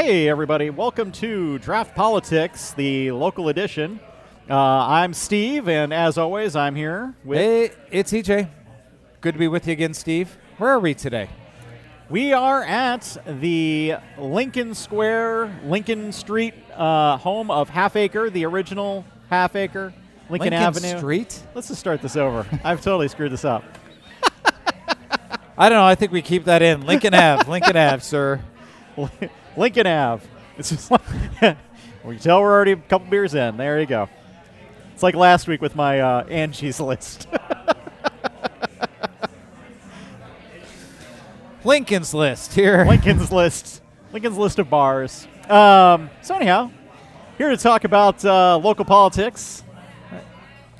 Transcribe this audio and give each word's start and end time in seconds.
Hey, 0.00 0.28
everybody. 0.28 0.70
Welcome 0.70 1.10
to 1.10 1.58
Draught 1.58 1.96
Politics, 1.96 2.72
the 2.72 3.10
local 3.10 3.48
edition. 3.48 3.98
Uh, 4.48 4.54
I'm 4.54 5.12
Steve, 5.12 5.68
and 5.68 5.92
as 5.92 6.16
always, 6.16 6.54
I'm 6.54 6.76
here 6.76 7.16
with. 7.24 7.38
Hey, 7.40 7.72
it's 7.90 8.12
EJ. 8.12 8.48
Good 9.20 9.32
to 9.32 9.38
be 9.40 9.48
with 9.48 9.66
you 9.66 9.72
again, 9.72 9.94
Steve. 9.94 10.38
Where 10.58 10.70
are 10.70 10.78
we 10.78 10.94
today? 10.94 11.28
We 12.08 12.32
are 12.32 12.62
at 12.62 13.16
the 13.26 13.96
Lincoln 14.16 14.76
Square, 14.76 15.62
Lincoln 15.64 16.12
Street 16.12 16.54
uh, 16.76 17.16
home 17.16 17.50
of 17.50 17.68
Half 17.68 17.96
Acre, 17.96 18.30
the 18.30 18.46
original 18.46 19.04
Half 19.30 19.56
Acre, 19.56 19.92
Lincoln, 20.30 20.52
Lincoln 20.52 20.52
Avenue. 20.52 20.98
Street? 20.98 21.42
Let's 21.56 21.66
just 21.66 21.80
start 21.80 22.02
this 22.02 22.14
over. 22.14 22.46
I've 22.62 22.82
totally 22.82 23.08
screwed 23.08 23.32
this 23.32 23.44
up. 23.44 23.64
I 25.58 25.68
don't 25.68 25.76
know. 25.76 25.84
I 25.84 25.96
think 25.96 26.12
we 26.12 26.22
keep 26.22 26.44
that 26.44 26.62
in. 26.62 26.86
Lincoln 26.86 27.14
Ave. 27.14 27.50
Lincoln 27.50 27.76
Ave, 27.76 27.98
sir. 27.98 28.40
Lincoln 29.58 29.86
Ave. 29.86 30.26
It's 30.56 30.70
just 30.70 30.90
like 30.90 31.00
we 32.04 32.14
can 32.14 32.18
tell 32.18 32.40
we're 32.40 32.52
already 32.52 32.72
a 32.72 32.76
couple 32.76 33.08
beers 33.08 33.34
in. 33.34 33.56
There 33.56 33.80
you 33.80 33.86
go. 33.86 34.08
It's 34.94 35.02
like 35.02 35.14
last 35.14 35.46
week 35.46 35.60
with 35.60 35.76
my 35.76 36.00
uh, 36.00 36.24
Angie's 36.24 36.80
list. 36.80 37.28
Lincoln's 41.64 42.14
List 42.14 42.54
here. 42.54 42.84
Lincoln's 42.86 43.30
list. 43.40 43.82
Lincoln's 44.12 44.38
list 44.38 44.58
of 44.58 44.70
bars. 44.70 45.28
Um, 45.48 46.08
so 46.22 46.34
anyhow, 46.34 46.70
here 47.36 47.50
to 47.50 47.56
talk 47.56 47.84
about 47.84 48.24
uh, 48.24 48.56
local 48.58 48.84
politics. 48.84 49.64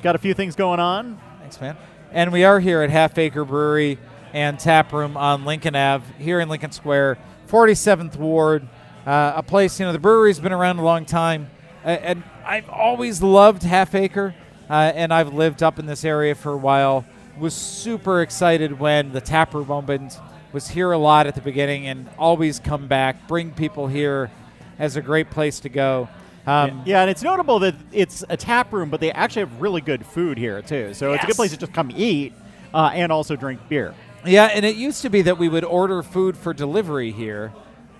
Got 0.03 0.15
a 0.15 0.19
few 0.19 0.33
things 0.35 0.55
going 0.55 0.81
on. 0.81 1.21
Thanks, 1.41 1.61
man. 1.61 1.77
And 2.11 2.33
we 2.33 2.45
are 2.45 2.59
here 2.59 2.83
at 2.83 2.91
Half 2.91 3.19
Acre 3.19 3.45
Brewery 3.45 3.99
and 4.33 4.59
Tap 4.59 4.93
Room 4.93 5.17
on 5.17 5.45
Lincoln 5.45 5.75
Ave 5.75 6.05
here 6.23 6.41
in 6.41 6.49
Lincoln 6.49 6.73
Square, 6.73 7.19
47th 7.49 8.17
Ward. 8.17 8.69
Uh, 9.09 9.33
a 9.37 9.43
place, 9.43 9.81
you 9.81 9.87
know, 9.87 9.93
the 9.93 9.99
brewery's 9.99 10.39
been 10.39 10.53
around 10.53 10.79
a 10.79 10.85
long 10.85 11.07
time. 11.07 11.49
Uh, 11.83 11.89
and 11.89 12.23
I've 12.45 12.69
always 12.69 13.23
loved 13.23 13.63
Half 13.63 13.95
Acre, 13.95 14.35
uh, 14.69 14.93
and 14.95 15.15
I've 15.15 15.33
lived 15.33 15.63
up 15.63 15.79
in 15.79 15.87
this 15.87 16.05
area 16.05 16.35
for 16.35 16.53
a 16.53 16.59
while. 16.59 17.07
Was 17.39 17.55
super 17.55 18.21
excited 18.21 18.79
when 18.79 19.13
the 19.13 19.23
tap 19.23 19.55
room 19.55 19.71
opened. 19.71 20.15
Was 20.53 20.69
here 20.69 20.93
a 20.93 20.99
lot 20.99 21.27
at 21.27 21.35
the 21.35 21.41
beginning, 21.41 21.87
and 21.87 22.07
always 22.19 22.59
come 22.59 22.87
back, 22.87 23.27
bring 23.27 23.53
people 23.53 23.87
here 23.87 24.31
as 24.79 24.97
a 24.97 25.01
great 25.01 25.31
place 25.31 25.61
to 25.61 25.71
go. 25.71 26.07
Um, 26.47 26.83
yeah, 26.85 27.01
and 27.01 27.09
it's 27.09 27.23
notable 27.23 27.61
that 27.61 27.77
it's 27.93 28.25
a 28.29 28.37
tap 28.37 28.75
room, 28.75 28.91
but 28.91 29.01
they 29.01 29.11
actually 29.13 29.41
have 29.41 29.59
really 29.59 29.81
good 29.81 30.05
food 30.05 30.37
here 30.37 30.61
too. 30.61 30.93
So 30.93 31.15
it's 31.15 31.25
a 31.25 31.27
good 31.29 31.37
place 31.37 31.53
to 31.53 31.57
just 31.57 31.73
come 31.73 31.91
eat 31.97 32.35
uh, 32.75 32.91
and 32.93 33.11
also 33.11 33.37
drink 33.37 33.59
beer. 33.71 33.95
Yeah, 34.27 34.51
and 34.53 34.67
it 34.67 34.77
used 34.77 35.01
to 35.01 35.09
be 35.09 35.23
that 35.23 35.39
we 35.39 35.49
would 35.49 35.65
order 35.65 36.03
food 36.03 36.37
for 36.37 36.53
delivery 36.53 37.11
here, 37.11 37.55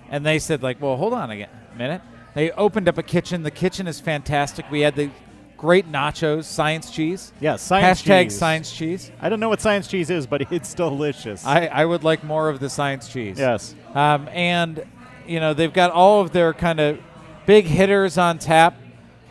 and 0.09 0.25
they 0.25 0.39
said 0.39 0.63
like, 0.63 0.81
"Well, 0.81 0.97
hold 0.97 1.13
on 1.13 1.31
again, 1.31 1.49
a 1.73 1.77
minute." 1.77 2.01
They 2.35 2.51
opened 2.51 2.87
up 2.87 2.97
a 2.97 3.03
kitchen. 3.03 3.43
The 3.43 3.51
kitchen 3.51 3.87
is 3.87 3.99
fantastic. 3.99 4.69
We 4.69 4.81
had 4.81 4.95
the 4.95 5.09
great 5.57 5.91
nachos, 5.91 6.45
science 6.45 6.89
cheese. 6.91 7.33
Yes, 7.41 7.61
science 7.61 8.01
Hashtag 8.01 8.23
cheese. 8.25 8.37
science 8.37 8.71
cheese. 8.71 9.11
I 9.19 9.29
don't 9.29 9.39
know 9.39 9.49
what 9.49 9.59
science 9.61 9.87
cheese 9.87 10.09
is, 10.09 10.25
but 10.27 10.41
it's 10.51 10.73
delicious. 10.73 11.45
I, 11.45 11.65
I 11.65 11.85
would 11.85 12.03
like 12.03 12.23
more 12.23 12.49
of 12.49 12.59
the 12.59 12.69
science 12.69 13.09
cheese. 13.09 13.37
yes. 13.37 13.75
Um, 13.93 14.29
and 14.29 14.85
you 15.27 15.39
know 15.39 15.53
they've 15.53 15.73
got 15.73 15.91
all 15.91 16.21
of 16.21 16.31
their 16.31 16.53
kind 16.53 16.79
of 16.79 16.99
big 17.45 17.65
hitters 17.65 18.17
on 18.17 18.37
tap. 18.39 18.75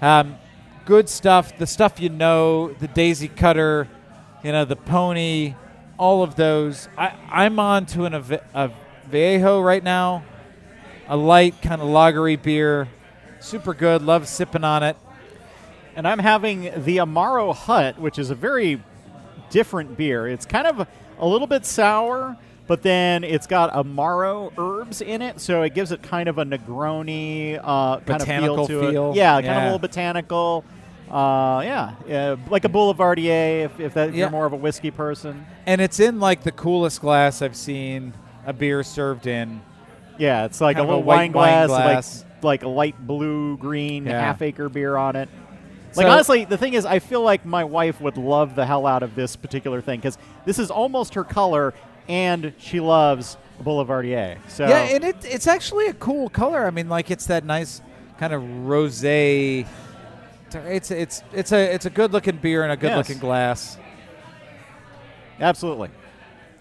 Um, 0.03 0.37
good 0.85 1.09
stuff. 1.09 1.57
The 1.57 1.67
stuff 1.67 2.01
you 2.01 2.09
know, 2.09 2.73
the 2.73 2.89
Daisy 2.89 3.29
Cutter, 3.29 3.89
you 4.43 4.53
know, 4.53 4.65
the 4.65 4.77
Pony, 4.77 5.55
all 5.99 6.23
of 6.23 6.35
those. 6.35 6.89
I, 6.99 7.15
I'm 7.31 7.59
on 7.59 7.87
to 7.87 8.05
an 8.05 8.15
a 8.55 8.71
Viejo 9.09 9.61
right 9.61 9.83
now, 9.83 10.25
a 11.09 11.17
light 11.17 11.61
kind 11.63 11.81
of 11.81 11.89
lagery 11.89 12.41
beer, 12.41 12.89
super 13.41 13.75
good. 13.75 14.03
Love 14.03 14.29
sipping 14.29 14.65
on 14.65 14.83
it. 14.83 14.97
And 15.97 16.07
I'm 16.07 16.19
having 16.19 16.63
the 16.85 16.99
Amaro 16.99 17.55
Hut, 17.55 17.99
which 17.99 18.19
is 18.19 18.31
a 18.31 18.35
very 18.35 18.83
different 19.51 19.97
beer. 19.97 20.29
It's 20.29 20.47
kind 20.47 20.67
of 20.67 20.87
a 21.19 21.27
little 21.27 21.47
bit 21.49 21.67
sour, 21.67 22.37
but 22.69 22.83
then 22.83 23.25
it's 23.25 23.47
got 23.47 23.73
Amaro 23.73 24.53
herbs 24.59 25.01
in 25.01 25.23
it, 25.23 25.41
so 25.41 25.63
it 25.63 25.75
gives 25.75 25.91
it 25.91 26.03
kind 26.03 26.29
of 26.29 26.39
a 26.39 26.45
Negroni 26.45 27.59
uh, 27.59 27.97
kind 28.01 28.05
Botanical 28.21 28.61
of 28.61 28.69
feel 28.69 28.81
to 28.83 28.91
feel. 28.91 29.11
it. 29.11 29.17
Yeah, 29.17 29.35
kind 29.41 29.47
of 29.49 29.57
a 29.57 29.65
little 29.65 29.79
botanical. 29.81 30.65
Uh, 31.11 31.63
yeah, 31.65 31.95
yeah, 32.07 32.37
like 32.51 32.67
a 32.67 32.69
Boulevardier 32.69 33.65
if, 33.65 33.81
if, 33.81 33.95
that, 33.95 34.11
if 34.11 34.15
Yeah. 34.15 34.21
you're 34.25 34.31
more 34.31 34.45
of 34.45 34.53
a 34.53 34.57
whiskey 34.57 34.91
person. 34.91 35.47
And 35.65 35.81
it's 35.81 35.99
in 35.99 36.21
like 36.21 36.43
the 36.43 36.53
coolest 36.53 37.01
glass 37.01 37.41
I've 37.41 37.57
seen 37.57 38.13
a 38.47 38.53
beer 38.53 38.83
served 38.83 39.27
in. 39.27 39.63
Yeah, 40.19 40.45
it's 40.45 40.61
like 40.61 40.77
a 40.79 40.83
little 40.83 41.03
wine 41.03 41.33
glass, 41.33 41.69
wine 41.71 41.83
glass. 41.83 42.25
like 42.25 42.29
like 42.45 42.63
a 42.63 42.69
light 42.69 42.95
blue 43.07 43.57
green 43.57 44.07
Yeah. 44.07 44.21
half 44.21 44.43
acre 44.43 44.69
beer 44.69 44.97
on 44.97 45.17
it. 45.17 45.29
Like 45.97 46.07
So- 46.07 46.11
honestly, 46.13 46.45
the 46.45 46.57
thing 46.59 46.75
is, 46.75 46.85
I 46.85 46.99
feel 46.99 47.23
like 47.23 47.45
my 47.45 47.65
wife 47.65 48.01
would 48.01 48.17
love 48.17 48.55
the 48.55 48.65
hell 48.67 48.87
out 48.87 49.03
of 49.03 49.15
this 49.15 49.35
particular 49.37 49.81
thing 49.81 49.99
because 49.99 50.19
this 50.45 50.59
is 50.59 50.71
almost 50.71 51.15
her 51.15 51.25
color, 51.25 51.75
and 52.09 52.53
she 52.59 52.79
loves 52.81 53.37
Boulevardier. 53.65 54.37
So 54.49 54.69
Yeah, 54.69 54.79
and 54.95 55.03
it, 55.05 55.17
it's 55.25 55.47
actually 55.49 55.87
a 55.87 55.95
cool 55.95 56.29
color. 56.29 56.65
I 56.67 56.71
mean, 56.71 56.89
like 56.89 57.11
it's 57.11 57.27
that 57.27 57.45
nice 57.45 57.81
kind 58.19 58.33
of 58.33 58.43
rosé. 58.43 59.67
It's 60.53 60.91
it's 60.91 61.23
it's 61.33 61.53
a 61.53 61.75
it's 61.75 61.87
a 61.87 61.91
good 61.91 62.13
looking 62.13 62.37
beer 62.37 62.65
in 62.65 62.71
a 62.71 62.77
good 62.77 62.97
looking 62.97 63.19
glass, 63.19 63.77
absolutely, 65.41 65.91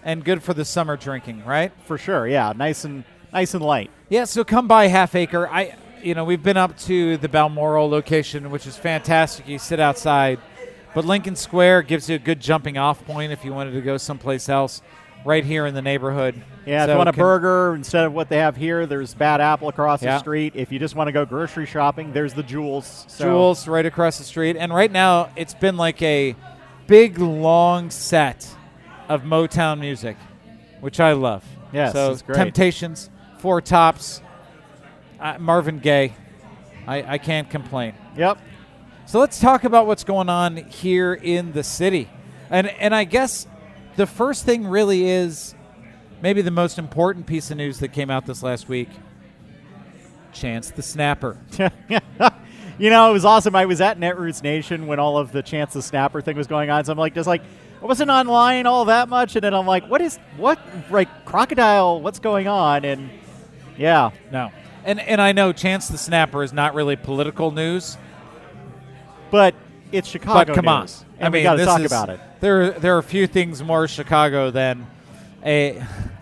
and 0.03 0.23
good 0.23 0.43
for 0.43 0.53
the 0.53 0.65
summer 0.65 0.97
drinking, 0.97 1.43
right? 1.45 1.71
for 1.85 1.97
sure. 1.97 2.27
Yeah, 2.27 2.53
nice 2.55 2.83
and 2.83 3.03
nice 3.37 3.53
and 3.53 3.63
light. 3.63 3.91
Yeah. 4.09 4.25
So 4.25 4.43
come 4.43 4.67
by 4.67 4.87
Half 4.87 5.15
Acre. 5.15 5.47
I 5.47 5.75
you 6.01 6.15
know 6.15 6.23
we've 6.23 6.43
been 6.43 6.57
up 6.57 6.77
to 6.79 7.17
the 7.17 7.29
Balmoral 7.29 7.89
location, 7.89 8.49
which 8.49 8.65
is 8.65 8.77
fantastic. 8.77 9.47
You 9.47 9.59
sit 9.59 9.79
outside, 9.79 10.39
but 10.95 11.05
Lincoln 11.05 11.35
Square 11.35 11.83
gives 11.83 12.09
you 12.09 12.15
a 12.15 12.19
good 12.19 12.39
jumping 12.39 12.77
off 12.77 13.05
point 13.05 13.31
if 13.31 13.45
you 13.45 13.53
wanted 13.53 13.71
to 13.71 13.81
go 13.81 13.97
someplace 13.97 14.49
else. 14.49 14.81
Right 15.25 15.43
here 15.43 15.65
in 15.65 15.73
the 15.73 15.81
neighborhood. 15.81 16.41
Yeah, 16.65 16.85
if 16.85 16.91
you 16.91 16.95
want 16.95 17.09
a 17.09 17.13
burger 17.13 17.75
instead 17.75 18.05
of 18.05 18.13
what 18.13 18.29
they 18.29 18.37
have 18.37 18.55
here, 18.55 18.85
there's 18.85 19.13
Bad 19.13 19.41
Apple 19.41 19.67
across 19.67 19.99
the 19.99 20.17
street. 20.19 20.53
If 20.55 20.71
you 20.71 20.79
just 20.79 20.95
want 20.95 21.09
to 21.09 21.11
go 21.11 21.25
grocery 21.25 21.65
shopping, 21.65 22.13
there's 22.13 22.33
the 22.33 22.43
Jewels. 22.43 23.05
So 23.09 23.25
Jules 23.25 23.67
right 23.67 23.85
across 23.85 24.19
the 24.19 24.23
street. 24.23 24.55
And 24.55 24.73
right 24.73 24.91
now, 24.91 25.31
it's 25.35 25.53
been 25.53 25.75
like 25.75 26.01
a 26.01 26.33
big, 26.85 27.17
long 27.17 27.89
set 27.89 28.47
of 29.09 29.23
Motown 29.23 29.79
music, 29.79 30.15
which 30.79 31.01
I 31.01 31.11
love. 31.11 31.43
Yes, 31.73 31.91
so 31.93 32.11
it's 32.11 32.21
great. 32.21 32.37
Temptations, 32.37 33.09
Four 33.37 33.61
Tops, 33.61 34.21
uh, 35.19 35.37
Marvin 35.39 35.79
Gaye. 35.79 36.13
I, 36.87 37.13
I 37.13 37.17
can't 37.17 37.49
complain. 37.49 37.93
Yep. 38.15 38.39
So 39.05 39.19
let's 39.19 39.39
talk 39.39 39.63
about 39.63 39.87
what's 39.87 40.03
going 40.03 40.29
on 40.29 40.57
here 40.57 41.13
in 41.13 41.53
the 41.53 41.63
city. 41.63 42.09
And 42.49 42.67
and 42.67 42.95
I 42.95 43.03
guess 43.03 43.47
the 43.95 44.05
first 44.05 44.45
thing 44.45 44.67
really 44.67 45.09
is 45.09 45.55
maybe 46.21 46.41
the 46.41 46.51
most 46.51 46.79
important 46.79 47.25
piece 47.27 47.51
of 47.51 47.57
news 47.57 47.79
that 47.79 47.89
came 47.89 48.09
out 48.09 48.25
this 48.25 48.43
last 48.43 48.67
week. 48.69 48.89
Chance 50.33 50.71
the 50.71 50.81
Snapper. 50.81 51.37
you 52.77 52.89
know, 52.89 53.09
it 53.09 53.13
was 53.13 53.25
awesome. 53.25 53.55
I 53.55 53.65
was 53.65 53.81
at 53.81 53.99
Netroots 53.99 54.43
Nation 54.43 54.87
when 54.87 54.99
all 54.99 55.17
of 55.17 55.31
the 55.31 55.41
Chance 55.41 55.73
the 55.73 55.81
Snapper 55.81 56.21
thing 56.21 56.37
was 56.37 56.47
going 56.47 56.69
on. 56.69 56.85
So 56.85 56.91
I'm 56.91 56.97
like, 56.97 57.15
just 57.15 57.27
like, 57.27 57.41
I 57.81 57.85
wasn't 57.85 58.09
online 58.09 58.65
all 58.65 58.85
that 58.85 59.09
much. 59.09 59.35
And 59.35 59.43
then 59.43 59.53
I'm 59.53 59.65
like, 59.65 59.87
what 59.87 60.01
is, 60.01 60.17
what, 60.37 60.59
like, 60.91 61.25
crocodile, 61.25 62.01
what's 62.01 62.19
going 62.19 62.47
on? 62.47 62.85
And 62.85 63.09
yeah, 63.77 64.11
No. 64.31 64.51
And 64.85 64.99
and 65.01 65.21
I 65.21 65.33
know 65.33 65.51
Chance 65.51 65.89
the 65.89 65.97
Snapper 65.97 66.43
is 66.43 66.53
not 66.53 66.73
really 66.73 66.95
political 66.95 67.51
news, 67.51 67.97
but 69.31 69.53
it's 69.91 70.07
Chicago 70.07 70.45
but 70.45 70.55
come 70.55 70.67
on. 70.67 70.81
news, 70.81 71.03
I 71.19 71.25
and 71.25 71.33
mean, 71.33 71.41
we 71.41 71.43
got 71.43 71.55
to 71.55 71.65
talk 71.65 71.81
is- 71.81 71.91
about 71.91 72.09
it. 72.09 72.19
There 72.39 72.71
there 72.71 72.95
are 72.95 72.99
a 72.99 73.03
few 73.03 73.27
things 73.27 73.61
more 73.63 73.87
Chicago 73.87 74.51
than 74.51 74.87
a 75.45 75.81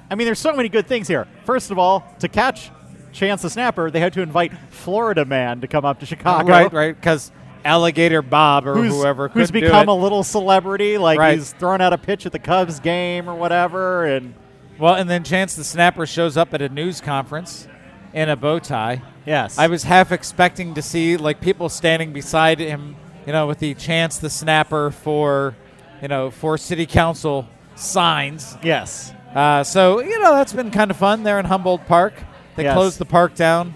I 0.10 0.16
mean, 0.16 0.25
there's 0.25 0.40
so 0.40 0.54
many 0.56 0.69
good 0.69 0.88
things 0.88 1.07
here. 1.07 1.28
First 1.46 1.72
of 1.72 1.78
all, 1.80 2.06
to 2.19 2.28
catch 2.28 2.72
Chance 3.12 3.42
the 3.44 3.50
Snapper, 3.50 3.92
they 3.92 4.00
had 4.00 4.13
to 4.13 4.22
invite 4.22 4.52
Florida 4.69 5.25
Man 5.25 5.62
to 5.62 5.68
come 5.68 5.84
up 5.86 6.00
to 6.00 6.06
oh, 6.06 6.07
Chicago. 6.07 6.48
right 6.50 6.72
right 6.74 7.02
cuz 7.02 7.31
Alligator 7.63 8.22
Bob 8.22 8.68
or 8.68 8.75
Who's, 8.75 8.94
whoever 8.94 9.28
who's 9.28 9.52
become 9.52 9.90
a 9.90 9.96
little 9.96 10.24
celebrity, 10.24 10.98
like 10.98 11.18
Right. 11.19 11.38
he's 11.38 11.52
throwing 11.54 11.81
out 11.81 11.94
a 11.94 11.98
pitch 11.98 12.25
at 12.25 12.31
the 12.31 12.40
Cubs 12.40 12.80
game 12.80 13.28
or 13.30 13.36
whatever, 13.36 14.06
and 14.06 14.34
Well, 14.77 14.95
and 14.95 15.10
then 15.10 15.24
Chance 15.24 15.56
the 15.56 15.63
Snapper 15.63 16.06
shows 16.06 16.36
up 16.38 16.54
at 16.54 16.62
a 16.62 16.69
news 16.69 17.00
conference 17.01 17.68
in 18.13 18.30
a 18.30 18.36
bow 18.36 18.60
tie. 18.60 19.01
yes, 19.25 19.57
I 19.57 19.68
was 19.68 19.83
half 19.83 20.12
expecting 20.12 20.74
to 20.75 20.81
see 20.81 21.18
like 21.18 21.39
people 21.42 21.69
standing 21.69 22.12
beside 22.13 22.60
him, 22.60 22.95
you 23.25 23.31
know, 23.33 23.48
with 23.48 23.60
the 23.60 23.74
Chance 23.74 24.19
the 24.19 24.30
Snapper 24.30 24.92
for, 24.92 25.56
you 26.01 26.07
know, 26.07 26.30
for 26.30 26.57
city 26.57 26.86
council 26.86 27.48
signs. 27.75 28.57
yes, 28.63 29.13
Uh, 29.33 29.63
so 29.63 30.00
you 30.01 30.18
know 30.22 30.33
that's 30.33 30.54
been 30.54 30.72
kind 30.72 30.89
of 30.92 30.95
fun 30.98 31.24
there 31.24 31.39
in 31.39 31.45
Humboldt 31.45 31.86
Park. 31.88 32.13
They 32.56 32.63
Yes. 32.63 32.74
closed 32.74 33.00
the 33.00 33.06
park 33.06 33.36
down 33.36 33.74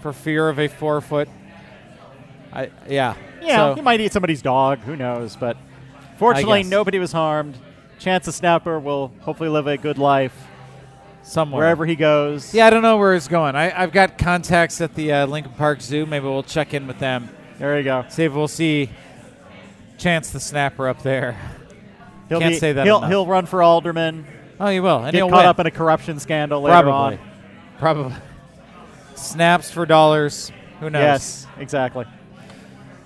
for 0.00 0.12
fear 0.12 0.48
of 0.48 0.58
a 0.60 0.68
four 0.68 1.00
foot. 1.00 1.28
I 2.52 2.70
yeah. 2.88 3.14
Yeah, 3.42 3.56
So, 3.56 3.74
he 3.74 3.80
might 3.80 4.00
eat 4.00 4.12
somebody's 4.12 4.42
dog. 4.42 4.78
Who 4.80 4.94
knows? 4.94 5.34
But 5.34 5.56
fortunately, 6.18 6.62
nobody 6.62 7.00
was 7.00 7.10
harmed. 7.10 7.58
Chance 8.02 8.26
the 8.26 8.32
Snapper 8.32 8.80
will 8.80 9.12
hopefully 9.20 9.48
live 9.48 9.66
a 9.68 9.76
good 9.76 9.96
life. 9.96 10.34
somewhere. 11.22 11.60
wherever 11.60 11.86
he 11.86 11.94
goes. 11.94 12.52
Yeah, 12.52 12.66
I 12.66 12.70
don't 12.70 12.82
know 12.82 12.96
where 12.96 13.14
he's 13.14 13.28
going. 13.28 13.54
I, 13.54 13.80
I've 13.80 13.92
got 13.92 14.18
contacts 14.18 14.80
at 14.80 14.94
the 14.96 15.12
uh, 15.12 15.26
Lincoln 15.26 15.52
Park 15.52 15.80
Zoo. 15.80 16.04
Maybe 16.04 16.24
we'll 16.26 16.42
check 16.42 16.74
in 16.74 16.88
with 16.88 16.98
them. 16.98 17.28
There 17.58 17.78
you 17.78 17.84
go. 17.84 18.04
See 18.08 18.24
if 18.24 18.32
we'll 18.32 18.48
see 18.48 18.90
Chance 19.98 20.30
the 20.30 20.40
Snapper 20.40 20.88
up 20.88 21.02
there. 21.02 21.38
He'll 22.28 22.40
Can't 22.40 22.54
be, 22.54 22.58
say 22.58 22.72
that 22.72 22.84
He'll 22.86 22.98
enough. 22.98 23.10
he'll 23.10 23.26
run 23.26 23.46
for 23.46 23.62
alderman. 23.62 24.26
Oh, 24.58 24.68
you 24.68 24.82
will, 24.82 24.96
and 24.98 25.12
Get 25.12 25.18
he'll 25.18 25.28
caught 25.28 25.38
win. 25.38 25.46
up 25.46 25.58
in 25.60 25.66
a 25.66 25.70
corruption 25.70 26.18
scandal 26.18 26.60
later 26.60 26.82
Probably, 26.82 27.18
on. 27.18 27.20
probably. 27.78 28.14
Snaps 29.14 29.70
for 29.70 29.86
dollars. 29.86 30.50
Who 30.80 30.90
knows? 30.90 31.00
Yes, 31.02 31.46
exactly. 31.58 32.04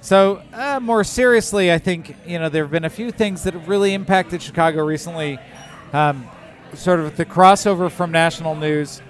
So, 0.06 0.40
uh, 0.52 0.78
more 0.78 1.02
seriously, 1.02 1.72
I 1.72 1.78
think 1.78 2.14
you 2.28 2.38
know 2.38 2.48
there 2.48 2.62
have 2.62 2.70
been 2.70 2.84
a 2.84 2.88
few 2.88 3.10
things 3.10 3.42
that 3.42 3.54
have 3.54 3.66
really 3.66 3.92
impacted 3.92 4.40
Chicago 4.40 4.84
recently. 4.84 5.36
Um, 5.92 6.28
sort 6.74 7.00
of 7.00 7.16
the 7.16 7.24
crossover 7.24 7.90
from 7.90 8.12
national 8.12 8.54
news. 8.54 9.02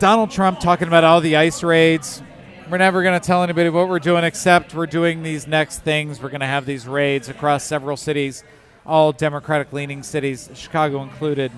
Donald 0.00 0.32
Trump 0.32 0.58
talking 0.58 0.88
about 0.88 1.04
all 1.04 1.20
the 1.20 1.36
ICE 1.36 1.62
raids. 1.62 2.20
We're 2.68 2.78
never 2.78 3.04
going 3.04 3.20
to 3.20 3.24
tell 3.24 3.44
anybody 3.44 3.68
what 3.68 3.88
we're 3.88 4.00
doing, 4.00 4.24
except 4.24 4.74
we're 4.74 4.86
doing 4.86 5.22
these 5.22 5.46
next 5.46 5.84
things. 5.84 6.20
We're 6.20 6.30
going 6.30 6.40
to 6.40 6.46
have 6.46 6.66
these 6.66 6.88
raids 6.88 7.28
across 7.28 7.62
several 7.62 7.96
cities, 7.96 8.42
all 8.84 9.12
Democratic-leaning 9.12 10.02
cities, 10.02 10.50
Chicago 10.54 11.00
included. 11.00 11.52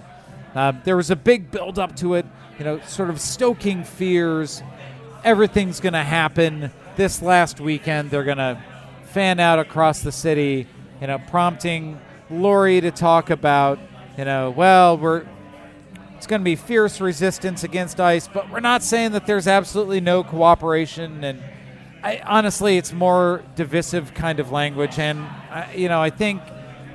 Um, 0.54 0.82
there 0.84 0.98
was 0.98 1.10
a 1.10 1.16
big 1.16 1.50
build-up 1.50 1.96
to 1.96 2.12
it, 2.12 2.26
you 2.58 2.66
know, 2.66 2.78
sort 2.80 3.08
of 3.08 3.22
stoking 3.22 3.84
fears. 3.84 4.62
Everything's 5.24 5.80
going 5.80 5.94
to 5.94 6.04
happen 6.04 6.70
this 6.96 7.22
last 7.22 7.60
weekend. 7.60 8.10
They're 8.10 8.24
going 8.24 8.38
to 8.38 8.62
fan 9.04 9.38
out 9.40 9.58
across 9.58 10.00
the 10.00 10.12
city, 10.12 10.66
you 11.00 11.06
know, 11.06 11.18
prompting 11.18 12.00
Lori 12.30 12.80
to 12.80 12.90
talk 12.90 13.30
about, 13.30 13.78
you 14.18 14.24
know, 14.24 14.50
well, 14.50 14.98
we're 14.98 15.26
it's 16.16 16.26
going 16.26 16.40
to 16.40 16.44
be 16.44 16.56
fierce 16.56 17.00
resistance 17.00 17.62
against 17.62 18.00
ICE, 18.00 18.26
but 18.28 18.50
we're 18.50 18.60
not 18.60 18.82
saying 18.82 19.12
that 19.12 19.26
there's 19.26 19.46
absolutely 19.46 20.00
no 20.00 20.24
cooperation. 20.24 21.22
And 21.22 21.42
I, 22.02 22.22
honestly, 22.24 22.78
it's 22.78 22.92
more 22.92 23.44
divisive 23.54 24.14
kind 24.14 24.40
of 24.40 24.50
language. 24.50 24.98
And 24.98 25.20
I, 25.20 25.74
you 25.74 25.88
know, 25.88 26.00
I 26.00 26.08
think 26.08 26.40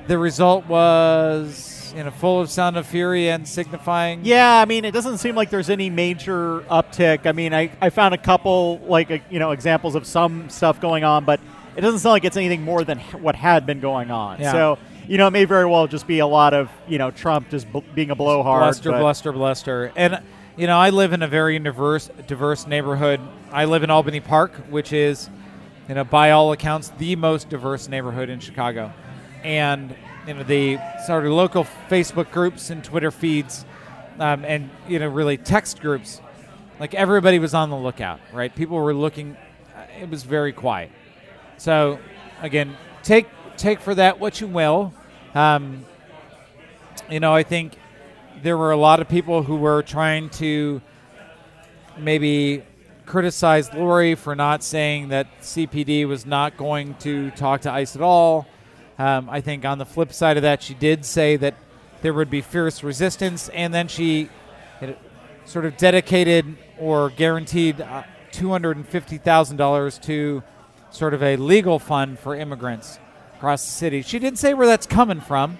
the 0.08 0.18
result 0.18 0.66
was 0.66 1.71
you 1.94 2.04
know 2.04 2.10
full 2.10 2.40
of 2.40 2.50
sound 2.50 2.76
of 2.76 2.86
fury 2.86 3.28
and 3.30 3.46
signifying. 3.46 4.24
Yeah, 4.24 4.60
I 4.60 4.64
mean, 4.64 4.84
it 4.84 4.92
doesn't 4.92 5.18
seem 5.18 5.34
like 5.34 5.50
there's 5.50 5.70
any 5.70 5.90
major 5.90 6.60
uptick. 6.62 7.26
I 7.26 7.32
mean, 7.32 7.54
I, 7.54 7.70
I 7.80 7.90
found 7.90 8.14
a 8.14 8.18
couple 8.18 8.78
like 8.86 9.10
uh, 9.10 9.18
you 9.30 9.38
know 9.38 9.50
examples 9.50 9.94
of 9.94 10.06
some 10.06 10.48
stuff 10.50 10.80
going 10.80 11.04
on, 11.04 11.24
but 11.24 11.40
it 11.76 11.80
doesn't 11.80 12.00
sound 12.00 12.12
like 12.12 12.24
it's 12.24 12.36
anything 12.36 12.62
more 12.62 12.84
than 12.84 12.98
what 12.98 13.34
had 13.34 13.66
been 13.66 13.80
going 13.80 14.10
on. 14.10 14.40
Yeah. 14.40 14.52
So 14.52 14.78
you 15.08 15.18
know, 15.18 15.26
it 15.26 15.32
may 15.32 15.44
very 15.44 15.66
well 15.66 15.86
just 15.86 16.06
be 16.06 16.20
a 16.20 16.26
lot 16.26 16.54
of 16.54 16.70
you 16.88 16.98
know 16.98 17.10
Trump 17.10 17.50
just 17.50 17.70
bl- 17.70 17.80
being 17.94 18.10
a 18.10 18.14
blowhard. 18.14 18.62
bluster, 18.62 18.90
bluster, 18.92 19.32
bluster. 19.32 19.92
And 19.96 20.22
you 20.56 20.66
know, 20.66 20.78
I 20.78 20.90
live 20.90 21.12
in 21.12 21.22
a 21.22 21.28
very 21.28 21.58
diverse, 21.58 22.10
diverse 22.26 22.66
neighborhood. 22.66 23.20
I 23.50 23.64
live 23.64 23.82
in 23.82 23.90
Albany 23.90 24.20
Park, 24.20 24.52
which 24.68 24.92
is, 24.92 25.30
you 25.88 25.94
know, 25.94 26.04
by 26.04 26.30
all 26.30 26.52
accounts, 26.52 26.90
the 26.98 27.16
most 27.16 27.48
diverse 27.48 27.88
neighborhood 27.88 28.28
in 28.28 28.38
Chicago. 28.38 28.92
And 29.42 29.94
you 30.26 30.34
know, 30.34 30.42
the 30.42 30.78
sort 31.06 31.26
of 31.26 31.32
local 31.32 31.64
Facebook 31.88 32.30
groups 32.30 32.70
and 32.70 32.82
Twitter 32.84 33.10
feeds, 33.10 33.64
um, 34.18 34.44
and 34.44 34.70
you 34.88 34.98
know, 34.98 35.08
really 35.08 35.36
text 35.36 35.80
groups. 35.80 36.20
Like 36.78 36.94
everybody 36.94 37.38
was 37.38 37.54
on 37.54 37.70
the 37.70 37.76
lookout, 37.76 38.20
right? 38.32 38.54
People 38.54 38.76
were 38.76 38.94
looking. 38.94 39.36
uh, 39.76 39.84
It 40.00 40.08
was 40.10 40.22
very 40.22 40.52
quiet. 40.52 40.90
So, 41.56 41.98
again, 42.40 42.76
take 43.02 43.26
take 43.56 43.80
for 43.80 43.94
that 43.94 44.18
what 44.18 44.40
you 44.40 44.46
will. 44.46 44.92
Um, 45.34 45.84
you 47.10 47.20
know, 47.20 47.34
I 47.34 47.42
think 47.42 47.76
there 48.42 48.56
were 48.56 48.72
a 48.72 48.76
lot 48.76 49.00
of 49.00 49.08
people 49.08 49.42
who 49.42 49.56
were 49.56 49.82
trying 49.82 50.28
to 50.30 50.80
maybe 51.98 52.62
criticize 53.06 53.72
Lori 53.74 54.14
for 54.14 54.34
not 54.34 54.62
saying 54.62 55.08
that 55.08 55.26
CPD 55.40 56.06
was 56.06 56.24
not 56.24 56.56
going 56.56 56.94
to 56.96 57.30
talk 57.32 57.62
to 57.62 57.72
ICE 57.72 57.94
at 57.96 58.02
all. 58.02 58.46
Um, 58.98 59.28
I 59.30 59.40
think 59.40 59.64
on 59.64 59.78
the 59.78 59.86
flip 59.86 60.12
side 60.12 60.36
of 60.36 60.42
that, 60.42 60.62
she 60.62 60.74
did 60.74 61.04
say 61.04 61.36
that 61.36 61.54
there 62.02 62.12
would 62.12 62.30
be 62.30 62.40
fierce 62.40 62.82
resistance, 62.82 63.48
and 63.50 63.72
then 63.72 63.88
she 63.88 64.28
sort 65.44 65.64
of 65.64 65.76
dedicated 65.76 66.56
or 66.78 67.10
guaranteed 67.10 67.80
uh, 67.80 68.02
$250,000 68.32 70.02
to 70.02 70.42
sort 70.90 71.14
of 71.14 71.22
a 71.22 71.36
legal 71.36 71.78
fund 71.78 72.18
for 72.18 72.34
immigrants 72.34 72.98
across 73.36 73.64
the 73.64 73.72
city. 73.72 74.02
She 74.02 74.18
didn't 74.18 74.38
say 74.38 74.54
where 74.54 74.66
that's 74.66 74.86
coming 74.86 75.20
from, 75.20 75.58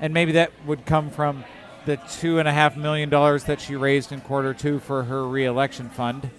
and 0.00 0.12
maybe 0.14 0.32
that 0.32 0.52
would 0.66 0.86
come 0.86 1.10
from 1.10 1.44
the 1.86 1.96
two 1.96 2.38
and 2.38 2.46
a 2.46 2.52
half 2.52 2.76
million 2.76 3.08
dollars 3.08 3.44
that 3.44 3.60
she 3.60 3.74
raised 3.74 4.12
in 4.12 4.20
quarter 4.20 4.52
two 4.52 4.78
for 4.78 5.04
her 5.04 5.26
reelection 5.26 5.88
fund. 5.88 6.30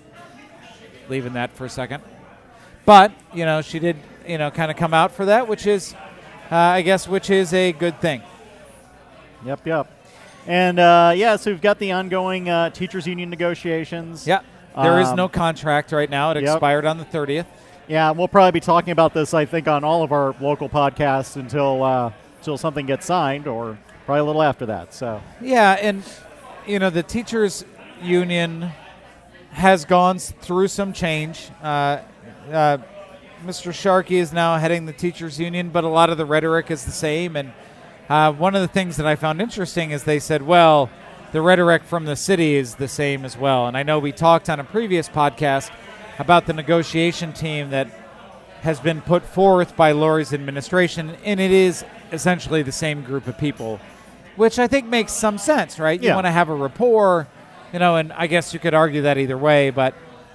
Leaving 1.10 1.34
that 1.34 1.52
for 1.54 1.66
a 1.66 1.70
second, 1.70 2.04
but 2.86 3.12
you 3.34 3.44
know 3.44 3.64
she 3.64 3.80
did 3.80 3.98
you 4.28 4.38
know 4.38 4.52
kind 4.52 4.70
of 4.70 4.78
come 4.78 4.94
out 4.94 5.12
for 5.12 5.25
that, 5.25 5.48
which 5.48 5.66
is, 5.66 5.96
uh, 6.51 6.56
I 6.56 6.81
guess, 6.81 7.07
which 7.07 7.30
is 7.30 7.54
a 7.54 7.72
good 7.72 8.00
thing. 8.01 8.22
Yep, 9.46 9.66
yep. 9.66 9.88
And 10.48 10.80
uh, 10.80 11.13
yeah, 11.16 11.36
so 11.36 11.51
we've 11.51 11.62
got 11.62 11.80
the 11.80 11.92
ongoing 11.92 12.50
uh, 12.50 12.69
teachers 12.72 13.06
union 13.07 13.30
negotiations. 13.30 14.25
Yeah, 14.25 14.42
there 14.75 15.00
is 15.00 15.10
Um, 15.10 15.16
no 15.16 15.30
contract 15.30 15.92
right 15.92 16.10
now. 16.10 16.31
It 16.31 16.42
yep. 16.44 16.56
expired 16.56 16.86
on 16.86 16.98
the 16.98 17.06
thirtieth. 17.06 17.46
Yeah, 17.88 18.12
we'll 18.12 18.28
probably 18.28 18.51
be 18.51 18.60
talking 18.60 18.92
about 18.92 19.13
this, 19.13 19.34
I 19.34 19.46
think, 19.46 19.68
on 19.68 19.84
all 19.84 20.04
of 20.04 20.12
our 20.12 20.36
local 20.40 20.69
podcasts 20.69 21.36
until 21.36 21.84
uh, 21.84 22.12
until 22.38 22.57
something 22.57 22.86
gets 22.86 23.06
signed, 23.06 23.48
or 23.48 23.78
probably 24.06 24.22
a 24.22 24.24
little 24.24 24.44
after 24.44 24.66
that. 24.68 24.94
So 24.94 25.22
Yeah, 25.42 25.74
and 25.74 26.04
you 26.68 26.80
know 26.80 26.90
the 26.90 27.04
teachers 27.04 27.66
union 28.01 28.72
has 29.51 29.86
gone 29.86 30.19
through 30.19 30.68
some 30.68 30.94
change. 30.94 31.50
Uh, 31.62 32.00
uh, 32.51 32.78
Mr. 33.45 33.74
Sharkey 33.74 34.18
is 34.18 34.33
now 34.33 34.57
heading 34.57 34.86
the 34.86 34.94
teachers 34.94 35.39
union, 35.39 35.69
but 35.69 35.83
a 35.83 35.88
lot 35.88 36.09
of 36.09 36.18
the 36.18 36.25
rhetoric 36.25 36.69
is 36.69 36.83
the 36.83 36.91
same. 36.91 37.36
And 37.38 37.53
uh, 38.09 38.33
one 38.33 38.53
of 38.53 38.62
the 38.62 38.68
things 38.68 38.97
that 38.97 39.06
I 39.06 39.15
found 39.15 39.41
interesting 39.41 39.91
is 39.91 40.03
they 40.03 40.19
said, 40.19 40.41
well, 40.41 40.89
the 41.31 41.41
rhetoric 41.41 41.83
from 41.83 42.06
the 42.06 42.15
city 42.15 42.56
is 42.56 42.75
the 42.75 42.88
same 42.88 43.24
as 43.24 43.38
well. 43.38 43.68
And 43.68 43.77
I 43.77 43.83
know 43.83 43.97
we 44.00 44.12
talked 44.12 44.50
on 44.50 44.59
a 44.59 44.63
previous 44.63 45.07
podcast 45.07 45.71
about 46.18 46.47
the 46.47 46.53
negotiation 46.53 47.31
team 47.31 47.69
that 47.69 47.88
has 48.62 48.80
been 48.81 49.00
put 49.00 49.24
forth 49.24 49.77
by 49.77 49.94
Lori's 49.94 50.33
administration, 50.33 51.15
and 51.24 51.39
it 51.39 51.51
is 51.51 51.86
essentially 52.12 52.62
the 52.62 52.74
same 52.74 53.03
group 53.03 53.25
of 53.27 53.38
people, 53.38 53.80
which 54.36 54.60
I 54.60 54.67
think 54.67 54.88
makes 54.88 55.13
some 55.13 55.38
sense, 55.38 55.79
right? 55.79 56.01
You 56.01 56.13
want 56.13 56.25
to 56.25 56.31
have 56.31 56.50
a 56.50 56.55
rapport, 56.55 57.25
you 57.72 57.79
know, 57.79 57.96
and 57.96 58.12
I 58.12 58.27
guess 58.27 58.53
you 58.53 58.60
could 58.60 58.74
argue 58.74 59.03
that 59.03 59.17
either 59.17 59.38
way, 59.38 59.69
but 59.69 59.93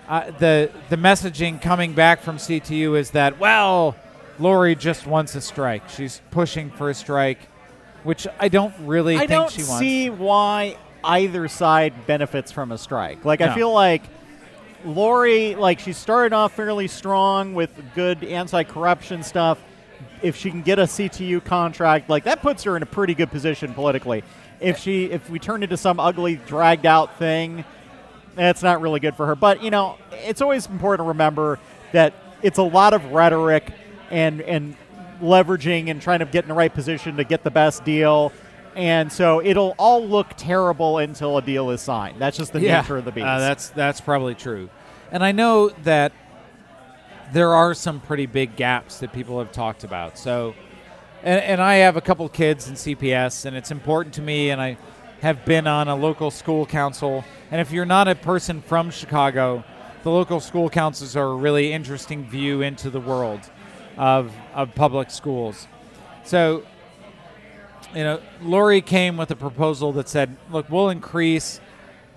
uh, 0.09 0.31
the 0.33 0.71
the 0.91 0.97
messaging 0.97 1.61
coming 1.61 1.93
back 1.93 2.21
from 2.21 2.37
CTU 2.37 2.99
is 2.99 3.13
that 3.13 3.39
well, 3.39 3.97
Lori 4.39 4.75
just 4.75 5.07
wants 5.07 5.35
a 5.35 5.41
strike. 5.41 5.89
She's 5.89 6.21
pushing 6.31 6.71
for 6.71 6.91
a 6.91 6.95
strike, 6.95 7.39
which 8.03 8.27
I 8.39 8.49
don't 8.49 8.75
really 8.81 9.17
I 9.17 9.21
think 9.21 9.31
don't 9.31 9.51
she 9.51 9.63
wants. 9.63 9.79
see 9.79 10.11
why 10.11 10.77
either 11.03 11.49
side 11.49 12.07
benefits 12.07 12.51
from 12.53 12.73
a 12.73 12.79
strike. 12.79 13.25
Like 13.25 13.41
No. 13.41 13.47
I 13.47 13.55
feel 13.55 13.73
like 13.73 14.03
Lori, 14.85 15.55
like 15.55 15.79
she 15.81 15.93
started 15.93 16.35
off 16.35 16.53
fairly 16.53 16.89
strong 16.89 17.55
with 17.55 17.71
good 17.95 18.23
anti-corruption 18.23 19.23
stuff. 19.23 19.59
If 20.23 20.37
she 20.37 20.51
can 20.51 20.63
get 20.63 20.79
a 20.79 20.83
CTU 20.85 21.43
contract, 21.45 22.09
like 22.09 22.25
that 22.25 22.43
puts 22.43 22.63
her 22.65 22.77
in 22.77 22.83
a 22.83 22.87
pretty 22.87 23.15
good 23.15 23.31
position 23.31 23.75
politically. 23.75 24.23
If 24.61 24.79
she, 24.79 25.07
if 25.07 25.29
we 25.29 25.39
turn 25.39 25.63
into 25.63 25.77
some 25.77 26.01
ugly, 26.01 26.37
dragged 26.37 26.87
out 26.87 27.19
thing, 27.19 27.65
that's 28.37 28.63
not 28.63 28.81
really 28.81 29.01
good 29.01 29.15
for 29.17 29.27
her. 29.27 29.35
But 29.35 29.63
you 29.63 29.71
know, 29.71 29.99
it's 30.13 30.41
always 30.41 30.67
important 30.67 31.05
to 31.05 31.09
remember 31.09 31.59
that 31.93 32.15
it's 32.43 32.59
a 32.59 32.63
lot 32.63 32.93
of 32.93 33.05
rhetoric 33.13 33.73
and 34.11 34.41
and 34.43 34.77
leveraging 35.21 35.91
and 35.91 36.03
trying 36.03 36.19
to 36.19 36.27
get 36.27 36.45
in 36.45 36.49
the 36.49 36.55
right 36.55 36.73
position 36.73 37.17
to 37.17 37.25
get 37.25 37.43
the 37.45 37.51
best 37.51 37.85
deal. 37.85 38.33
And 38.77 39.13
so 39.13 39.41
it'll 39.41 39.75
all 39.79 40.05
look 40.05 40.29
terrible 40.37 40.99
until 40.99 41.39
a 41.39 41.43
deal 41.43 41.71
is 41.71 41.81
signed. 41.81 42.21
That's 42.21 42.37
just 42.37 42.53
the 42.53 42.61
nature 42.61 42.97
of 42.97 43.05
the 43.05 43.13
beast. 43.13 43.27
Uh, 43.27 43.39
that's 43.39 43.69
that's 43.71 44.01
probably 44.01 44.35
true, 44.35 44.69
and 45.13 45.25
I 45.25 45.33
know 45.33 45.69
that 45.85 46.13
there 47.33 47.55
are 47.55 47.75
some 47.75 48.01
pretty 48.01 48.27
big 48.27 48.57
gaps 48.57 48.99
that 48.99 49.13
people 49.13 49.39
have 49.39 49.53
talked 49.53 49.85
about. 49.85 50.19
So, 50.19 50.55
and, 51.23 51.41
and 51.41 51.61
I 51.61 51.77
have 51.77 51.97
a 51.97 52.01
couple 52.01 52.29
kids 52.29 52.69
in 52.69 52.75
CPS, 52.75 53.45
and 53.45 53.57
it's 53.57 53.71
important 53.71 54.15
to 54.17 54.23
me, 54.23 54.51
and 54.51 54.61
I 54.61 54.77
have 55.25 55.47
been 55.47 55.67
on 55.67 55.89
a 55.89 55.97
local 55.97 56.31
school 56.31 56.67
council. 56.67 57.25
And 57.51 57.59
if 57.59 57.73
you're 57.73 57.87
not 57.87 58.09
a 58.09 58.15
person 58.15 58.61
from 58.61 58.91
Chicago, 58.91 59.65
the 60.03 60.11
local 60.11 60.39
school 60.39 60.69
councils 60.69 61.17
are 61.17 61.29
a 61.29 61.35
really 61.35 61.73
interesting 61.73 62.29
view 62.29 62.61
into 62.61 62.91
the 62.91 63.01
world 63.01 63.41
of 63.97 64.35
of 64.53 64.75
public 64.75 65.11
schools. 65.11 65.67
So 66.25 66.63
you 67.95 68.03
know, 68.03 68.21
Lori 68.43 68.83
came 68.83 69.17
with 69.17 69.31
a 69.31 69.37
proposal 69.37 69.93
that 69.93 70.09
said, 70.09 70.37
look, 70.51 70.69
we'll 70.69 70.91
increase 70.91 71.61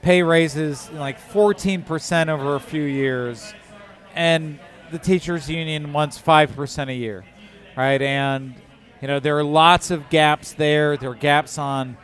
pay 0.02 0.22
raises 0.24 0.90
like 0.92 1.20
14% 1.20 2.30
over 2.30 2.56
a 2.56 2.60
few 2.60 2.82
years, 2.82 3.54
and 4.16 4.60
the 4.92 5.00
teachers 5.00 5.50
union 5.50 5.94
wants 5.94 6.20
5% 6.20 6.90
a 6.90 6.94
year, 6.94 7.26
right? 7.76 8.02
And, 8.02 8.56
you 9.02 9.08
know, 9.08 9.20
there 9.20 9.38
are 9.38 9.44
lots 9.44 9.92
of 9.92 10.10
gaps 10.10 10.54
there. 10.54 10.98
There 10.98 11.12
are 11.12 11.16
gaps 11.16 11.58
on 11.58 11.98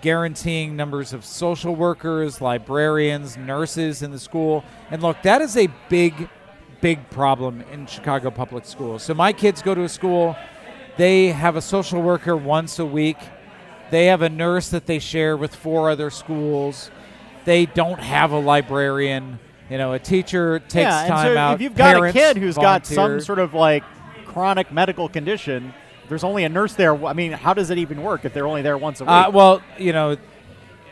guaranteeing 0.00 0.76
numbers 0.76 1.12
of 1.12 1.24
social 1.24 1.74
workers, 1.74 2.40
librarians, 2.40 3.36
nurses 3.36 4.02
in 4.02 4.10
the 4.10 4.18
school. 4.18 4.64
And 4.90 5.02
look, 5.02 5.22
that 5.22 5.42
is 5.42 5.56
a 5.56 5.68
big, 5.88 6.28
big 6.80 7.10
problem 7.10 7.62
in 7.72 7.86
Chicago 7.86 8.30
public 8.30 8.64
schools. 8.64 9.02
So 9.02 9.14
my 9.14 9.32
kids 9.32 9.62
go 9.62 9.74
to 9.74 9.82
a 9.82 9.88
school, 9.88 10.36
they 10.96 11.28
have 11.28 11.56
a 11.56 11.62
social 11.62 12.02
worker 12.02 12.36
once 12.36 12.78
a 12.78 12.86
week, 12.86 13.18
they 13.90 14.06
have 14.06 14.22
a 14.22 14.28
nurse 14.28 14.68
that 14.70 14.86
they 14.86 14.98
share 14.98 15.36
with 15.36 15.54
four 15.54 15.90
other 15.90 16.10
schools, 16.10 16.90
they 17.44 17.66
don't 17.66 18.00
have 18.00 18.32
a 18.32 18.38
librarian. 18.38 19.38
You 19.70 19.76
know, 19.76 19.92
a 19.92 19.98
teacher 19.98 20.60
takes 20.60 20.74
yeah, 20.74 21.00
and 21.00 21.08
time 21.08 21.34
so 21.34 21.38
out. 21.38 21.54
if 21.54 21.60
you've 21.60 21.74
got 21.74 22.02
a 22.02 22.12
kid 22.12 22.38
who's 22.38 22.56
got 22.56 22.86
some 22.86 23.20
sort 23.20 23.38
of 23.38 23.52
like 23.52 23.84
chronic 24.24 24.72
medical 24.72 25.08
condition, 25.08 25.74
there's 26.08 26.24
only 26.24 26.44
a 26.44 26.48
nurse 26.48 26.74
there. 26.74 26.94
I 27.06 27.12
mean, 27.12 27.32
how 27.32 27.54
does 27.54 27.70
it 27.70 27.78
even 27.78 28.02
work 28.02 28.24
if 28.24 28.32
they're 28.32 28.46
only 28.46 28.62
there 28.62 28.78
once 28.78 29.00
a 29.00 29.04
week? 29.04 29.10
Uh, 29.10 29.30
well, 29.32 29.62
you 29.78 29.92
know, 29.92 30.16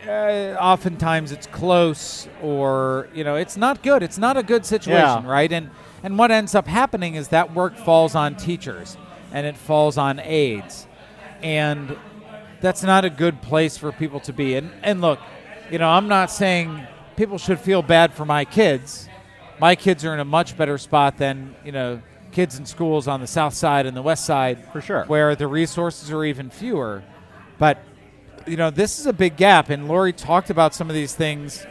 uh, 0.06 0.56
oftentimes 0.60 1.32
it's 1.32 1.46
close, 1.46 2.28
or 2.42 3.08
you 3.14 3.24
know, 3.24 3.34
it's 3.36 3.56
not 3.56 3.82
good. 3.82 4.02
It's 4.02 4.18
not 4.18 4.36
a 4.36 4.42
good 4.42 4.64
situation, 4.64 5.24
Yeah. 5.24 5.30
right? 5.30 5.50
And 5.52 5.70
and 6.02 6.18
what 6.18 6.30
ends 6.30 6.54
up 6.54 6.66
happening 6.68 7.14
is 7.14 7.28
that 7.28 7.54
work 7.54 7.76
falls 7.76 8.14
on 8.14 8.36
teachers, 8.36 8.96
and 9.32 9.46
it 9.46 9.56
falls 9.56 9.98
on 9.98 10.20
aides, 10.20 10.86
and 11.42 11.96
that's 12.60 12.82
not 12.82 13.04
a 13.04 13.10
good 13.10 13.42
place 13.42 13.76
for 13.76 13.90
people 13.92 14.20
to 14.20 14.32
be. 14.32 14.54
And 14.54 14.70
and 14.82 15.00
look, 15.00 15.18
you 15.70 15.78
know, 15.78 15.88
I'm 15.88 16.08
not 16.08 16.30
saying 16.30 16.86
people 17.16 17.38
should 17.38 17.58
feel 17.58 17.82
bad 17.82 18.12
for 18.14 18.24
my 18.24 18.44
kids. 18.44 19.08
My 19.58 19.74
kids 19.74 20.04
are 20.04 20.12
in 20.12 20.20
a 20.20 20.24
much 20.24 20.56
better 20.56 20.78
spot 20.78 21.16
than 21.16 21.56
you 21.64 21.72
know 21.72 22.00
kids 22.36 22.58
in 22.58 22.66
schools 22.66 23.08
on 23.08 23.22
the 23.22 23.26
south 23.26 23.54
side 23.54 23.86
and 23.86 23.96
the 23.96 24.02
west 24.02 24.26
side 24.26 24.58
For 24.70 24.82
sure. 24.82 25.04
where 25.06 25.34
the 25.34 25.46
resources 25.46 26.10
are 26.12 26.22
even 26.22 26.50
fewer. 26.50 27.02
But 27.58 27.78
you 28.46 28.58
know, 28.58 28.68
this 28.70 28.98
is 29.00 29.06
a 29.06 29.12
big 29.14 29.36
gap, 29.38 29.70
and 29.70 29.88
Lori 29.88 30.12
talked 30.12 30.50
about 30.50 30.74
some 30.74 30.90
of 30.90 30.94
these 30.94 31.14
things, 31.14 31.66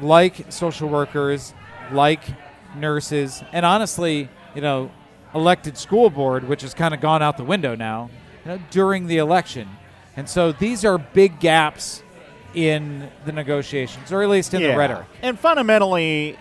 like 0.00 0.46
social 0.50 0.88
workers, 0.88 1.52
like 1.92 2.22
nurses, 2.74 3.42
and 3.52 3.66
honestly, 3.66 4.30
you 4.54 4.62
know, 4.62 4.90
elected 5.34 5.76
school 5.76 6.08
board, 6.08 6.48
which 6.48 6.62
has 6.62 6.72
kind 6.72 6.94
of 6.94 7.00
gone 7.00 7.20
out 7.22 7.36
the 7.36 7.44
window 7.44 7.74
now, 7.76 8.08
you 8.44 8.52
know, 8.52 8.58
during 8.70 9.06
the 9.08 9.18
election. 9.18 9.68
And 10.16 10.26
so 10.28 10.52
these 10.52 10.84
are 10.86 10.96
big 10.98 11.38
gaps 11.38 12.02
in 12.54 13.10
the 13.26 13.32
negotiations, 13.32 14.10
or 14.10 14.22
at 14.22 14.28
least 14.30 14.54
in 14.54 14.62
Yeah. 14.62 14.72
the 14.72 14.76
rhetoric. 14.78 15.06
And 15.22 15.38
fundamentally, 15.38 16.36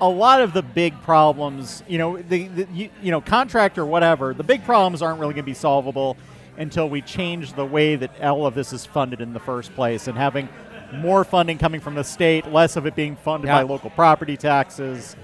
a 0.00 0.08
lot 0.08 0.40
of 0.40 0.52
the 0.52 0.62
big 0.62 1.00
problems, 1.02 1.82
you 1.88 1.98
know, 1.98 2.16
the, 2.16 2.48
the 2.48 2.66
you, 2.72 2.90
you 3.02 3.10
know, 3.10 3.20
contract 3.20 3.78
or 3.78 3.86
whatever, 3.86 4.34
the 4.34 4.42
big 4.44 4.64
problems 4.64 5.02
aren't 5.02 5.20
really 5.20 5.34
going 5.34 5.44
to 5.44 5.50
be 5.50 5.54
solvable 5.54 6.16
until 6.56 6.88
we 6.88 7.00
change 7.02 7.52
the 7.54 7.64
way 7.64 7.96
that 7.96 8.20
all 8.22 8.46
of 8.46 8.54
this 8.54 8.72
is 8.72 8.84
funded 8.86 9.20
in 9.20 9.32
the 9.32 9.40
first 9.40 9.74
place 9.74 10.06
and 10.08 10.16
having 10.16 10.48
more 10.92 11.24
funding 11.24 11.58
coming 11.58 11.80
from 11.80 11.94
the 11.94 12.04
state, 12.04 12.46
less 12.52 12.76
of 12.76 12.86
it 12.86 12.94
being 12.94 13.16
funded 13.16 13.48
Yeah. 13.48 13.56
by 13.58 13.62
local 13.62 13.90
property 13.90 14.36
taxes, 14.36 15.16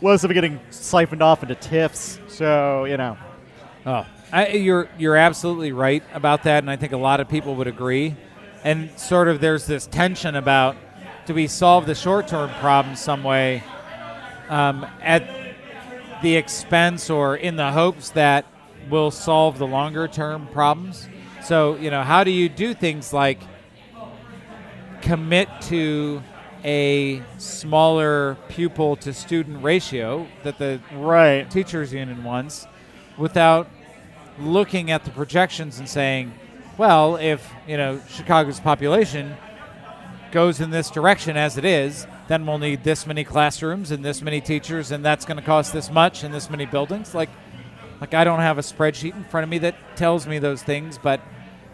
less 0.00 0.24
of 0.24 0.30
it 0.30 0.34
getting 0.34 0.60
siphoned 0.70 1.22
off 1.22 1.42
into 1.42 1.54
TIFs. 1.54 2.18
So, 2.30 2.84
you 2.84 2.96
know, 2.96 3.16
Oh, 3.84 4.04
I, 4.32 4.48
you're 4.48 4.88
you're 4.98 5.14
absolutely 5.16 5.70
right 5.70 6.02
about 6.12 6.42
that, 6.42 6.64
and 6.64 6.68
I 6.70 6.74
think 6.74 6.92
a 6.92 6.96
lot 6.96 7.20
of 7.20 7.28
people 7.28 7.54
would 7.54 7.68
agree. 7.68 8.16
And 8.64 8.90
sort 8.98 9.28
of 9.28 9.40
there's 9.40 9.66
this 9.66 9.86
tension 9.86 10.34
about 10.34 10.76
do 11.26 11.34
we 11.34 11.48
solve 11.48 11.86
the 11.86 11.94
short-term 11.94 12.50
problem 12.60 12.94
some 12.94 13.24
way 13.24 13.62
um, 14.48 14.86
at 15.02 15.28
the 16.22 16.36
expense 16.36 17.10
or 17.10 17.36
in 17.36 17.56
the 17.56 17.72
hopes 17.72 18.10
that 18.10 18.46
we'll 18.88 19.10
solve 19.10 19.58
the 19.58 19.66
longer-term 19.66 20.46
problems. 20.48 21.08
So 21.42 21.76
you 21.76 21.90
know, 21.90 22.02
how 22.02 22.24
do 22.24 22.30
you 22.30 22.48
do 22.48 22.74
things 22.74 23.12
like 23.12 23.40
commit 25.02 25.48
to 25.62 26.22
a 26.64 27.22
smaller 27.38 28.36
pupil 28.48 28.96
to 28.96 29.12
student 29.12 29.62
ratio 29.62 30.26
that 30.42 30.58
the 30.58 30.80
right. 30.94 31.48
teachers 31.50 31.92
union 31.92 32.24
wants 32.24 32.66
without 33.16 33.68
looking 34.38 34.90
at 34.90 35.04
the 35.04 35.10
projections 35.10 35.78
and 35.78 35.88
saying, 35.88 36.32
well, 36.78 37.16
if 37.16 37.52
you 37.66 37.76
know 37.76 38.00
Chicago's 38.08 38.60
population 38.60 39.36
goes 40.32 40.60
in 40.60 40.70
this 40.70 40.90
direction 40.90 41.36
as 41.36 41.56
it 41.56 41.64
is, 41.64 42.06
then 42.28 42.46
we'll 42.46 42.58
need 42.58 42.84
this 42.84 43.06
many 43.06 43.24
classrooms 43.24 43.90
and 43.90 44.04
this 44.04 44.22
many 44.22 44.40
teachers, 44.40 44.90
and 44.90 45.04
that's 45.04 45.24
going 45.24 45.36
to 45.38 45.42
cost 45.42 45.72
this 45.72 45.90
much 45.90 46.24
and 46.24 46.34
this 46.34 46.50
many 46.50 46.66
buildings. 46.66 47.14
Like, 47.14 47.30
like 48.00 48.14
I 48.14 48.24
don't 48.24 48.40
have 48.40 48.58
a 48.58 48.62
spreadsheet 48.62 49.14
in 49.14 49.24
front 49.24 49.44
of 49.44 49.50
me 49.50 49.58
that 49.58 49.96
tells 49.96 50.26
me 50.26 50.38
those 50.38 50.62
things, 50.62 50.98
but 50.98 51.20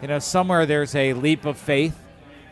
you 0.01 0.07
know, 0.07 0.19
somewhere 0.19 0.65
there's 0.65 0.95
a 0.95 1.13
leap 1.13 1.45
of 1.45 1.57
faith 1.57 1.97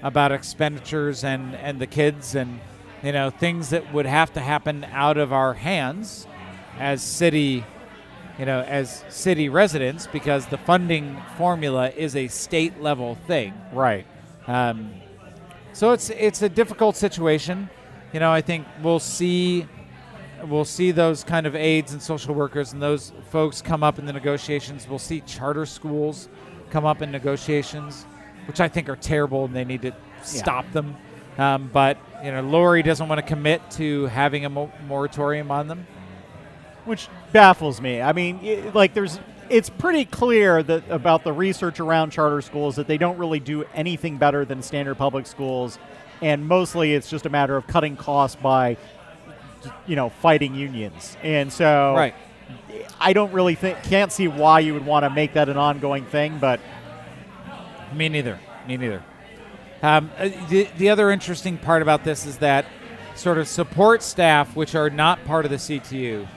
about 0.03 0.31
expenditures 0.31 1.23
and 1.23 1.55
and 1.55 1.79
the 1.79 1.87
kids 1.87 2.35
and 2.35 2.59
you 3.03 3.11
know 3.11 3.29
things 3.29 3.69
that 3.69 3.93
would 3.93 4.05
have 4.05 4.33
to 4.33 4.39
happen 4.39 4.83
out 4.91 5.17
of 5.17 5.31
our 5.31 5.53
hands 5.53 6.27
as 6.79 7.03
city 7.03 7.63
you 8.39 8.45
know 8.45 8.61
as 8.61 9.03
city 9.09 9.49
residents 9.49 10.07
because 10.07 10.47
the 10.47 10.57
funding 10.57 11.21
formula 11.37 11.89
is 11.89 12.15
a 12.15 12.27
state 12.27 12.81
level 12.81 13.15
thing 13.27 13.53
Right. 13.71 14.05
um, 14.47 14.91
so 15.73 15.91
it's 15.91 16.09
it's 16.09 16.41
a 16.41 16.49
difficult 16.49 16.95
situation. 16.95 17.69
You 18.13 18.19
know 18.19 18.31
i 18.31 18.41
think 18.41 18.67
we'll 18.83 18.99
see 18.99 19.65
we'll 20.43 20.65
see 20.65 20.91
those 20.91 21.23
kind 21.23 21.47
of 21.47 21.55
aides 21.55 21.93
and 21.93 22.01
social 22.01 22.35
workers 22.35 22.73
and 22.73 22.81
those 22.81 23.13
folks 23.29 23.61
come 23.61 23.83
up 23.83 23.99
in 23.99 24.05
the 24.05 24.13
negotiations. 24.13 24.87
We'll 24.87 24.99
see 24.99 25.21
charter 25.21 25.65
schools 25.65 26.27
come 26.71 26.85
up 26.85 27.01
in 27.01 27.11
negotiations 27.11 28.05
which 28.47 28.59
i 28.59 28.67
think 28.67 28.89
are 28.89 28.95
terrible 28.95 29.45
and 29.45 29.55
they 29.55 29.63
need 29.63 29.81
to 29.83 29.93
stop 30.23 30.69
them. 30.71 30.95
Um, 31.37 31.69
but 31.71 31.97
you 32.23 32.31
know 32.31 32.41
lori 32.41 32.83
doesn't 32.83 33.07
want 33.07 33.19
to 33.19 33.25
commit 33.25 33.61
to 33.71 34.07
having 34.07 34.45
a 34.45 34.49
mo- 34.49 34.71
moratorium 34.87 35.51
on 35.51 35.67
them. 35.67 35.87
Which 36.83 37.07
baffles 37.31 37.79
me. 37.79 38.01
I 38.01 38.11
mean, 38.11 38.39
i 38.43 38.71
like 38.73 38.93
there's 38.93 39.19
it's 39.51 39.69
pretty 39.69 40.05
clear 40.05 40.63
that 40.63 40.89
about 40.89 41.23
the 41.23 41.33
research 41.33 41.79
around 41.79 42.11
charter 42.11 42.41
schools 42.41 42.77
that 42.77 42.87
they 42.87 42.97
don't 42.97 43.17
really 43.17 43.39
do 43.39 43.65
anything 43.73 44.17
better 44.17 44.45
than 44.45 44.61
standard 44.61 44.95
public 44.95 45.27
schools 45.27 45.77
and 46.21 46.47
mostly 46.47 46.93
it's 46.93 47.09
just 47.09 47.25
a 47.25 47.29
matter 47.29 47.55
of 47.55 47.67
cutting 47.67 47.97
costs 47.97 48.39
by 48.41 48.77
you 49.85 49.95
know, 49.95 50.09
fighting 50.09 50.55
unions. 50.55 51.17
And 51.21 51.51
so 51.51 51.93
right 51.95 52.15
I 52.99 53.13
don't 53.13 53.31
really 53.31 53.55
think 53.55 53.81
can't 53.83 54.11
see 54.11 54.27
why 54.27 54.59
you 54.59 54.73
would 54.73 54.85
want 54.85 55.03
to 55.03 55.09
make 55.09 55.33
that 55.33 55.49
an 55.49 55.57
ongoing 55.57 56.05
thing, 56.05 56.37
but 56.39 56.59
Me 57.93 58.09
neither. 58.09 58.39
Me 58.67 58.77
neither. 58.77 59.03
Um, 59.83 60.11
uh, 60.17 60.29
the, 60.49 60.67
the 60.77 60.89
other 60.89 61.09
interesting 61.09 61.57
part 61.57 61.81
about 61.81 62.03
this 62.03 62.25
is 62.25 62.37
that 62.37 62.65
sort 63.15 63.37
of 63.39 63.47
support 63.47 64.03
staff, 64.03 64.55
which 64.55 64.75
are 64.75 64.89
not 64.89 65.23
part 65.25 65.45
of 65.45 65.51
the 65.51 65.57
CTU, 65.57 66.27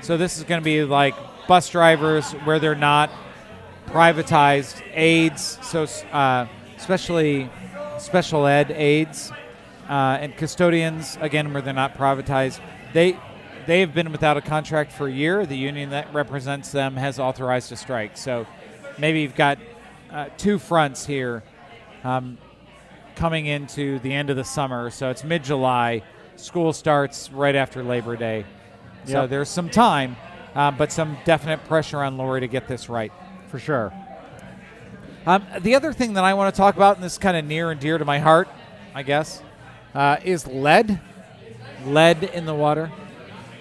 so 0.00 0.16
this 0.16 0.38
is 0.38 0.44
going 0.44 0.60
to 0.60 0.64
be 0.64 0.84
like 0.84 1.14
bus 1.52 1.68
drivers 1.68 2.32
where 2.46 2.58
they're 2.58 2.74
not 2.74 3.10
privatized, 3.88 4.82
aides, 4.94 5.58
so 5.60 5.82
uh, 6.10 6.46
especially 6.78 7.50
special 7.98 8.46
ed 8.46 8.70
aides, 8.70 9.30
uh, 9.86 10.16
and 10.18 10.34
custodians, 10.38 11.18
again, 11.20 11.52
where 11.52 11.60
they're 11.60 11.74
not 11.74 11.94
privatized. 11.94 12.58
They 12.94 13.18
they 13.66 13.80
have 13.80 13.92
been 13.92 14.12
without 14.12 14.38
a 14.38 14.40
contract 14.40 14.92
for 14.92 15.08
a 15.08 15.12
year. 15.12 15.44
The 15.44 15.58
union 15.58 15.90
that 15.90 16.10
represents 16.14 16.72
them 16.72 16.96
has 16.96 17.18
authorized 17.18 17.70
a 17.70 17.76
strike. 17.76 18.16
So 18.16 18.46
maybe 18.98 19.20
you've 19.20 19.34
got 19.36 19.58
uh, 20.10 20.30
two 20.38 20.58
fronts 20.58 21.04
here 21.04 21.42
um, 22.02 22.38
coming 23.14 23.44
into 23.44 23.98
the 23.98 24.14
end 24.14 24.30
of 24.30 24.36
the 24.36 24.44
summer. 24.44 24.88
So 24.88 25.10
it's 25.10 25.22
mid 25.22 25.44
July. 25.44 26.02
School 26.36 26.72
starts 26.72 27.30
right 27.30 27.54
after 27.54 27.82
Labor 27.82 28.16
Day. 28.16 28.46
So 29.04 29.20
Yep. 29.20 29.30
there's 29.30 29.48
some 29.50 29.68
time, 29.68 30.16
uh, 30.54 30.70
but 30.70 30.92
some 30.92 31.16
definite 31.24 31.64
pressure 31.64 32.02
on 32.02 32.16
Lori 32.16 32.40
to 32.40 32.48
get 32.48 32.68
this 32.68 32.88
right. 32.88 33.12
for 33.48 33.58
sure. 33.58 33.92
Um, 35.24 35.46
the 35.60 35.74
other 35.74 35.92
thing 35.92 36.14
that 36.14 36.24
I 36.24 36.34
want 36.34 36.52
to 36.52 36.58
talk 36.58 36.74
about, 36.74 36.96
and 36.96 37.04
this 37.04 37.12
is 37.12 37.18
kind 37.18 37.36
of 37.36 37.44
near 37.44 37.70
and 37.70 37.80
dear 37.80 37.96
to 37.96 38.04
my 38.04 38.18
heart, 38.18 38.48
I 38.94 39.02
guess, 39.02 39.42
uh, 39.94 40.16
is 40.24 40.46
lead. 40.46 41.00
Lead 41.86 42.24
in 42.24 42.44
the 42.46 42.54
water. 42.54 42.90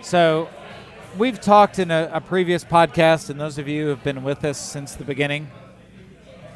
So 0.01 0.50
we've 1.17 1.39
talked 1.39 1.79
in 1.79 1.91
a, 1.91 2.10
a 2.13 2.21
previous 2.21 2.63
podcast, 2.63 3.29
and 3.29 3.39
those 3.39 3.57
of 3.57 3.67
you 3.67 3.83
who 3.83 3.89
have 3.89 4.03
been 4.03 4.24
with 4.24 4.43
us 4.43 4.60
since 4.60 4.95
the 4.95 5.03
beginning, 5.03 5.50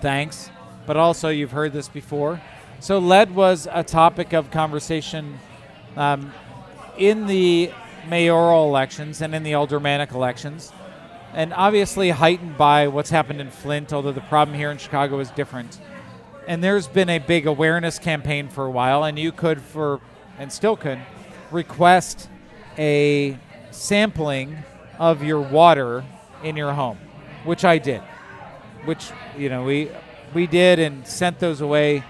thanks. 0.02 0.50
But 0.86 0.98
also, 0.98 1.30
you've 1.30 1.52
heard 1.52 1.74
this 1.74 1.88
before. 1.88 2.42
So, 2.80 3.00
lead 3.00 3.34
was 3.34 3.68
a 3.72 3.84
topic 3.84 4.34
of 4.34 4.52
conversation 4.52 5.40
um, 5.96 6.32
in 6.98 7.26
the 7.26 7.72
mayoral 8.08 8.68
elections 8.68 9.22
and 9.22 9.34
in 9.36 9.44
the 9.44 9.56
aldermanic 9.56 10.12
elections 10.12 10.72
and 11.36 11.54
obviously 11.54 12.12
heightened 12.12 12.58
by 12.58 12.88
what's 12.88 13.10
happened 13.10 13.42
in 13.42 13.52
Flint, 13.52 13.92
although 13.92 14.14
the 14.14 14.22
problem 14.22 14.58
here 14.58 14.72
in 14.72 14.78
Chicago 14.78 15.20
is 15.20 15.30
different. 15.32 15.82
And 16.48 16.64
there's 16.64 16.88
been 16.88 17.10
a 17.10 17.20
big 17.20 17.46
awareness 17.46 18.00
campaign 18.00 18.48
for 18.48 18.66
a 18.66 18.72
while, 18.72 19.04
and 19.04 19.20
you 19.20 19.34
could, 19.34 19.62
for 19.62 20.00
and 20.40 20.50
still 20.50 20.78
could, 20.78 21.00
request 21.52 22.30
a 22.78 23.38
sampling 23.72 24.60
of 24.98 25.24
your 25.24 25.42
water 25.42 26.06
in 26.42 26.56
your 26.56 26.72
home, 26.72 26.98
which 27.44 27.66
I 27.66 27.80
did. 27.80 28.02
Which 28.86 29.12
you 29.38 29.50
know 29.50 29.64
we 29.64 29.92
we 30.34 30.48
did 30.48 30.80
and 30.80 31.06
sent 31.06 31.40
those 31.40 31.60
away, 31.60 32.06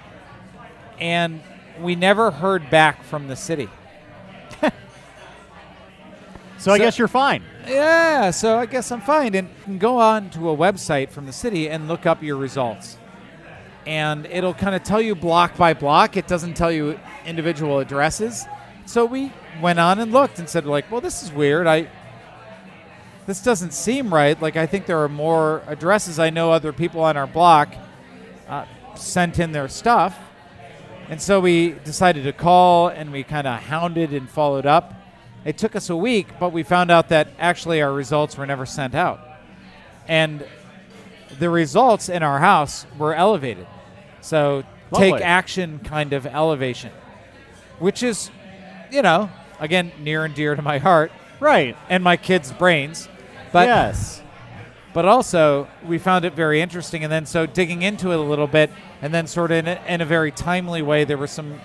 and 0.99 1.41
we 1.81 1.95
never 1.95 2.29
heard 2.29 2.69
back 2.69 3.03
from 3.03 3.27
the 3.27 3.35
city. 3.35 3.69
So, 6.65 6.71
I 6.71 6.79
guess 6.79 6.97
you're 6.97 7.07
fine. 7.07 7.43
Yeah, 7.67 8.31
so 8.31 8.57
I 8.57 8.65
guess 8.65 8.91
I'm 8.91 9.01
fine. 9.01 9.35
And 9.35 9.49
you 9.49 9.63
can 9.65 9.77
go 9.77 9.99
on 9.99 10.31
to 10.31 10.49
a 10.49 10.57
website 10.57 11.11
from 11.11 11.27
the 11.27 11.31
city 11.31 11.69
and 11.69 11.87
look 11.87 12.07
up 12.07 12.23
your 12.23 12.37
results. 12.37 12.97
And 13.85 14.25
it'll 14.25 14.55
kind 14.55 14.73
of 14.73 14.81
tell 14.81 14.99
you 14.99 15.13
block 15.13 15.57
by 15.57 15.75
block. 15.75 16.17
It 16.17 16.25
doesn't 16.25 16.55
tell 16.55 16.71
you 16.71 16.99
individual 17.23 17.77
addresses. 17.77 18.47
So 18.87 19.05
we 19.05 19.31
went 19.61 19.77
on 19.77 19.99
and 19.99 20.11
looked 20.11 20.39
and 20.39 20.49
said, 20.49 20.65
like, 20.65 20.89
well, 20.91 21.01
this 21.01 21.21
is 21.21 21.31
weird. 21.31 21.67
I 21.67 21.87
this 23.27 23.43
doesn't 23.43 23.73
seem 23.73 24.11
right. 24.11 24.41
Like 24.41 24.57
I 24.57 24.65
think 24.65 24.87
there 24.87 25.03
are 25.03 25.09
more 25.09 25.61
addresses. 25.67 26.17
I 26.17 26.31
know 26.31 26.51
other 26.51 26.73
people 26.73 27.01
on 27.01 27.15
our 27.15 27.27
block 27.27 27.75
uh, 28.47 28.65
sent 28.95 29.37
in 29.37 29.51
their 29.51 29.67
stuff. 29.67 30.17
And 31.09 31.21
so 31.21 31.39
we 31.39 31.73
decided 31.83 32.23
to 32.23 32.33
call 32.33 32.87
and 32.87 33.11
we 33.11 33.21
kind 33.23 33.45
of 33.45 33.61
hounded 33.61 34.13
and 34.13 34.27
followed 34.27 34.65
up. 34.65 35.04
It 35.45 35.57
took 35.59 35.75
us 35.75 35.89
a 35.91 35.95
week, 35.95 36.27
but 36.39 36.51
we 36.51 36.63
found 36.63 36.89
out 36.91 37.09
that 37.09 37.27
actually 37.39 37.81
our 37.81 37.93
results 37.93 38.35
were 38.37 38.45
never 38.47 38.65
sent 38.65 38.95
out. 38.95 39.19
And 40.07 40.45
the 41.39 41.49
results 41.49 42.09
in 42.09 42.23
our 42.23 42.39
house 42.39 42.85
were 42.97 43.13
elevated. 43.13 43.67
So 44.21 44.63
Lovely. 44.91 45.11
take 45.11 45.21
action 45.21 45.79
kind 45.83 46.13
of 46.13 46.25
elevation, 46.25 46.91
which 47.79 48.01
is, 48.01 48.31
you 48.91 49.01
know, 49.03 49.29
again, 49.59 49.91
near 49.99 50.25
and 50.25 50.33
dear 50.33 50.55
to 50.55 50.61
my 50.61 50.79
heart 50.79 51.11
Right. 51.39 51.77
and 51.89 52.03
my 52.03 52.17
kids' 52.17 52.51
brains. 52.51 53.07
But 53.51 53.67
yes. 53.67 54.21
but 54.93 55.05
also 55.05 55.67
we 55.85 55.97
found 55.97 56.25
it 56.25 56.33
very 56.33 56.59
interesting 56.59 57.03
and 57.03 57.11
then 57.11 57.25
so 57.25 57.45
digging 57.45 57.83
into 57.83 58.11
it 58.11 58.15
a 58.17 58.21
little 58.21 58.47
bit 58.47 58.71
and 59.01 59.13
then 59.13 59.27
sort 59.27 59.51
of 59.51 59.57
in 59.59 59.67
a, 59.67 59.81
in 59.87 60.01
a 60.01 60.05
very 60.05 60.31
timely 60.31 60.81
way 60.81 61.03
there 61.05 61.17
was 61.17 61.31
some 61.31 61.59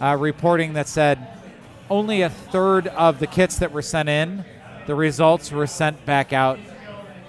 uh, 0.00 0.16
reporting 0.18 0.74
that 0.74 0.86
said 0.86 1.18
only 1.92 2.22
a 2.22 2.30
third 2.30 2.86
of 2.88 3.18
the 3.18 3.26
kits 3.26 3.58
that 3.58 3.70
were 3.72 3.82
sent 3.82 4.08
in 4.08 4.44
the 4.86 4.94
results 4.94 5.52
were 5.52 5.66
sent 5.66 6.04
back 6.06 6.32
out 6.32 6.58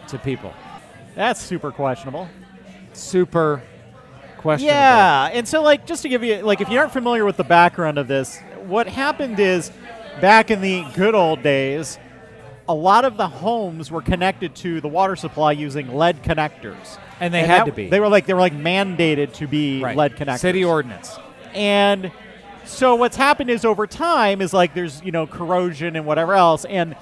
to 0.07 0.17
people 0.17 0.53
That's 1.15 1.41
super 1.41 1.71
questionable. 1.71 2.27
super 2.93 3.61
questionable 4.37 4.73
Yeah, 4.75 5.29
and 5.33 5.47
so 5.47 5.61
like 5.61 5.85
just 5.85 6.01
to 6.03 6.09
give 6.09 6.23
you 6.23 6.41
like 6.41 6.61
if 6.61 6.69
you 6.69 6.79
aren't 6.79 6.93
familiar 6.93 7.25
with 7.25 7.37
the 7.37 7.43
background 7.43 7.97
of 7.97 8.07
this, 8.07 8.39
what 8.65 8.87
happened 8.87 9.39
is 9.39 9.71
back 10.21 10.49
in 10.51 10.61
the 10.61 10.85
good 10.95 11.13
old 11.15 11.43
days, 11.43 11.99
a 12.69 12.73
lot 12.73 13.03
of 13.05 13.17
the 13.17 13.27
homes 13.27 13.91
were 13.91 14.01
connected 14.01 14.55
to 14.55 14.79
the 14.81 14.87
water 14.87 15.15
supply 15.15 15.51
using 15.51 15.93
lead 15.93 16.23
connectors. 16.23 16.97
And 17.19 17.33
they 17.33 17.41
had 17.41 17.61
that- 17.61 17.65
to 17.65 17.71
be. 17.73 17.89
They 17.89 17.99
were 17.99 18.09
like 18.09 18.25
they 18.25 18.33
were 18.33 18.39
like 18.39 18.53
mandated 18.53 19.33
to 19.33 19.47
be 19.47 19.81
right. 19.83 19.95
lead 19.97 20.15
connectors. 20.15 20.39
city 20.39 20.63
ordinance 20.63 21.17
And 21.53 22.11
so 22.65 22.95
what's 22.95 23.15
happened 23.17 23.49
is 23.49 23.65
over 23.65 23.85
time 23.87 24.41
is 24.41 24.53
like 24.53 24.73
there's 24.73 25.01
you 25.03 25.11
know 25.11 25.27
corrosion 25.27 25.95
and 25.95 26.05
whatever 26.05 26.33
else 26.33 26.65
and 26.65 26.95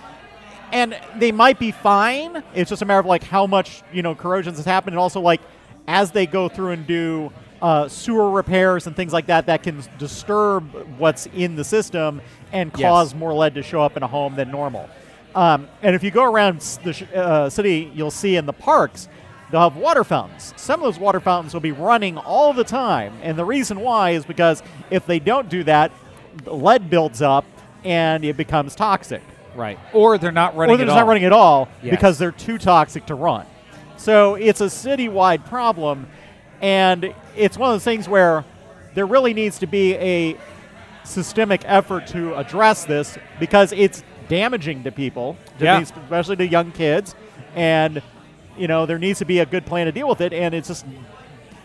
and 0.71 0.97
they 1.17 1.31
might 1.33 1.59
be 1.59 1.71
fine. 1.71 2.41
It's 2.55 2.69
just 2.69 2.81
a 2.81 2.85
matter 2.85 2.99
of 3.01 3.05
like 3.05 3.23
how 3.23 3.45
much 3.45 3.83
you 3.91 4.01
know 4.01 4.15
corrosion 4.15 4.53
has 4.55 4.63
happened, 4.65 4.93
and 4.93 4.99
also 4.99 5.19
like 5.19 5.41
as 5.87 6.11
they 6.11 6.25
go 6.25 6.47
through 6.47 6.71
and 6.71 6.87
do 6.87 7.31
uh, 7.61 7.87
sewer 7.89 8.29
repairs 8.31 8.87
and 8.87 8.95
things 8.95 9.11
like 9.13 9.25
that, 9.27 9.47
that 9.47 9.63
can 9.63 9.83
disturb 9.99 10.63
what's 10.97 11.25
in 11.27 11.55
the 11.55 11.63
system 11.63 12.21
and 12.53 12.71
Yes. 12.77 12.87
cause 12.89 13.13
more 13.15 13.33
lead 13.33 13.53
to 13.55 13.63
show 13.63 13.81
up 13.81 13.97
in 13.97 14.03
a 14.03 14.07
home 14.07 14.35
than 14.35 14.49
normal. 14.49 14.89
Um, 15.35 15.67
and 15.81 15.93
if 15.95 16.03
you 16.03 16.09
go 16.11 16.23
around 16.23 16.61
the 16.83 16.93
sh- 16.93 17.03
uh, 17.13 17.49
city, 17.49 17.91
you'll 17.93 18.09
see 18.11 18.35
in 18.37 18.45
the 18.45 18.53
parks 18.53 19.09
they'll 19.51 19.61
have 19.69 19.75
water 19.75 20.03
fountains. 20.03 20.53
Some 20.57 20.79
of 20.79 20.83
those 20.85 20.99
water 20.99 21.19
fountains 21.19 21.53
will 21.53 21.61
be 21.61 21.71
running 21.71 22.17
all 22.17 22.53
the 22.53 22.63
time, 22.63 23.13
and 23.21 23.37
the 23.37 23.45
reason 23.45 23.79
why 23.81 24.11
is 24.11 24.25
because 24.25 24.63
if 24.89 25.05
they 25.05 25.19
don't 25.19 25.49
do 25.49 25.63
that, 25.65 25.91
the 26.43 26.53
lead 26.53 26.89
builds 26.89 27.21
up 27.21 27.45
and 27.83 28.23
it 28.23 28.37
becomes 28.37 28.75
toxic 28.75 29.21
right 29.55 29.77
or 29.91 30.17
they're 30.17 30.31
not 30.31 30.55
running 30.55 30.75
or 30.75 30.77
they're 30.77 30.85
at 30.87 30.93
not 30.93 31.01
all. 31.01 31.07
running 31.07 31.25
at 31.25 31.33
all 31.33 31.67
Yes. 31.83 31.91
because 31.91 32.17
they're 32.17 32.31
too 32.31 32.57
toxic 32.57 33.05
to 33.07 33.15
run. 33.15 33.45
So 33.97 34.35
it's 34.35 34.61
a 34.61 34.65
citywide 34.67 35.45
problem, 35.45 36.07
and 36.61 37.13
it's 37.35 37.57
one 37.57 37.69
of 37.69 37.75
those 37.75 37.83
things 37.83 38.07
where 38.07 38.45
there 38.95 39.05
really 39.05 39.33
needs 39.33 39.59
to 39.59 39.67
be 39.67 39.95
a 39.95 40.37
systemic 41.03 41.61
effort 41.65 42.07
to 42.07 42.35
address 42.37 42.85
this 42.85 43.17
because 43.39 43.73
it's 43.73 44.03
damaging 44.29 44.83
to 44.83 44.91
people, 44.91 45.35
to 45.59 45.65
Yeah. 45.65 45.79
these- 45.79 45.91
especially 46.03 46.37
to 46.37 46.47
young 46.47 46.71
kids, 46.71 47.15
and 47.55 48.01
you 48.57 48.67
know 48.67 48.85
there 48.85 48.99
needs 48.99 49.19
to 49.19 49.25
be 49.25 49.39
a 49.39 49.45
good 49.45 49.65
plan 49.65 49.85
to 49.85 49.91
deal 49.91 50.07
with 50.07 50.21
it. 50.21 50.33
And 50.33 50.53
it's 50.53 50.67
just 50.67 50.85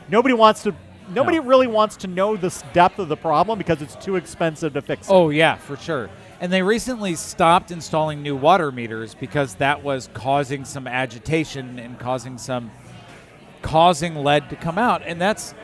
nobody 0.09 0.35
wants 0.35 0.63
to. 0.65 0.75
Nobody 1.09 1.39
No. 1.39 1.45
really 1.45 1.69
wants 1.69 1.97
to 1.99 2.09
know 2.09 2.37
the 2.37 2.53
depth 2.73 2.99
of 2.99 3.07
the 3.09 3.17
problem 3.17 3.59
because 3.59 3.81
it's 3.81 3.95
too 3.95 4.17
expensive 4.17 4.73
to 4.73 4.83
fix. 4.83 5.09
it. 5.09 5.13
Oh 5.13 5.31
yeah, 5.31 5.55
for 5.55 5.77
sure. 5.77 6.11
And 6.41 6.53
they 6.53 6.63
recently 6.63 7.15
stopped 7.15 7.71
installing 7.71 8.23
new 8.23 8.35
water 8.35 8.73
meters 8.73 9.15
because 9.15 9.55
that 9.55 9.85
was 9.85 10.09
causing 10.15 10.65
some 10.65 10.87
agitation 10.89 11.79
and 11.79 11.97
causing 11.99 12.39
some 12.39 12.71
causing 13.63 14.17
lead 14.17 14.51
to 14.51 14.57
come 14.57 14.79
out. 14.79 15.03
And 15.05 15.21
that's 15.21 15.55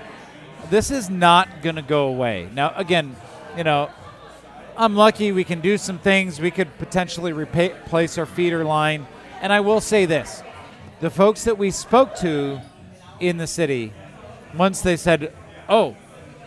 this 0.70 0.90
is 0.92 1.10
not 1.10 1.60
going 1.60 1.76
to 1.76 1.82
go 1.82 2.06
away. 2.06 2.48
Now 2.54 2.72
again, 2.76 3.16
you 3.56 3.64
know, 3.64 3.90
I'm 4.76 4.94
lucky 4.94 5.32
we 5.32 5.44
can 5.44 5.60
do 5.60 5.76
some 5.76 5.98
things. 5.98 6.40
We 6.40 6.50
could 6.52 6.76
potentially 6.78 7.32
replace 7.32 8.16
our 8.16 8.26
feeder 8.26 8.64
line. 8.64 9.06
And 9.40 9.52
I 9.52 9.60
will 9.60 9.80
say 9.80 10.06
this. 10.06 10.42
The 11.02 11.10
folks 11.10 11.42
that 11.46 11.58
we 11.58 11.72
spoke 11.72 12.14
to 12.18 12.60
in 13.18 13.36
the 13.36 13.48
city 13.48 13.92
once 14.54 14.82
they 14.82 14.96
said, 14.96 15.32
"Oh, 15.68 15.96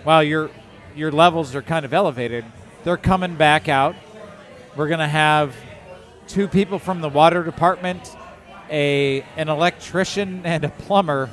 wow, 0.06 0.22
your 0.22 0.50
your 0.96 1.12
levels 1.12 1.54
are 1.56 1.62
kind 1.62 1.84
of 1.84 1.94
elevated," 1.94 2.46
they're 2.86 2.96
coming 2.96 3.36
back 3.36 3.68
out. 3.68 3.98
We're 4.78 4.88
going 4.88 5.02
to 5.02 5.10
have 5.10 5.54
two 6.30 6.48
people 6.48 6.80
from 6.80 7.02
the 7.02 7.10
water 7.10 7.44
department, 7.44 8.16
a 8.70 9.26
an 9.36 9.50
electrician 9.50 10.44
and 10.46 10.64
a 10.64 10.70
plumber. 10.70 11.30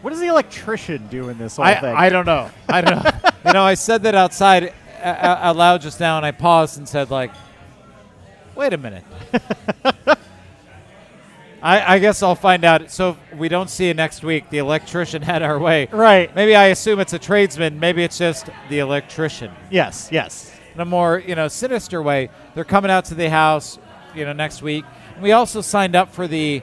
What 0.00 0.10
does 0.10 0.20
the 0.20 0.28
electrician 0.28 1.08
do 1.08 1.28
in 1.28 1.38
this 1.38 1.56
whole 1.56 1.64
I, 1.64 1.74
thing? 1.74 1.96
I 1.96 2.08
don't 2.08 2.24
know. 2.24 2.52
I 2.68 2.82
don't 2.82 3.02
know. 3.02 3.10
you 3.46 3.52
know, 3.52 3.64
I 3.64 3.74
said 3.74 4.04
that 4.04 4.14
outside 4.14 4.72
uh, 5.02 5.06
uh, 5.06 5.38
out 5.40 5.56
loud 5.56 5.80
just 5.80 5.98
now, 5.98 6.18
and 6.18 6.24
I 6.24 6.30
paused 6.30 6.78
and 6.78 6.88
said, 6.88 7.10
like, 7.10 7.32
wait 8.54 8.72
a 8.72 8.78
minute. 8.78 9.02
I, 11.62 11.94
I 11.94 11.98
guess 11.98 12.22
I'll 12.22 12.34
find 12.34 12.64
out. 12.64 12.90
So 12.90 13.16
we 13.36 13.48
don't 13.48 13.70
see 13.70 13.86
you 13.88 13.94
next 13.94 14.22
week. 14.22 14.50
The 14.50 14.58
electrician 14.58 15.22
had 15.22 15.42
our 15.42 15.58
way. 15.58 15.88
right. 15.90 16.34
Maybe 16.34 16.54
I 16.54 16.66
assume 16.66 17.00
it's 17.00 17.12
a 17.12 17.18
tradesman. 17.18 17.80
Maybe 17.80 18.02
it's 18.04 18.18
just 18.18 18.48
the 18.68 18.78
electrician. 18.80 19.50
Yes. 19.70 20.08
Yes. 20.12 20.52
In 20.74 20.80
a 20.80 20.84
more, 20.84 21.18
you 21.18 21.34
know, 21.34 21.48
sinister 21.48 22.02
way, 22.02 22.28
they're 22.54 22.64
coming 22.64 22.90
out 22.90 23.06
to 23.06 23.14
the 23.14 23.30
house, 23.30 23.78
you 24.14 24.24
know, 24.24 24.32
next 24.34 24.60
week. 24.62 24.84
And 25.14 25.22
We 25.22 25.32
also 25.32 25.60
signed 25.62 25.96
up 25.96 26.12
for 26.12 26.28
the 26.28 26.62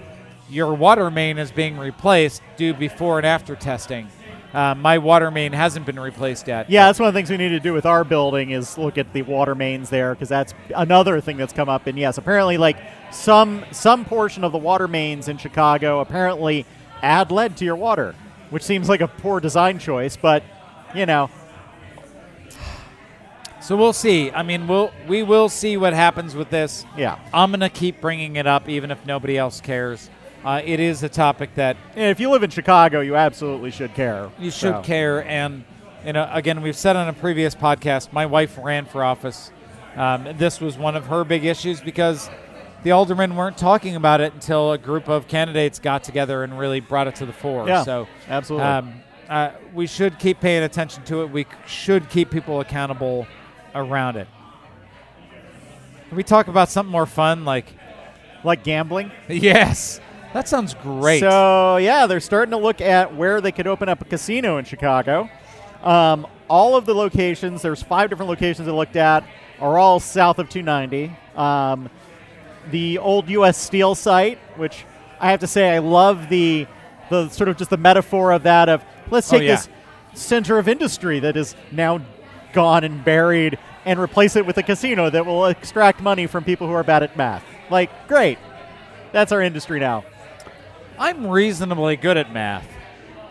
your 0.49 0.73
water 0.73 1.09
main 1.09 1.39
is 1.39 1.51
being 1.51 1.77
replaced 1.79 2.41
due 2.57 2.73
before 2.75 3.17
and 3.17 3.25
after 3.25 3.55
testing. 3.55 4.07
Uh, 4.53 4.75
my 4.75 4.99
water 4.99 5.31
main 5.31 5.51
hasn't 5.51 5.85
been 5.85 5.99
replaced 5.99 6.47
yet. 6.47 6.69
Yeah, 6.69 6.85
that's 6.85 6.99
one 6.99 7.07
of 7.07 7.13
the 7.13 7.17
things 7.17 7.31
we 7.31 7.37
need 7.37 7.49
to 7.49 7.59
do 7.59 7.73
with 7.73 7.87
our 7.87 8.03
building 8.03 8.51
is 8.51 8.77
look 8.77 8.99
at 8.99 9.11
the 9.11 9.23
water 9.23 9.55
mains 9.55 9.89
there 9.89 10.13
because 10.13 10.29
that's 10.29 10.53
another 10.75 11.19
thing 11.21 11.37
that's 11.37 11.53
come 11.53 11.69
up. 11.69 11.87
And 11.87 11.97
yes, 11.97 12.19
apparently, 12.19 12.57
like 12.57 12.77
some 13.11 13.65
some 13.71 14.05
portion 14.05 14.43
of 14.43 14.51
the 14.51 14.59
water 14.59 14.87
mains 14.87 15.27
in 15.27 15.37
Chicago 15.37 16.01
apparently 16.01 16.65
add 17.01 17.31
lead 17.31 17.57
to 17.57 17.65
your 17.65 17.75
water, 17.75 18.13
which 18.51 18.63
seems 18.63 18.89
like 18.89 19.01
a 19.01 19.07
poor 19.07 19.39
design 19.39 19.79
choice. 19.79 20.17
But 20.17 20.43
you 20.93 21.07
know, 21.07 21.31
So 23.61 23.77
we'll 23.77 23.93
see. 23.93 24.29
I 24.29 24.43
mean, 24.43 24.67
we'll 24.67 24.91
we 25.07 25.23
will 25.23 25.47
see 25.49 25.77
what 25.77 25.93
happens 25.93 26.35
with 26.35 26.49
this. 26.49 26.85
yeah. 26.97 27.17
I'm 27.33 27.51
gonna 27.51 27.69
keep 27.69 28.01
bringing 28.01 28.35
it 28.35 28.45
up, 28.45 28.67
even 28.69 28.91
if 28.91 29.03
nobody 29.05 29.37
else 29.37 29.61
cares. 29.61 30.09
Uh, 30.43 30.61
it 30.63 30.79
is 30.79 31.03
a 31.03 31.09
topic 31.09 31.55
that 31.55 31.77
And 31.95 32.09
if 32.11 32.19
you 32.19 32.29
live 32.29 32.43
in 32.43 32.49
Chicago, 32.49 32.99
you 32.99 33.15
absolutely 33.15 33.71
should 33.71 33.93
care. 33.93 34.29
you 34.39 34.51
should 34.51 34.75
So, 34.75 34.81
care. 34.81 35.25
And 35.25 35.63
you 36.05 36.11
know, 36.13 36.29
again, 36.33 36.61
we've 36.61 36.75
said 36.75 36.95
on 36.97 37.07
a 37.07 37.13
previous 37.13 37.55
podcast, 37.55 38.11
my 38.11 38.25
wife 38.25 38.57
ran 38.61 38.85
for 38.85 39.03
office. 39.03 39.51
Um, 39.95 40.27
this 40.37 40.59
was 40.59 40.77
one 40.77 40.95
of 40.97 41.05
her 41.07 41.23
big 41.23 41.45
issues 41.45 41.79
because 41.79 42.29
the 42.83 42.91
aldermen 42.91 43.35
weren't 43.37 43.57
talking 43.57 43.95
about 43.95 44.19
it 44.19 44.33
until 44.33 44.73
a 44.73 44.77
group 44.77 45.07
of 45.07 45.29
candidates 45.29 45.79
got 45.79 46.03
together 46.03 46.43
and 46.43 46.59
really 46.59 46.81
brought 46.81 47.07
it 47.07 47.15
to 47.15 47.25
the 47.25 47.31
fore. 47.31 47.65
Yeah, 47.67 47.83
so 47.83 48.07
absolutely. 48.27 48.67
um, 48.67 48.93
uh, 49.29 49.51
we 49.73 49.87
should 49.87 50.19
keep 50.19 50.41
paying 50.41 50.63
attention 50.63 51.03
to 51.05 51.21
it. 51.21 51.29
We 51.29 51.45
should 51.65 52.09
keep 52.09 52.29
people 52.29 52.59
accountable 52.59 53.25
around 53.73 54.17
it. 54.17 54.27
Can 56.09 56.17
we 56.17 56.23
talk 56.23 56.47
about 56.49 56.69
something 56.69 56.91
more 56.91 57.05
fun? 57.05 57.45
Like, 57.45 57.67
like 58.43 58.63
gambling. 58.63 59.11
yes, 59.29 60.01
that 60.33 60.47
sounds 60.47 60.73
great. 60.75 61.19
So 61.19 61.77
yeah, 61.77 62.07
they're 62.07 62.19
starting 62.19 62.51
to 62.51 62.57
look 62.57 62.81
at 62.81 63.15
where 63.15 63.41
they 63.41 63.51
could 63.51 63.67
open 63.67 63.89
up 63.89 64.01
a 64.01 64.05
casino 64.05 64.57
in 64.57 64.65
Chicago. 64.65 65.29
Um, 65.83 66.27
all 66.49 66.75
of 66.75 66.85
the 66.85 66.93
locations, 66.93 67.61
there's 67.61 67.81
five 67.83 68.09
different 68.09 68.29
locations 68.29 68.65
they 68.65 68.71
looked 68.71 68.95
at, 68.95 69.23
are 69.59 69.77
all 69.77 69.99
south 69.99 70.39
of 70.39 70.49
290. 70.49 71.15
Um, 71.35 71.89
the 72.71 72.97
old 72.97 73.29
U.S. 73.29 73.57
Steel 73.57 73.95
site, 73.95 74.39
which 74.57 74.85
I 75.19 75.31
have 75.31 75.39
to 75.41 75.47
say 75.47 75.69
I 75.69 75.79
love 75.79 76.29
the 76.29 76.67
the 77.09 77.29
sort 77.29 77.49
of 77.49 77.57
just 77.57 77.69
the 77.69 77.77
metaphor 77.77 78.31
of 78.31 78.43
that 78.43 78.69
of 78.69 78.83
let's 79.11 79.31
Oh, 79.31 79.37
take 79.37 79.47
yeah. 79.47 79.55
this 79.55 79.69
center 80.13 80.57
of 80.57 80.67
industry 80.67 81.19
that 81.19 81.35
is 81.35 81.55
now 81.71 81.99
gone 82.53 82.83
and 82.83 83.03
buried 83.03 83.57
and 83.85 83.99
replace 83.99 84.35
it 84.35 84.45
with 84.45 84.57
a 84.57 84.63
casino 84.63 85.09
that 85.09 85.25
will 85.25 85.45
extract 85.47 86.01
money 86.01 86.27
from 86.27 86.43
people 86.43 86.67
who 86.67 86.73
are 86.73 86.83
bad 86.83 87.03
at 87.03 87.17
math. 87.17 87.43
Like, 87.69 88.07
great. 88.07 88.37
That's 89.11 89.31
our 89.31 89.41
industry 89.41 89.79
now. 89.79 90.05
I'm 90.99 91.27
reasonably 91.27 91.95
good 91.95 92.17
at 92.17 92.31
math, 92.33 92.67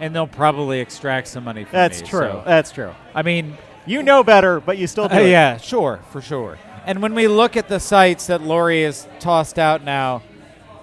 and 0.01 0.15
they'll 0.15 0.27
probably 0.27 0.81
extract 0.81 1.29
some 1.29 1.45
money 1.45 1.65
from 1.65 1.73
That's 1.73 2.01
me. 2.03 2.09
true. 2.09 2.21
so- 2.21 2.43
That's 2.47 2.71
true. 2.73 2.93
I 3.15 3.23
mean, 3.23 3.57
You 3.85 4.03
know 4.03 4.23
better, 4.23 4.61
but 4.61 4.79
you 4.79 4.87
still 4.87 5.09
do. 5.09 5.17
Uh, 5.17 5.21
yeah, 5.21 5.57
sure, 5.57 5.99
for 6.11 6.21
sure. 6.23 6.57
And 6.87 7.03
when 7.03 7.15
we 7.15 7.27
look 7.29 7.57
at 7.57 7.69
the 7.69 7.81
sites 7.81 8.27
that 8.29 8.41
Lori 8.43 8.83
has 8.85 9.07
tossed 9.21 9.59
out 9.59 9.83
now, 9.85 10.23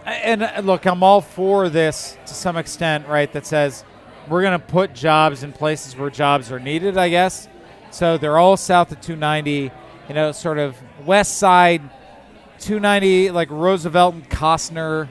and 0.06 0.44
uh, 0.44 0.60
look, 0.64 0.86
I'm 0.86 1.02
all 1.04 1.22
for 1.22 1.70
this 1.70 2.18
to 2.26 2.34
some 2.34 2.58
extent, 2.58 3.08
right? 3.08 3.32
That 3.32 3.46
says 3.46 3.84
we're 4.28 4.42
going 4.42 4.60
to 4.60 4.66
put 4.66 4.94
jobs 4.94 5.44
in 5.44 5.54
places 5.54 5.96
where 5.96 6.10
jobs 6.10 6.52
are 6.52 6.60
needed, 6.60 6.98
I 6.98 7.10
guess. 7.10 7.48
So 7.92 8.18
they're 8.18 8.38
all 8.38 8.58
south 8.58 8.92
of 8.92 9.02
290, 9.02 9.72
you 10.10 10.14
know, 10.16 10.32
sort 10.34 10.58
of 10.58 10.76
west 11.06 11.38
side 11.38 11.82
290, 12.60 13.32
like 13.32 13.50
Roosevelt 13.50 14.16
and 14.16 14.30
Kostner, 14.30 15.08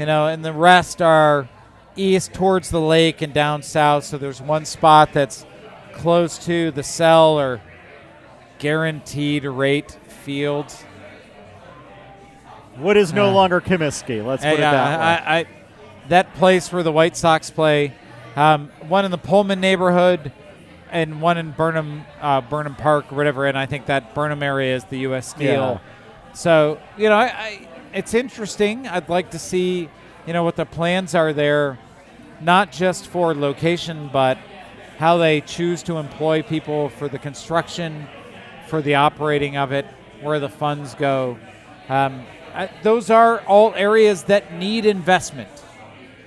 you 0.00 0.06
know, 0.06 0.26
and 0.28 0.42
the 0.42 0.52
rest 0.52 1.02
are 1.02 1.46
east 1.94 2.32
towards 2.32 2.70
the 2.70 2.80
lake 2.80 3.20
and 3.20 3.34
down 3.34 3.62
south. 3.62 4.04
So 4.04 4.16
there's 4.16 4.40
one 4.40 4.64
spot 4.64 5.12
that's 5.12 5.44
close 5.92 6.38
to 6.46 6.70
the 6.70 6.82
cell 6.82 7.38
or 7.38 7.60
guaranteed 8.58 9.44
rate 9.44 9.98
field. 10.08 10.72
What 12.76 12.96
is 12.96 13.12
no 13.12 13.28
Uh, 13.28 13.32
longer 13.32 13.60
Comiskey? 13.60 14.24
Let's 14.24 14.42
put 14.42 14.52
Uh, 14.52 14.54
it 14.54 14.60
yeah, 14.60 14.70
that 14.72 14.98
way. 14.98 15.04
I, 15.04 15.38
I, 15.40 15.44
that 16.08 16.34
place 16.34 16.72
where 16.72 16.82
the 16.82 16.92
White 16.92 17.16
Sox 17.16 17.50
play, 17.50 17.92
um, 18.36 18.70
one 18.88 19.04
in 19.04 19.10
the 19.10 19.18
Pullman 19.18 19.60
neighborhood, 19.60 20.32
and 20.90 21.20
one 21.20 21.36
in 21.36 21.50
Burnham, 21.50 22.04
uh, 22.22 22.40
Burnham 22.40 22.74
Park 22.74 23.12
or 23.12 23.16
whatever. 23.16 23.46
And 23.46 23.58
I 23.58 23.66
think 23.66 23.86
that 23.86 24.14
Burnham 24.14 24.42
area 24.42 24.74
is 24.74 24.84
the 24.84 25.00
U.S. 25.00 25.28
Steel. 25.28 25.80
So 26.32 26.78
you 26.96 27.08
know, 27.08 27.16
I, 27.16 27.24
I, 27.26 27.68
it's 27.92 28.14
interesting. 28.14 28.86
I'd 28.86 29.08
like 29.08 29.30
to 29.30 29.38
see, 29.38 29.88
you 30.26 30.32
know, 30.32 30.44
what 30.44 30.56
the 30.56 30.66
plans 30.66 31.14
are 31.14 31.32
there, 31.32 31.78
not 32.40 32.72
just 32.72 33.06
for 33.08 33.34
location, 33.34 34.08
but 34.12 34.38
how 34.98 35.16
they 35.16 35.40
choose 35.40 35.82
to 35.84 35.96
employ 35.96 36.42
people 36.42 36.88
for 36.90 37.08
the 37.08 37.18
construction, 37.18 38.06
for 38.68 38.82
the 38.82 38.94
operating 38.96 39.56
of 39.56 39.72
it, 39.72 39.86
where 40.20 40.38
the 40.38 40.48
funds 40.48 40.94
go. 40.94 41.38
Um, 41.88 42.24
I, 42.54 42.70
those 42.82 43.10
are 43.10 43.40
all 43.46 43.72
areas 43.74 44.24
that 44.24 44.54
need 44.54 44.84
investment. 44.86 45.48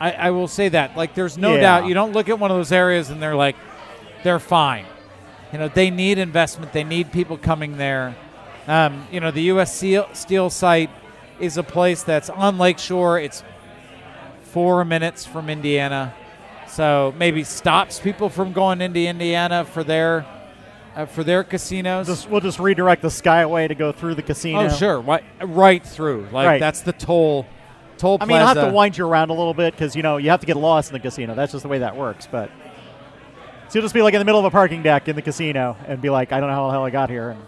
I, 0.02 0.12
I 0.13 0.32
will 0.32 0.47
say 0.47 0.69
that. 0.69 0.97
Like, 0.97 1.13
there's 1.13 1.38
no 1.38 1.56
Yeah. 1.56 1.62
doubt. 1.62 1.86
You 1.88 1.93
don't 1.93 2.13
look 2.13 2.30
at 2.30 2.39
one 2.39 2.49
of 2.52 2.58
those 2.58 2.71
areas 2.71 3.10
and 3.10 3.21
they're 3.21 3.36
like, 3.36 3.56
they're 4.23 4.39
fine. 4.39 4.86
You 5.52 5.60
know, 5.60 5.67
they 5.67 5.91
need 5.91 6.17
investment. 6.17 6.73
They 6.73 6.84
need 6.84 7.12
people 7.12 7.38
coming 7.38 7.78
there. 7.78 8.15
Um, 8.67 9.08
you 9.12 9.19
know, 9.19 9.30
the 9.32 9.43
U.S. 9.43 9.76
Steel, 9.76 10.08
Steel 10.13 10.49
site 10.49 10.89
is 11.44 11.58
a 11.58 11.64
place 11.64 12.04
that's 12.04 12.30
on 12.30 12.58
Lakeshore. 12.58 13.20
It's 13.20 13.44
four 14.44 14.86
minutes 14.86 15.26
from 15.26 15.50
Indiana, 15.50 16.14
so 16.68 17.14
maybe 17.18 17.44
stops 17.44 18.00
people 18.00 18.30
from 18.30 18.54
going 18.54 18.82
into 18.82 19.00
Indiana 19.02 19.66
for 19.66 19.84
their 19.84 20.26
uh, 20.96 21.06
for 21.06 21.24
their 21.24 21.44
casinos. 21.44 22.08
just, 22.08 22.30
we'll 22.30 22.42
just 22.42 22.60
redirect 22.60 23.02
the 23.02 23.08
Skyway 23.08 23.68
to 23.68 23.76
go 23.76 23.92
through 23.92 24.16
the 24.16 24.22
casino. 24.22 24.66
oh, 24.66 24.70
sure, 24.70 25.02
right, 25.02 25.24
right 25.42 25.86
through. 25.86 26.28
Like 26.32 26.48
Right. 26.48 26.60
that's 26.60 26.82
the 26.82 26.94
toll. 26.94 27.46
Toll 27.98 28.18
I 28.22 28.26
mean, 28.26 28.38
I'll 28.38 28.48
have 28.48 28.68
to 28.68 28.74
wind 28.74 28.98
you 28.98 29.06
around 29.06 29.30
a 29.30 29.34
little 29.34 29.54
bit 29.54 29.74
because 29.74 29.96
you 29.96 30.02
know 30.02 30.18
you 30.18 30.30
have 30.30 30.40
to 30.40 30.46
get 30.46 30.58
lost 30.58 30.90
in 30.90 30.94
the 30.94 31.00
casino. 31.00 31.36
That's 31.36 31.52
just 31.52 31.64
the 31.64 31.70
way 31.70 31.80
that 31.80 31.96
works. 31.96 32.28
But 32.30 32.50
so 33.70 33.80
you'll 33.80 33.84
just 33.84 33.94
be 33.94 34.02
like 34.02 34.14
in 34.14 34.20
the 34.20 34.26
middle 34.26 34.40
of 34.40 34.46
a 34.46 34.52
parking 34.52 34.84
deck 34.84 35.08
in 35.08 35.16
the 35.16 35.22
casino 35.22 35.76
and 35.88 36.02
be 36.02 36.10
like, 36.10 36.32
I 36.32 36.40
don't 36.40 36.50
know 36.50 36.56
how 36.56 36.68
the 36.68 36.72
hell 36.74 36.86
I 36.86 36.90
got 36.90 37.10
here. 37.10 37.32
And, 37.32 37.42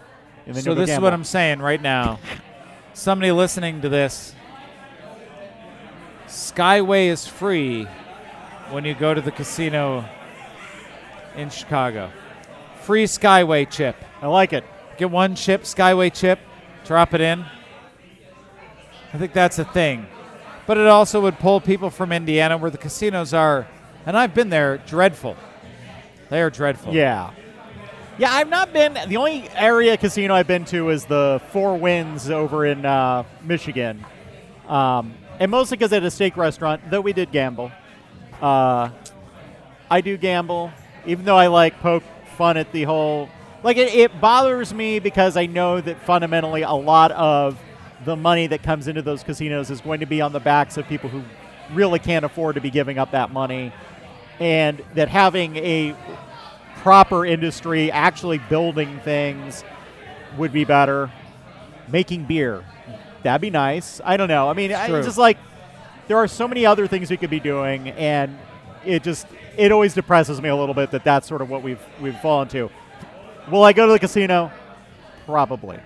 and 0.46 0.56
then 0.56 0.62
So 0.62 0.74
this 0.74 0.90
is 0.90 0.98
what 0.98 1.12
I'm 1.12 1.24
saying 1.24 1.60
right 1.60 1.80
now. 1.80 2.18
Somebody 2.96 3.30
listening 3.30 3.82
to 3.82 3.90
this, 3.90 4.34
Skyway 6.28 7.08
is 7.08 7.26
free 7.26 7.84
when 8.70 8.86
you 8.86 8.94
go 8.94 9.12
to 9.12 9.20
the 9.20 9.30
casino 9.30 10.02
in 11.36 11.50
Chicago. 11.50 12.10
Free 12.80 13.04
Skyway 13.04 13.70
chip. 13.70 13.96
I 14.22 14.28
like 14.28 14.54
it. 14.54 14.64
Get 14.96 15.10
one 15.10 15.34
chip, 15.34 15.64
Skyway 15.64 16.10
chip, 16.12 16.38
drop 16.86 17.12
it 17.12 17.20
in. 17.20 17.44
I 19.12 19.18
think 19.18 19.34
that's 19.34 19.58
a 19.58 19.66
thing. 19.66 20.06
But 20.66 20.78
it 20.78 20.86
also 20.86 21.20
would 21.20 21.38
pull 21.38 21.60
people 21.60 21.90
from 21.90 22.12
Indiana 22.12 22.56
where 22.56 22.70
the 22.70 22.78
casinos 22.78 23.34
are, 23.34 23.68
and 24.06 24.16
I've 24.16 24.32
been 24.32 24.48
there, 24.48 24.78
dreadful. 24.78 25.36
They 26.30 26.40
are 26.40 26.48
dreadful. 26.48 26.94
Yeah. 26.94 27.32
Yeah, 28.18 28.32
I've 28.32 28.48
not 28.48 28.72
been. 28.72 28.94
The 28.94 29.18
only 29.18 29.46
area 29.50 29.94
casino 29.98 30.34
I've 30.34 30.46
been 30.46 30.64
to 30.66 30.88
is 30.88 31.04
the 31.04 31.38
Four 31.50 31.76
Winds 31.76 32.30
over 32.30 32.64
in 32.64 32.86
uh, 32.86 33.24
Michigan. 33.42 34.06
Um, 34.66 35.12
and 35.38 35.50
mostly 35.50 35.76
because 35.76 35.92
at 35.92 36.02
a 36.02 36.10
steak 36.10 36.38
restaurant, 36.38 36.90
though 36.90 37.02
we 37.02 37.12
did 37.12 37.30
gamble. 37.30 37.70
Uh, 38.40 38.88
I 39.90 40.00
do 40.00 40.16
gamble, 40.16 40.72
even 41.04 41.26
though 41.26 41.36
I 41.36 41.48
like 41.48 41.78
poke 41.80 42.04
fun 42.38 42.56
at 42.56 42.72
the 42.72 42.84
whole. 42.84 43.28
Like, 43.62 43.76
it, 43.76 43.94
it 43.94 44.18
bothers 44.18 44.72
me 44.72 44.98
because 44.98 45.36
I 45.36 45.44
know 45.44 45.82
that 45.82 46.00
fundamentally 46.00 46.62
a 46.62 46.72
lot 46.72 47.12
of 47.12 47.60
the 48.06 48.16
money 48.16 48.46
that 48.46 48.62
comes 48.62 48.88
into 48.88 49.02
those 49.02 49.24
casinos 49.24 49.70
is 49.70 49.82
going 49.82 50.00
to 50.00 50.06
be 50.06 50.22
on 50.22 50.32
the 50.32 50.40
backs 50.40 50.78
of 50.78 50.86
people 50.86 51.10
who 51.10 51.22
really 51.74 51.98
can't 51.98 52.24
afford 52.24 52.54
to 52.54 52.62
be 52.62 52.70
giving 52.70 52.96
up 52.96 53.10
that 53.10 53.30
money. 53.30 53.74
And 54.40 54.82
that 54.94 55.08
having 55.08 55.56
a 55.56 55.94
proper 56.86 57.26
industry 57.26 57.90
actually 57.90 58.38
building 58.38 59.00
things 59.00 59.64
would 60.38 60.52
be 60.52 60.64
better. 60.64 61.10
Making 61.88 62.26
beer, 62.26 62.64
that'd 63.24 63.40
be 63.40 63.50
nice. 63.50 64.00
I 64.04 64.16
don't 64.16 64.28
know. 64.28 64.48
I 64.48 64.52
mean, 64.52 64.72
I, 64.72 64.86
it's 64.86 65.06
just 65.06 65.18
like 65.18 65.36
there 66.06 66.16
are 66.16 66.28
so 66.28 66.46
many 66.46 66.64
other 66.64 66.86
things 66.86 67.10
we 67.10 67.16
could 67.16 67.30
be 67.30 67.40
doing, 67.40 67.88
and 67.90 68.38
it 68.84 69.02
just 69.02 69.26
it 69.56 69.72
always 69.72 69.94
depresses 69.94 70.40
me 70.40 70.48
a 70.48 70.54
little 70.54 70.74
bit 70.74 70.92
that 70.92 71.02
that's 71.02 71.26
sort 71.26 71.42
of 71.42 71.50
what 71.50 71.62
we've 71.62 71.80
we've 72.00 72.18
fallen 72.20 72.46
to. 72.48 72.70
Will 73.50 73.64
I 73.64 73.72
go 73.72 73.86
to 73.86 73.92
the 73.92 73.98
casino? 73.98 74.52
Probably. 75.26 75.80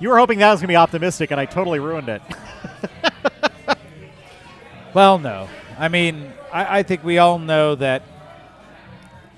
You 0.00 0.08
were 0.08 0.18
hoping 0.18 0.38
that 0.38 0.50
was 0.50 0.60
going 0.60 0.68
to 0.68 0.72
be 0.72 0.76
optimistic, 0.76 1.30
and 1.32 1.40
I 1.40 1.44
totally 1.44 1.80
ruined 1.80 2.08
it. 2.08 2.22
Well, 4.94 5.18
no. 5.18 5.48
I 5.78 5.88
mean, 5.88 6.32
I, 6.52 6.78
I 6.78 6.82
think 6.82 7.04
we 7.04 7.18
all 7.18 7.38
know 7.38 7.74
that 7.76 8.02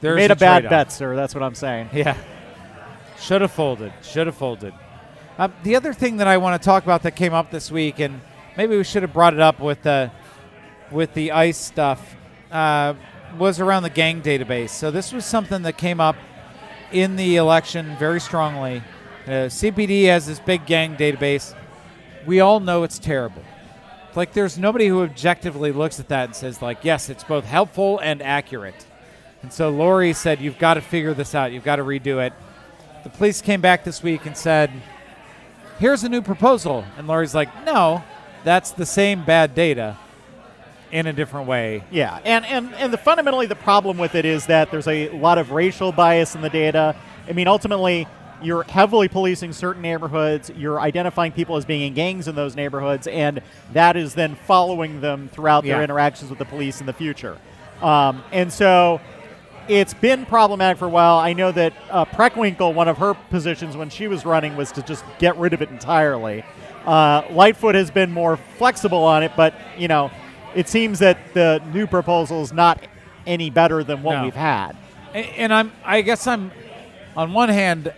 there's 0.00 0.16
Made 0.16 0.31
a, 0.31 0.37
bad 0.37 0.61
trade-off. 0.61 0.70
bet, 0.70 0.92
sir. 0.92 1.14
That's 1.14 1.35
what 1.35 1.42
I'm 1.42 1.55
saying. 1.55 1.90
Yeah. 1.94 2.16
Should 3.18 3.42
have 3.42 3.53
folded. 3.53 3.92
Should 4.03 4.26
have 4.29 4.37
folded. 4.37 4.72
Um, 5.37 5.53
the 5.62 5.76
other 5.76 5.92
thing 5.92 6.16
that 6.16 6.26
I 6.26 6.38
want 6.38 6.61
to 6.61 6.64
talk 6.64 6.85
about 6.85 7.03
that 7.03 7.16
came 7.16 7.35
up 7.35 7.50
this 7.50 7.70
week, 7.70 7.98
and 7.98 8.22
maybe 8.57 8.79
we 8.79 8.83
should 8.85 9.03
have 9.03 9.12
brought 9.12 9.35
it 9.35 9.40
up 9.40 9.61
with 9.61 9.83
the 9.83 10.11
with 10.90 11.12
the 11.12 11.31
ICE 11.33 11.57
stuff, 11.57 12.16
uh, 12.50 12.94
was 13.38 13.61
around 13.61 13.83
the 13.83 13.90
gang 13.90 14.22
database. 14.22 14.70
So 14.70 14.90
this 14.90 15.12
was 15.12 15.26
something 15.26 15.62
that 15.62 15.76
came 15.76 16.00
up 16.00 16.16
in 16.92 17.16
the 17.16 17.37
election 17.37 17.94
very 17.98 18.20
strongly. 18.20 18.83
Uh, 19.26 19.48
CPD 19.48 20.07
has 20.07 20.26
this 20.26 20.40
big 20.40 20.64
gang 20.64 20.96
database. 20.96 21.55
We 22.26 22.40
all 22.40 22.59
know 22.59 22.83
it's 22.85 22.98
terrible. 22.98 23.42
Like, 24.16 24.32
there's 24.32 24.58
nobody 24.58 24.88
who 24.88 25.02
objectively 25.02 25.72
looks 25.72 26.00
at 26.00 26.08
that 26.08 26.24
and 26.24 26.36
says, 26.36 26.60
like, 26.60 26.84
yes, 26.84 27.08
it's 27.08 27.24
both 27.24 27.44
helpful 27.44 27.98
and 28.00 28.20
accurate. 28.22 28.86
And 29.42 29.52
so 29.52 29.70
Lori 29.70 30.12
said, 30.12 30.40
You've 30.40 30.58
got 30.58 30.74
to 30.74 30.80
figure 30.80 31.14
this 31.14 31.34
out. 31.34 31.52
You've 31.52 31.64
got 31.64 31.76
to 31.76 31.82
redo 31.84 32.24
it. 32.24 32.32
The 33.04 33.10
police 33.10 33.40
came 33.40 33.60
back 33.60 33.84
this 33.84 34.02
week 34.02 34.26
and 34.26 34.36
said, 34.36 34.70
Here's 35.78 36.04
a 36.04 36.08
new 36.08 36.22
proposal. 36.22 36.84
And 36.98 37.06
Lori's 37.06 37.34
like, 37.34 37.48
No, 37.64 38.04
that's 38.44 38.72
the 38.72 38.86
same 38.86 39.24
bad 39.24 39.54
data 39.54 39.96
in 40.92 41.06
a 41.06 41.12
different 41.12 41.46
way. 41.46 41.84
Yeah, 41.90 42.18
and, 42.24 42.44
and, 42.46 42.74
and 42.74 42.92
the 42.92 42.98
fundamentally 42.98 43.46
the 43.46 43.54
problem 43.54 43.96
with 43.96 44.14
it 44.14 44.24
is 44.24 44.46
that 44.46 44.70
there's 44.70 44.88
a 44.88 45.08
lot 45.10 45.38
of 45.38 45.52
racial 45.52 45.92
bias 45.92 46.34
in 46.34 46.40
the 46.40 46.50
data. 46.50 46.96
I 47.28 47.32
mean, 47.32 47.46
ultimately, 47.48 48.08
you're 48.42 48.62
heavily 48.64 49.09
policing 49.09 49.53
certain 49.53 49.83
neighborhoods. 49.83 50.50
You're 50.57 50.81
identifying 50.81 51.33
people 51.33 51.57
as 51.57 51.64
being 51.64 51.83
in 51.83 51.94
gangs 51.94 52.29
in 52.29 52.35
those 52.35 52.57
neighborhoods, 52.57 53.07
and 53.07 53.40
that 53.72 53.96
is 53.96 54.14
then 54.14 54.35
following 54.35 55.00
them 55.00 55.29
throughout 55.33 55.64
their 55.64 55.83
interactions 55.83 56.31
with 56.31 56.38
the 56.38 56.44
police 56.44 56.81
in 56.81 56.87
the 56.87 56.92
future. 56.92 57.38
Um, 57.83 58.22
and 58.33 58.53
so 58.53 59.00
it's 59.68 59.94
been 59.94 60.26
problematic 60.26 60.79
for 60.79 60.87
a 60.87 60.88
while. 60.88 61.16
I 61.18 61.33
know 61.33 61.53
that 61.53 61.72
uh, 61.90 62.05
Preckwinkle, 62.07 62.74
one 62.74 62.88
of 62.88 62.98
her 62.98 63.14
positions 63.14 63.76
when 63.76 63.88
she 63.90 64.09
was 64.09 64.24
running, 64.24 64.57
was 64.57 64.72
to 64.72 64.83
just 64.83 65.05
get 65.18 65.37
rid 65.37 65.53
of 65.53 65.62
it 65.62 65.70
entirely. 65.70 66.44
Uh, 66.85 67.22
Lightfoot 67.31 67.74
has 67.74 67.90
been 67.90 68.11
more 68.11 68.37
flexible 68.59 69.05
on 69.05 69.22
it, 69.22 69.33
but 69.37 69.55
you 69.79 69.87
know, 69.88 70.11
it 70.55 70.68
seems 70.68 70.98
that 70.98 71.18
the 71.35 71.62
new 71.72 71.87
proposal 71.87 72.42
is 72.42 72.53
not 72.53 72.83
any 73.26 73.50
better 73.50 73.85
than 73.85 74.03
what 74.03 74.16
No. 74.16 74.24
we've 74.24 74.35
had. 74.35 74.76
A- 75.14 75.18
And 75.38 75.53
I'm, 75.53 75.72
I 75.85 76.03
guess 76.03 76.26
I'm, 76.26 76.50
on 77.16 77.33
one 77.33 77.48
hand, 77.50 77.92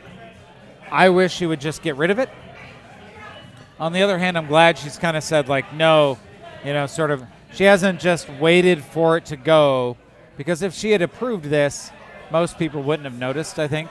I 0.92 1.08
wish 1.08 1.32
she 1.32 1.46
would 1.46 1.60
just 1.60 1.82
get 1.82 1.96
rid 1.96 2.10
of 2.10 2.18
it. 2.18 2.28
On 3.80 3.94
the 3.94 4.02
other 4.02 4.18
hand, 4.18 4.36
I'm 4.36 4.46
glad 4.46 4.76
she's 4.76 4.98
kind 4.98 5.16
of 5.16 5.24
said, 5.24 5.48
like, 5.48 5.72
no, 5.72 6.18
You 6.64 6.74
know, 6.74 6.86
sort 6.86 7.10
of. 7.10 7.24
She 7.54 7.64
hasn't 7.64 7.98
just 7.98 8.28
waited 8.28 8.84
for 8.84 9.16
it 9.16 9.24
to 9.26 9.36
go, 9.36 9.96
because 10.36 10.62
if 10.62 10.74
she 10.74 10.90
had 10.92 11.02
approved 11.02 11.46
this, 11.46 11.90
most 12.30 12.58
people 12.58 12.82
wouldn't 12.82 13.04
have 13.04 13.18
noticed. 13.18 13.58
I 13.58 13.68
think. 13.68 13.88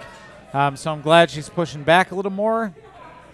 Um, 0.53 0.77
so 0.77 0.91
I'm 0.91 1.01
glad 1.01 1.29
she's 1.29 1.49
pushing 1.49 1.83
back 1.83 2.11
a 2.11 2.15
little 2.15 2.31
more. 2.31 2.73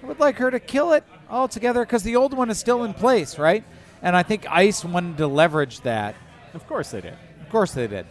I 0.02 0.06
would 0.06 0.20
like 0.20 0.38
her 0.38 0.50
to 0.50 0.60
kill 0.60 0.94
it 0.94 1.04
altogether 1.30 1.82
because 1.84 2.04
the 2.04 2.16
old 2.16 2.34
one 2.34 2.50
is 2.50 2.58
still 2.58 2.84
in 2.84 2.94
place, 2.94 3.38
right? 3.38 3.64
And 4.02 4.16
I 4.16 4.24
think 4.24 4.50
ICE 4.50 4.86
wanted 4.86 5.18
to 5.18 5.28
leverage 5.28 5.82
that. 5.82 6.16
Of 6.54 6.66
course 6.68 6.92
they 6.92 7.02
did. 7.02 7.16
Of 7.42 7.50
course 7.50 7.74
they 7.74 7.88
did. 7.88 8.06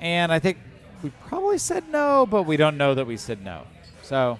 And 0.00 0.32
I 0.32 0.38
think 0.38 0.58
we 1.02 1.10
probably 1.28 1.58
said 1.58 1.88
no, 1.90 2.26
but 2.26 2.42
we 2.42 2.56
don't 2.56 2.76
know 2.76 2.94
that 2.94 3.06
we 3.06 3.16
said 3.16 3.44
no. 3.44 3.66
So 4.02 4.38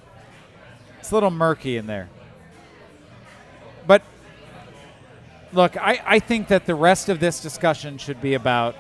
it's 1.05 1.11
a 1.11 1.15
little 1.15 1.31
murky 1.31 1.77
in 1.77 1.87
there. 1.87 2.09
But 3.87 4.01
look, 5.53 5.77
I, 5.77 6.01
I 6.03 6.19
think 6.19 6.49
that 6.49 6.65
the 6.65 6.75
rest 6.75 7.11
of 7.11 7.21
this 7.21 7.43
discussion 7.43 7.99
should 7.99 8.23
be 8.23 8.33
about 8.33 8.75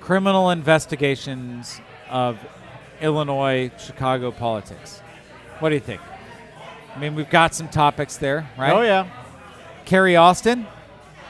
criminal 0.00 0.50
investigations 0.50 1.80
of 2.10 2.36
Illinois, 3.00 3.70
Chicago 3.78 4.32
politics. 4.32 4.98
What 5.60 5.68
do 5.68 5.76
you 5.76 5.80
think? 5.80 6.00
I 6.96 6.98
mean, 6.98 7.14
we've 7.14 7.30
got 7.30 7.54
some 7.54 7.68
topics 7.68 8.16
there, 8.16 8.50
right? 8.58 8.72
Oh 8.72 8.82
yeah. 8.82 9.08
Carrie 9.84 10.16
Austin. 10.16 10.66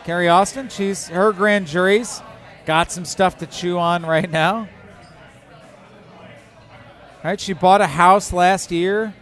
Carrie 0.05 0.31
Austin, 0.31 0.71
she's 0.71 1.09
her 1.09 1.35
grand 1.35 1.67
jury's 1.67 2.23
got 2.65 2.91
some 2.91 3.05
stuff 3.05 3.37
to 3.37 3.47
chew 3.47 3.79
on 3.79 4.07
right 4.07 4.31
now. 4.31 4.67
Right, 7.25 7.41
she 7.41 7.53
bought 7.53 7.81
a 7.81 7.87
house 7.89 8.33
last 8.33 8.71
year 8.71 9.13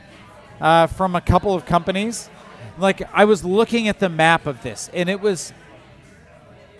uh, 0.61 0.87
from 0.87 1.17
a 1.17 1.21
couple 1.23 1.55
of 1.55 1.65
companies. 1.65 2.29
Like 2.77 3.01
I 3.15 3.25
was 3.25 3.43
looking 3.43 3.89
at 3.89 4.01
the 4.01 4.11
map 4.11 4.47
of 4.47 4.63
this, 4.63 4.91
and 4.93 5.09
it 5.09 5.19
was 5.19 5.55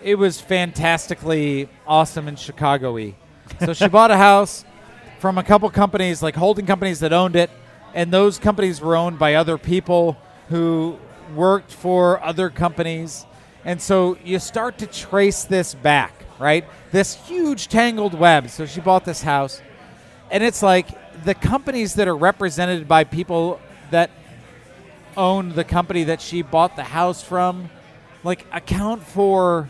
it 0.03 0.13
was 0.13 0.39
fantastically 0.39 1.69
awesome 1.87 2.27
and 2.27 2.37
Chicago-y. 2.37 3.15
So 3.65 3.73
she 3.73 3.87
bought 3.89 4.11
a 4.11 4.17
house 4.17 4.63
from 5.17 5.39
a 5.39 5.43
couple 5.43 5.67
companies, 5.71 6.21
like 6.21 6.35
holding 6.35 6.67
companies 6.67 6.99
that 6.99 7.11
owned 7.11 7.35
it, 7.35 7.49
and 7.95 8.13
those 8.13 8.37
companies 8.37 8.79
were 8.79 8.95
owned 8.95 9.17
by 9.17 9.33
other 9.33 9.57
people 9.57 10.17
who 10.49 10.99
worked 11.35 11.71
for 11.71 12.23
other 12.23 12.51
companies. 12.51 13.25
And 13.65 13.81
so 13.81 14.19
you 14.23 14.37
start 14.37 14.77
to 14.77 14.85
trace 14.85 15.45
this 15.45 15.73
back, 15.73 16.13
right? 16.37 16.63
This 16.91 17.15
huge 17.15 17.69
tangled 17.69 18.13
web. 18.13 18.51
So 18.51 18.67
she 18.67 18.81
bought 18.81 19.03
this 19.03 19.23
house, 19.23 19.63
and 20.29 20.43
it's 20.43 20.61
like 20.61 20.87
the 21.23 21.33
companies 21.33 21.95
that 21.95 22.07
are 22.07 22.15
represented 22.15 22.87
by 22.87 23.03
people 23.03 23.59
that 23.91 24.09
own 25.15 25.49
the 25.49 25.63
company 25.63 26.03
that 26.05 26.21
she 26.21 26.41
bought 26.41 26.75
the 26.75 26.83
house 26.83 27.23
from, 27.23 27.69
like 28.23 28.45
account 28.51 29.03
for 29.03 29.69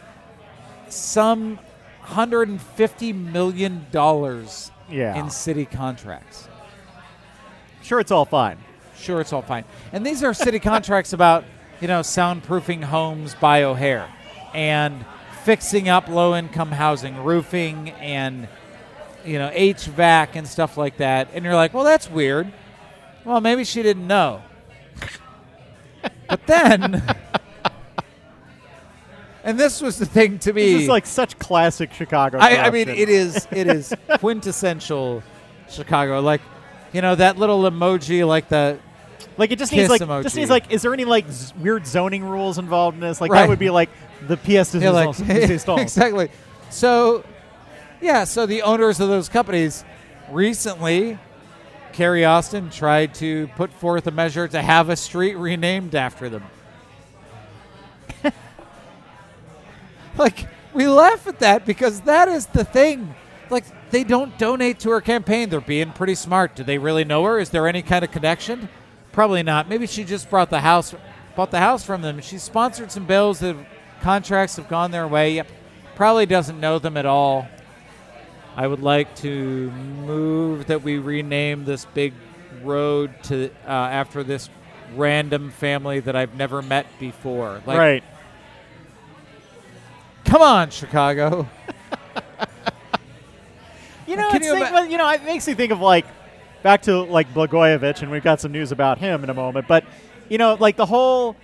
some 0.90 1.60
$150 2.06 3.14
million 3.32 3.86
Yeah. 4.90 5.16
in 5.20 5.30
city 5.30 5.66
contracts. 5.66 6.48
Sure, 7.82 8.00
it's 8.00 8.12
all 8.12 8.26
fine. 8.26 8.58
Sure, 8.98 9.22
it's 9.22 9.32
all 9.32 9.42
fine. 9.42 9.64
And 9.94 10.06
these 10.06 10.24
are 10.24 10.34
city 10.34 10.60
contracts 10.60 11.14
about, 11.14 11.46
you 11.80 11.88
know, 11.88 12.02
soundproofing 12.02 12.84
homes 12.84 13.36
by 13.36 13.64
O'Hare 13.64 14.10
and 14.54 15.06
fixing 15.44 15.88
up 15.88 16.08
low 16.10 16.36
income 16.36 16.72
housing, 16.72 17.24
roofing 17.24 17.92
and, 17.92 18.48
you 19.28 19.40
know, 19.40 19.50
HVAC 19.50 20.36
and 20.36 20.48
stuff 20.48 20.78
like 20.78 20.98
that. 20.98 21.30
And 21.34 21.44
you're 21.44 21.56
like, 21.56 21.74
well, 21.74 21.84
that's 21.84 22.10
weird. 22.10 22.52
Well, 23.26 23.42
maybe 23.42 23.63
she 23.63 23.84
didn't 23.84 24.08
know. 24.08 24.42
but 26.30 26.46
then, 26.48 27.04
and 29.44 29.60
this 29.60 29.82
was 29.82 29.98
the 30.00 30.06
thing 30.06 30.40
to 30.40 30.54
me. 30.54 30.74
This 30.74 30.84
is 30.84 30.90
like 30.90 31.06
such 31.06 31.38
classic 31.40 31.94
Chicago. 31.94 32.38
I, 32.40 32.68
I 32.68 32.70
mean, 32.70 32.90
it 32.90 33.10
is 33.10 33.48
it 33.52 33.68
is 33.68 33.94
quintessential 34.20 35.24
Chicago. 35.70 36.22
Like, 36.22 36.42
you 36.94 37.02
know, 37.02 37.16
that 37.16 37.38
little 37.38 37.62
emoji, 37.63 38.26
like 38.26 38.50
the 38.50 38.80
Like 39.38 39.52
it 39.52 39.60
just 39.60 39.72
Kiss 39.72 39.90
needs 39.90 39.92
like 40.02 40.02
emoji. 40.02 40.24
just 40.24 40.36
needs 40.36 40.50
like 40.50 40.72
is 40.72 40.82
there 40.82 40.94
any 40.94 41.06
like 41.06 41.30
z- 41.30 41.54
weird 41.60 41.86
zoning 41.86 42.24
rules 42.24 42.58
involved 42.58 42.96
in 42.96 43.02
this? 43.02 43.22
Like 43.22 43.32
Right. 43.32 43.42
that 43.42 43.50
would 43.50 43.60
be 43.60 43.70
like 43.70 43.90
the 44.28 44.38
PS 44.38 44.74
yeah, 44.76 44.90
like 44.92 45.20
install. 45.20 45.80
exactly. 45.80 46.30
So, 46.70 47.24
yeah, 48.02 48.24
so 48.24 48.46
the 48.46 48.62
owners 48.62 49.00
of 49.00 49.10
those 49.10 49.30
companies 49.30 49.84
recently, 50.30 51.18
Carrie 51.94 52.26
Austin 52.26 52.70
tried 52.70 53.16
to 53.16 53.48
put 53.56 53.72
forth 53.72 54.08
a 54.08 54.12
measure 54.12 54.48
to 54.48 54.62
have 54.62 54.90
a 54.90 54.96
street 54.96 55.36
renamed 55.36 55.96
after 55.96 56.30
them. 56.30 56.44
like 60.18 60.48
we 60.74 60.88
laugh 60.88 61.28
at 61.28 61.40
that 61.40 61.66
because 61.66 62.02
that 62.02 62.28
is 62.28 62.46
the 62.48 62.64
thing. 62.64 63.16
Like 63.50 63.66
they 63.90 64.04
don't 64.04 64.38
donate 64.38 64.80
to 64.82 64.90
her 64.92 65.02
campaign. 65.02 65.50
They're 65.50 65.62
being 65.62 65.92
pretty 65.92 66.16
smart. 66.16 66.56
Do 66.56 66.64
they 66.64 66.78
really 66.78 67.04
know 67.04 67.24
her? 67.24 67.40
Is 67.40 67.50
there 67.50 67.68
any 67.68 67.82
kind 67.82 68.04
of 68.04 68.12
connection? 68.12 68.70
Probably 69.12 69.42
not. 69.42 69.68
Maybe 69.68 69.88
she 69.88 70.04
just 70.04 70.30
brought 70.30 70.50
the 70.50 70.60
house, 70.60 70.94
bought 71.36 71.50
the 71.50 71.60
house 71.60 71.84
from 71.84 72.04
them. 72.04 72.22
She 72.22 72.38
sponsored 72.38 72.92
some 72.92 73.06
bills 73.06 73.40
that 73.40 73.56
contracts 74.02 74.58
have 74.58 74.68
gone 74.68 74.92
their 74.92 75.08
way. 75.08 75.34
Yep. 75.36 75.48
Probably 75.96 76.28
doesn't 76.28 76.60
know 76.60 76.78
them 76.78 76.98
at 76.98 77.08
all. 77.08 77.48
I 78.58 78.65
would 78.67 78.82
like 78.82 79.15
to 79.17 79.70
move 79.72 80.65
that 80.67 80.82
we 80.82 80.98
rename 80.98 81.63
this 81.63 81.86
big 81.86 82.13
road 82.63 83.13
to 83.26 83.52
uh, 83.65 83.70
after 83.70 84.24
this 84.24 84.50
random 84.96 85.52
family 85.52 86.00
that 86.00 86.15
I've 86.15 86.36
never 86.36 86.62
met 86.63 86.88
before. 87.00 87.62
Like, 87.67 87.78
right. 87.78 88.04
come 90.26 90.41
on, 90.41 90.72
Chicago. 90.72 91.48
You 94.08 94.15
know, 94.15 94.30
Can 94.30 94.38
it's 94.38 94.46
you 94.46 94.54
think- 94.54 94.72
well, 94.72 94.86
you 94.86 94.98
know, 94.98 95.10
it 95.10 95.24
makes 95.26 95.46
me 95.46 95.54
think 95.54 95.74
of 95.74 95.82
like 95.82 96.06
back 96.63 96.84
to 96.84 97.02
like 97.02 97.32
Blagojevich, 97.34 98.02
and 98.02 98.10
we've 98.10 98.24
got 98.24 98.39
some 98.39 98.54
news 98.54 98.72
about 98.72 99.00
him 99.00 99.22
in 99.24 99.30
a 99.30 99.34
moment. 99.34 99.67
But 99.67 99.84
you 100.30 100.38
know, 100.38 100.54
like 100.54 100.78
the 100.78 100.86
whole, 100.86 101.36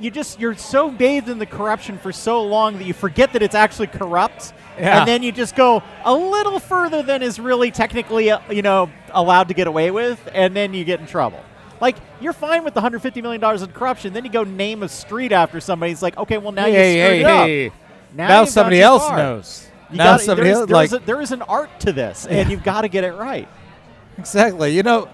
you 0.00 0.10
just 0.10 0.40
you're 0.40 0.56
so 0.56 0.90
bathed 0.90 1.28
in 1.28 1.38
the 1.38 1.46
corruption 1.46 1.98
for 1.98 2.12
so 2.12 2.42
long 2.42 2.78
that 2.78 2.84
you 2.84 2.92
forget 2.94 3.32
that 3.34 3.42
it's 3.42 3.54
actually 3.54 3.86
corrupt, 3.86 4.52
Yeah. 4.78 4.98
and 4.98 5.08
then 5.08 5.22
you 5.22 5.30
just 5.32 5.54
go 5.56 5.82
a 6.04 6.14
little 6.14 6.58
further 6.58 7.02
than 7.02 7.22
is 7.22 7.38
really 7.38 7.70
technically 7.70 8.30
uh, 8.30 8.40
you 8.50 8.62
know 8.62 8.90
allowed 9.12 9.48
to 9.48 9.54
get 9.54 9.66
away 9.66 9.90
with, 9.90 10.20
and 10.34 10.54
then 10.56 10.74
you 10.74 10.84
get 10.84 11.00
in 11.00 11.06
trouble. 11.06 11.40
Like 11.80 11.96
you're 12.20 12.32
fine 12.32 12.64
with 12.64 12.74
the 12.74 12.78
150 12.80 13.20
million 13.22 13.40
dollars 13.40 13.62
in 13.62 13.70
corruption, 13.70 14.12
then 14.12 14.24
you 14.24 14.30
go 14.30 14.42
name 14.44 14.82
a 14.82 14.88
street 14.88 15.32
after 15.32 15.60
somebody. 15.60 15.92
It's 15.92 16.02
like, 16.02 16.16
okay, 16.16 16.38
well 16.38 16.52
now 16.52 16.66
you 16.66 16.72
hey, 16.74 16.92
screwed 17.00 17.12
hey, 17.12 17.20
it 17.20 17.24
up. 17.26 17.46
hey. 17.46 17.72
Now, 18.14 18.28
Now 18.28 18.44
somebody 18.44 18.80
else 18.80 19.02
far. 19.06 19.16
knows. 19.16 19.68
You 19.90 19.98
now 19.98 20.12
gotta- 20.12 20.24
somebody 20.24 20.50
else, 20.50 20.70
like 20.70 20.92
a, 20.92 20.98
there 20.98 21.20
is 21.20 21.30
an 21.32 21.42
art 21.42 21.80
to 21.80 21.92
this, 21.92 22.26
and 22.26 22.50
you've 22.50 22.62
got 22.64 22.82
to 22.82 22.88
get 22.88 23.04
it 23.04 23.12
right. 23.14 23.48
exactly. 24.18 24.70
You 24.74 24.82
know, 24.82 25.08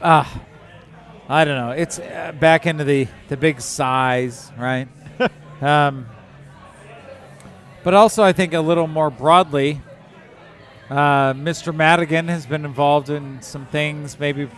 uh, 0.00 0.24
I 1.28 1.44
don't 1.44 1.56
know. 1.56 1.70
It's 1.70 1.98
uh, 1.98 2.32
back 2.38 2.66
into 2.66 2.84
the 2.84 3.08
the 3.28 3.36
big 3.36 3.60
size, 3.60 4.50
right? 4.58 4.88
um, 5.62 6.06
but 7.84 7.94
also, 7.94 8.22
I 8.22 8.32
think 8.32 8.54
a 8.54 8.60
little 8.60 8.86
more 8.86 9.10
broadly, 9.10 9.80
uh, 10.90 11.32
Mr. 11.34 11.74
Madigan 11.74 12.28
has 12.28 12.46
been 12.46 12.64
involved 12.64 13.10
in 13.10 13.42
some 13.42 13.66
things, 13.66 14.18
maybe 14.20 14.48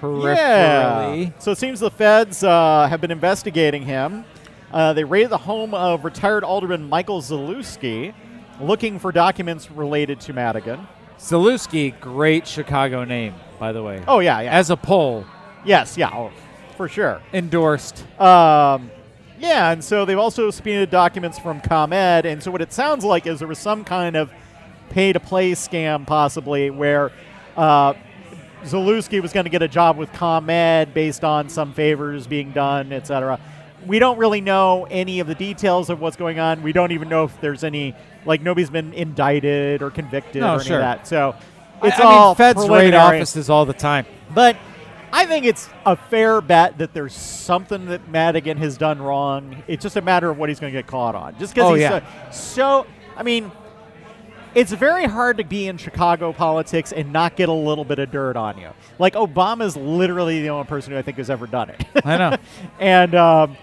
peripherally. 0.00 1.32
So 1.40 1.52
it 1.52 1.58
seems 1.58 1.80
the 1.80 1.90
feds 1.90 2.42
uh, 2.42 2.86
have 2.88 3.00
been 3.00 3.10
investigating 3.10 3.82
him. 3.82 4.24
Uh, 4.72 4.92
they 4.94 5.04
raided 5.04 5.30
the 5.30 5.38
home 5.38 5.74
of 5.74 6.04
retired 6.04 6.44
alderman 6.44 6.88
Michael 6.88 7.20
Zalewski, 7.20 8.14
looking 8.60 8.98
for 8.98 9.12
documents 9.12 9.70
related 9.70 10.18
to 10.20 10.32
Madigan. 10.32 10.88
Zalewski, 11.18 11.98
great 12.00 12.48
Chicago 12.48 13.04
name, 13.04 13.34
by 13.60 13.70
the 13.70 13.82
way. 13.82 14.02
Oh 14.08 14.18
yeah, 14.18 14.40
yeah. 14.40 14.50
As 14.50 14.70
a 14.70 14.76
Pole, 14.76 15.24
yes, 15.64 15.96
yeah, 15.96 16.10
oh, 16.12 16.30
for 16.76 16.88
sure. 16.88 17.20
endorsed. 17.32 18.04
Um, 18.20 18.90
yeah, 19.38 19.72
and 19.72 19.82
so 19.82 20.04
they've 20.04 20.18
also 20.18 20.50
subpoenaed 20.50 20.90
documents 20.90 21.38
from 21.38 21.60
ComEd, 21.60 22.26
and 22.26 22.42
so 22.42 22.50
what 22.50 22.60
it 22.60 22.72
sounds 22.72 23.04
like 23.04 23.26
is 23.26 23.40
there 23.40 23.48
was 23.48 23.58
some 23.58 23.84
kind 23.84 24.16
of 24.16 24.30
pay-to-play 24.90 25.52
scam, 25.52 26.06
possibly, 26.06 26.70
where 26.70 27.10
uh, 27.56 27.94
Zalewski 28.64 29.20
was 29.20 29.32
going 29.32 29.44
to 29.44 29.50
get 29.50 29.62
a 29.62 29.68
job 29.68 29.96
with 29.96 30.12
ComEd 30.12 30.94
based 30.94 31.24
on 31.24 31.48
some 31.48 31.72
favors 31.72 32.26
being 32.26 32.52
done, 32.52 32.92
et 32.92 33.06
cetera. 33.06 33.40
We 33.84 33.98
don't 33.98 34.16
really 34.16 34.40
know 34.40 34.86
any 34.90 35.18
of 35.18 35.26
the 35.26 35.34
details 35.34 35.90
of 35.90 36.00
what's 36.00 36.16
going 36.16 36.38
on. 36.38 36.62
We 36.62 36.72
don't 36.72 36.92
even 36.92 37.08
know 37.08 37.24
if 37.24 37.40
there's 37.40 37.64
any, 37.64 37.96
like, 38.24 38.40
nobody's 38.40 38.70
been 38.70 38.92
indicted 38.92 39.82
or 39.82 39.90
convicted 39.90 40.42
No, 40.42 40.52
or 40.52 40.60
any 40.60 40.64
sure. 40.66 40.76
of 40.76 40.82
that. 40.82 41.08
So 41.08 41.34
it's 41.82 41.98
I, 41.98 42.04
all 42.04 42.28
mean, 42.28 42.36
feds 42.36 42.68
raid 42.68 42.94
offices 42.94 43.50
all 43.50 43.66
the 43.66 43.72
time. 43.72 44.06
But 44.32 44.56
I 45.12 45.26
think 45.26 45.44
it's 45.44 45.68
a 45.84 45.94
fair 45.96 46.40
bet 46.40 46.78
that 46.78 46.94
there's 46.94 47.12
something 47.14 47.86
that 47.86 48.08
Madigan 48.08 48.56
has 48.58 48.76
done 48.78 49.00
wrong. 49.00 49.62
It's 49.66 49.82
just 49.82 49.96
a 49.96 50.00
matter 50.02 50.30
of 50.30 50.38
what 50.38 50.48
he's 50.48 50.58
going 50.58 50.72
to 50.72 50.78
get 50.78 50.86
caught 50.86 51.14
on. 51.14 51.38
Just 51.38 51.54
because 51.54 51.70
Oh, 51.70 51.74
he's 51.74 51.82
yeah. 51.82 52.30
so, 52.30 52.84
so. 52.84 52.86
I 53.16 53.22
mean, 53.22 53.52
it's 54.54 54.72
very 54.72 55.04
hard 55.04 55.36
to 55.38 55.44
be 55.44 55.66
in 55.66 55.76
Chicago 55.76 56.32
politics 56.32 56.92
and 56.92 57.12
not 57.12 57.36
get 57.36 57.48
a 57.48 57.52
little 57.52 57.84
bit 57.84 57.98
of 57.98 58.10
dirt 58.10 58.36
on 58.36 58.58
you. 58.58 58.70
Like 58.98 59.14
Obama's 59.14 59.76
literally 59.76 60.42
the 60.42 60.48
only 60.48 60.66
person 60.66 60.92
who 60.92 60.98
I 60.98 61.02
think 61.02 61.18
has 61.18 61.28
ever 61.30 61.46
done 61.46 61.70
it. 61.70 61.84
I 62.04 62.16
know. 62.16 62.36
and 62.80 63.14
um, 63.14 63.56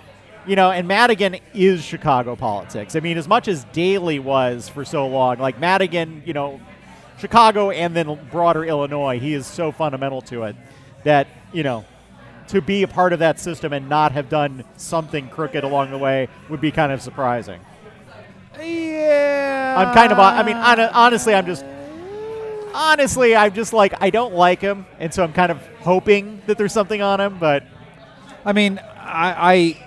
you 0.48 0.56
know, 0.56 0.72
and 0.72 0.88
Madigan 0.88 1.38
is 1.54 1.84
Chicago 1.84 2.36
politics. 2.36 2.96
I 2.96 3.00
mean, 3.02 3.18
as 3.18 3.28
much 3.28 3.48
as 3.48 3.66
Daley 3.66 4.20
was 4.20 4.70
for 4.70 4.86
so 4.86 5.08
long, 5.08 5.38
like 5.38 5.60
Madigan, 5.60 6.24
you 6.26 6.34
know, 6.34 6.60
Chicago 7.20 7.70
and 7.72 7.96
then 7.96 8.20
broader 8.32 8.64
Illinois, 8.64 9.20
he 9.20 9.34
is 9.34 9.46
so 9.46 9.72
fundamental 9.72 10.22
to 10.24 10.44
it 10.44 10.56
that, 11.04 11.28
you 11.52 11.64
know, 11.64 11.86
to 12.48 12.62
be 12.62 12.84
a 12.84 12.88
part 12.88 13.14
of 13.14 13.20
that 13.20 13.40
system 13.40 13.74
and 13.74 13.88
not 13.90 14.12
have 14.12 14.28
done 14.30 14.64
something 14.78 15.30
crooked 15.30 15.64
along 15.64 15.92
the 15.92 15.98
way 15.98 16.28
would 16.50 16.62
be 16.62 16.72
kind 16.72 16.92
of 16.92 17.02
surprising. 17.02 17.60
Yeah. 18.60 19.76
I'm 19.78 19.94
kind 19.94 20.12
of, 20.12 20.20
I 20.20 20.44
mean, 20.44 20.58
honestly, 20.58 21.34
I'm 21.34 21.46
just, 21.46 21.64
honestly, 22.74 23.36
I'm 23.36 23.54
just 23.54 23.72
like, 23.74 23.94
I 24.02 24.10
don't 24.10 24.34
like 24.34 24.60
him, 24.62 24.86
and 25.00 25.14
so 25.14 25.24
I'm 25.24 25.34
kind 25.34 25.52
of 25.52 25.66
hoping 25.80 26.42
that 26.48 26.58
there's 26.58 26.74
something 26.74 27.02
on 27.02 27.20
him, 27.22 27.38
but 27.40 27.64
I 28.44 28.54
mean, 28.54 28.80
I, 28.98 29.78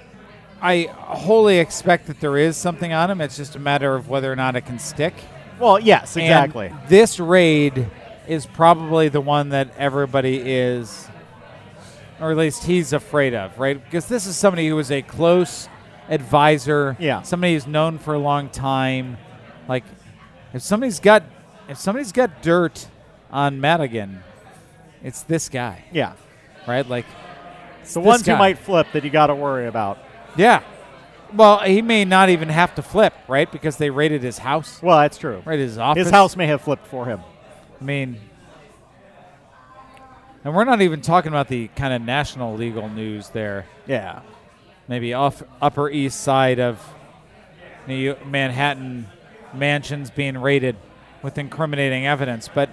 I, 0.61 0.81
I 0.87 0.92
wholly 0.92 1.59
expect 1.59 2.07
that 2.07 2.20
there 2.20 2.37
is 2.38 2.57
something 2.57 2.92
on 2.92 3.11
him. 3.11 3.20
It's 3.20 3.37
just 3.37 3.57
a 3.57 3.59
matter 3.59 3.94
of 3.94 4.09
whether 4.09 4.31
or 4.33 4.37
not 4.37 4.57
it 4.57 4.62
can 4.62 4.79
stick. 4.79 5.14
well, 5.59 5.79
yes, 5.81 6.16
And 6.16 6.25
exactly. 6.25 6.72
this 6.88 7.18
raid 7.18 7.90
is 8.29 8.46
probably 8.46 9.09
the 9.09 9.20
one 9.20 9.48
that 9.51 9.68
everybody 9.77 10.37
is, 10.38 11.09
or 12.23 12.31
at 12.31 12.37
least 12.37 12.65
he's 12.65 12.93
afraid 12.93 13.35
of, 13.35 13.59
right? 13.59 13.83
Because 13.83 14.07
this 14.07 14.27
is 14.27 14.37
somebody 14.37 14.69
who 14.69 14.77
was 14.77 14.91
a 14.93 15.03
close 15.03 15.69
advisor. 16.09 16.97
Yeah. 17.01 17.23
Somebody 17.23 17.55
who's 17.55 17.67
known 17.67 17.99
for 17.99 18.15
a 18.15 18.19
long 18.19 18.49
time. 18.49 19.19
Like, 19.69 19.85
if 20.53 20.63
somebody's 20.63 21.01
got, 21.01 21.25
if 21.69 21.79
somebody's 21.79 22.13
got 22.13 22.43
dirt 22.43 22.87
on 23.31 23.61
Madigan, 23.61 24.23
it's 25.03 25.23
this 25.25 25.49
guy, 25.49 25.85
yeah. 25.93 26.13
right? 26.67 26.89
Like, 26.89 27.07
The 27.93 28.01
ones 28.01 28.23
guy. 28.23 28.33
who 28.35 28.39
might 28.39 28.59
flip 28.59 28.87
that 28.93 29.03
you 29.05 29.11
got 29.11 29.27
to 29.27 29.35
worry 29.35 29.67
about. 29.67 29.99
yeah. 30.37 30.63
Well, 31.35 31.61
he 31.61 31.81
may 31.81 32.05
not 32.05 32.29
even 32.29 32.51
have 32.51 32.75
to 32.75 32.83
flip, 32.83 33.15
right? 33.27 33.51
Because 33.51 33.79
they 33.79 33.89
raided 33.89 34.23
his 34.23 34.37
house, 34.37 34.83
Well, 34.83 34.99
that's 34.99 35.17
true. 35.17 35.43
right? 35.47 35.59
His 35.59 35.79
office. 35.79 36.05
His 36.05 36.11
house 36.13 36.37
may 36.37 36.47
have 36.47 36.61
flipped 36.61 36.87
for 36.87 37.07
him. 37.07 37.21
I 37.81 37.85
mean, 37.85 38.21
and 40.45 40.55
we're 40.55 40.65
not 40.65 40.81
even 40.81 41.01
talking 41.01 41.31
about 41.31 41.49
the 41.49 41.69
kind 41.69 41.95
of 41.95 42.03
national 42.03 42.57
legal 42.57 42.89
news 42.89 43.29
there. 43.31 43.67
Yeah. 43.87 44.23
Maybe 44.89 45.15
off 45.15 45.43
Upper 45.61 45.89
East 45.89 46.21
Side 46.21 46.59
of 46.59 46.83
New 47.87 48.17
Manhattan 48.27 49.07
mansions 49.55 50.11
being 50.11 50.39
raided 50.39 50.77
with 51.23 51.39
incriminating 51.39 52.07
evidence, 52.07 52.49
but 52.53 52.71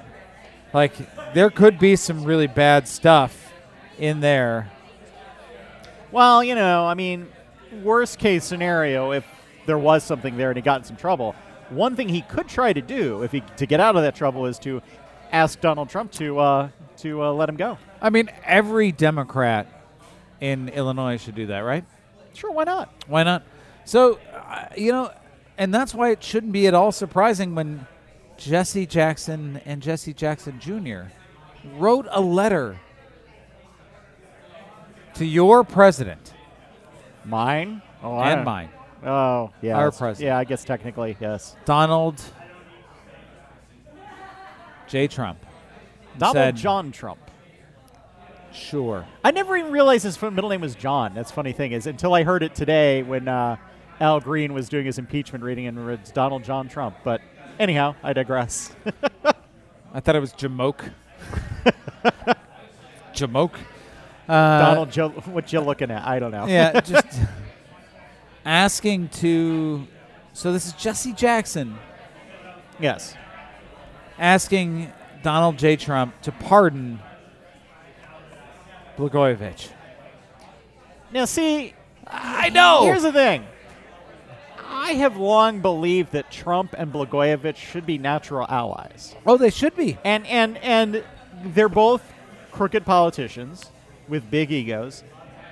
like 0.74 0.94
there 1.34 1.50
could 1.50 1.80
be 1.80 1.96
some 1.96 2.24
really 2.24 2.48
bad 2.48 2.88
stuff 2.88 3.52
in 3.98 4.20
there. 4.20 4.72
Well, 6.12 6.44
you 6.44 6.56
know, 6.56 6.86
I 6.86 6.96
mean, 6.96 7.28
worst 7.84 8.18
case 8.18 8.44
scenario, 8.44 9.12
if 9.12 9.26
there 9.68 9.78
was 9.78 10.04
something 10.04 10.38
there 10.38 10.50
and 10.50 10.58
he 10.58 10.62
got 10.62 10.80
in 10.80 10.84
some 10.86 10.96
trouble, 10.96 11.36
one 11.70 11.96
thing 11.96 12.10
he 12.10 12.22
could 12.22 12.48
try 12.48 12.74
to 12.74 12.82
do 12.82 13.22
if 13.22 13.32
he 13.32 13.42
to 13.58 13.68
get 13.68 13.80
out 13.80 13.96
of 13.96 14.02
that 14.02 14.16
trouble 14.16 14.48
is 14.48 14.58
to 14.60 14.82
ask 15.32 15.62
Donald 15.62 15.90
Trump 15.90 16.12
to 16.14 16.40
uh, 16.40 16.70
to 17.00 17.24
uh, 17.24 17.32
let 17.34 17.50
him 17.50 17.56
go. 17.56 17.78
I 18.02 18.10
mean, 18.10 18.30
every 18.44 18.92
Democrat 18.92 19.68
in 20.40 20.70
Illinois 20.70 21.18
should 21.22 21.36
do 21.36 21.48
that, 21.48 21.60
right? 21.60 21.86
Sure, 22.34 22.52
why 22.52 22.64
not? 22.64 22.94
Why 23.08 23.24
not? 23.24 23.44
So, 23.86 24.20
uh, 24.34 24.66
you 24.78 24.92
know, 24.92 25.12
and 25.58 25.74
that's 25.74 25.94
why 25.94 26.12
it 26.12 26.24
shouldn't 26.24 26.54
be 26.54 26.68
at 26.68 26.74
all 26.74 26.92
surprising 26.92 27.56
when 27.56 27.88
Jesse 28.38 28.86
Jackson 28.86 29.60
and 29.66 29.82
Jesse 29.82 30.14
Jackson 30.14 30.60
Jr. 30.60 31.12
wrote 31.78 32.08
a 32.10 32.22
letter 32.22 32.80
to 35.16 35.26
your 35.26 35.64
president 35.64 36.34
Mine? 37.26 37.82
Oh, 38.02 38.18
and 38.20 38.38
don't- 38.38 38.46
mine, 38.46 38.70
Oh, 39.06 39.52
yeah. 39.62 39.78
Our 39.78 39.92
president. 39.92 40.28
Yeah, 40.28 40.38
I 40.38 40.44
guess 40.46 40.64
technically, 40.64 41.16
yes. 41.20 41.56
Donald 41.66 42.22
J. 44.88 45.08
Trump. 45.08 45.40
Donald 46.18 46.36
said, 46.36 46.56
John 46.56 46.92
Trump. 46.92 47.20
Sure. 48.52 49.06
I 49.24 49.32
never 49.32 49.56
even 49.56 49.72
realized 49.72 50.04
his 50.04 50.22
middle 50.22 50.50
name 50.50 50.62
was 50.62 50.76
John. 50.76 51.14
That's 51.14 51.32
funny 51.32 51.54
thing 51.54 51.72
is 51.72 51.88
until 51.88 52.14
I 52.14 52.24
heard 52.24 52.44
it 52.44 52.56
today 52.56 53.04
when 53.04 53.28
uh, 53.28 53.58
Al 54.00 54.20
Green 54.20 54.54
was 54.54 54.70
doing 54.70 54.86
his 54.86 54.98
impeachment 54.98 55.44
reading 55.44 55.68
and 55.68 55.90
it's 55.90 56.12
Donald 56.12 56.44
John 56.44 56.68
Trump. 56.68 56.96
But 57.04 57.22
anyhow, 57.60 57.96
I 58.04 58.14
digress. 58.14 58.74
I 59.94 60.00
thought 60.00 60.16
it 60.16 60.20
was 60.20 60.34
Jamoke. 60.34 60.92
Jamoke. 63.14 63.56
Uh, 64.28 64.60
Donald, 64.60 64.92
Joe, 64.92 65.10
what 65.10 65.52
you 65.52 65.60
looking 65.60 65.90
at? 65.90 66.06
I 66.08 66.20
don't 66.20 66.32
know. 66.32 66.46
yeah, 66.46 66.80
just 66.82 67.20
asking 68.46 69.10
to. 69.10 69.88
So 70.34 70.54
this 70.54 70.68
is 70.68 70.74
Jesse 70.74 71.14
Jackson 71.14 71.78
yes. 72.80 73.16
asking 74.18 74.92
Donald 75.24 75.58
J. 75.58 75.76
Trump 75.76 76.20
to 76.22 76.32
pardon 76.32 77.00
Blagojevich. 78.98 79.70
Now, 81.12 81.26
see, 81.26 81.74
I 82.08 82.50
know. 82.50 82.84
here's 82.84 83.04
the 83.04 83.14
thing. 83.14 83.46
I 84.72 84.94
have 84.94 85.18
long 85.18 85.62
believed 85.62 86.12
that 86.14 86.32
Trump 86.32 86.74
and 86.78 86.92
Blagojevich 86.94 87.56
should 87.56 87.86
be 87.86 87.98
natural 87.98 88.46
allies, 88.50 89.16
oh, 89.26 89.38
they 89.38 89.50
should 89.50 89.76
be. 89.76 89.98
and 90.04 90.26
and 90.28 90.58
and 90.60 91.04
they're 91.44 91.70
both 91.70 92.02
crooked 92.52 92.86
politicians 92.86 93.72
with 94.08 94.30
big 94.30 94.52
egos 94.52 95.04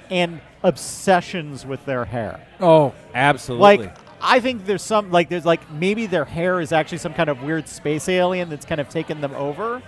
and 0.09 0.39
obsessions 0.63 1.65
with 1.65 1.83
their 1.85 2.05
hair. 2.05 2.45
Oh, 2.59 2.93
absolutely. 3.13 3.87
Like 3.87 4.06
I 4.21 4.39
think 4.39 4.65
there's 4.65 4.81
some 4.81 5.11
like 5.11 5.29
there's 5.29 5.45
like 5.45 5.69
maybe 5.71 6.07
their 6.07 6.25
hair 6.25 6.59
is 6.59 6.71
actually 6.71 6.97
some 6.97 7.13
kind 7.13 7.29
of 7.29 7.43
weird 7.43 7.67
space 7.67 8.09
alien 8.09 8.49
that's 8.49 8.65
kind 8.65 8.81
of 8.81 8.89
taken 8.89 9.21
them 9.21 9.33
over. 9.35 9.81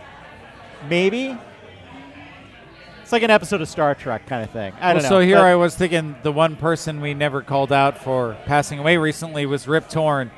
Maybe. 0.87 1.37
It's 3.01 3.11
like 3.11 3.23
an 3.23 3.31
episode 3.31 3.59
of 3.61 3.67
Star 3.67 3.95
Trek 3.95 4.27
kind 4.27 4.43
of 4.43 4.51
thing. 4.51 4.71
I 4.79 4.93
don't 4.93 5.01
Well, 5.01 5.11
know. 5.11 5.19
So 5.21 5.25
here 5.25 5.39
I 5.39 5.55
was 5.55 5.75
thinking 5.75 6.15
the 6.21 6.31
one 6.31 6.55
person 6.55 7.01
we 7.01 7.15
never 7.15 7.41
called 7.41 7.71
out 7.71 7.97
for 8.03 8.37
passing 8.45 8.77
away 8.77 8.97
recently 8.97 9.47
was 9.47 9.67
Rip 9.67 9.89
Torn, 9.89 10.29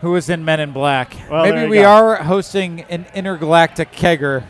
who 0.00 0.10
was 0.10 0.28
in 0.28 0.44
Men 0.44 0.58
in 0.58 0.72
Black. 0.72 1.14
Well, 1.30 1.44
Maybe 1.44 1.68
we 1.70 1.76
go. 1.76 1.88
are 1.88 2.16
hosting 2.16 2.80
an 2.90 3.06
intergalactic 3.14 3.92
kegger 3.92 4.42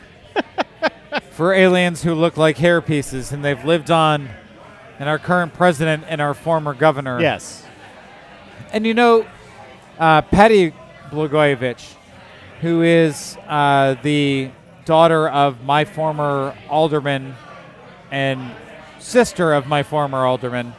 for 1.33 1.53
aliens 1.53 2.03
who 2.03 2.15
look 2.15 2.39
like 2.39 2.57
hair 2.57 2.81
pieces, 2.81 3.31
and 3.31 3.45
they've 3.45 3.63
lived 3.63 3.91
on, 3.91 4.31
and 4.99 5.07
our 5.07 5.19
current 5.19 5.53
president 5.53 6.05
and 6.09 6.19
our 6.23 6.33
former 6.33 6.73
governor. 6.73 7.21
Yes. 7.21 7.67
And 8.73 8.87
you 8.87 8.95
know, 8.95 9.27
uh, 9.99 10.23
Patty 10.23 10.73
Blagojevich, 11.11 11.95
who 12.61 12.83
is 12.83 13.37
uh, 13.49 13.97
the 14.03 14.51
daughter 14.85 15.29
of 15.29 15.65
my 15.65 15.85
former 15.85 16.57
alderman 16.69 17.35
and 18.11 18.51
sister 18.99 19.53
of 19.53 19.67
my 19.67 19.83
former 19.83 20.25
alderman, 20.25 20.73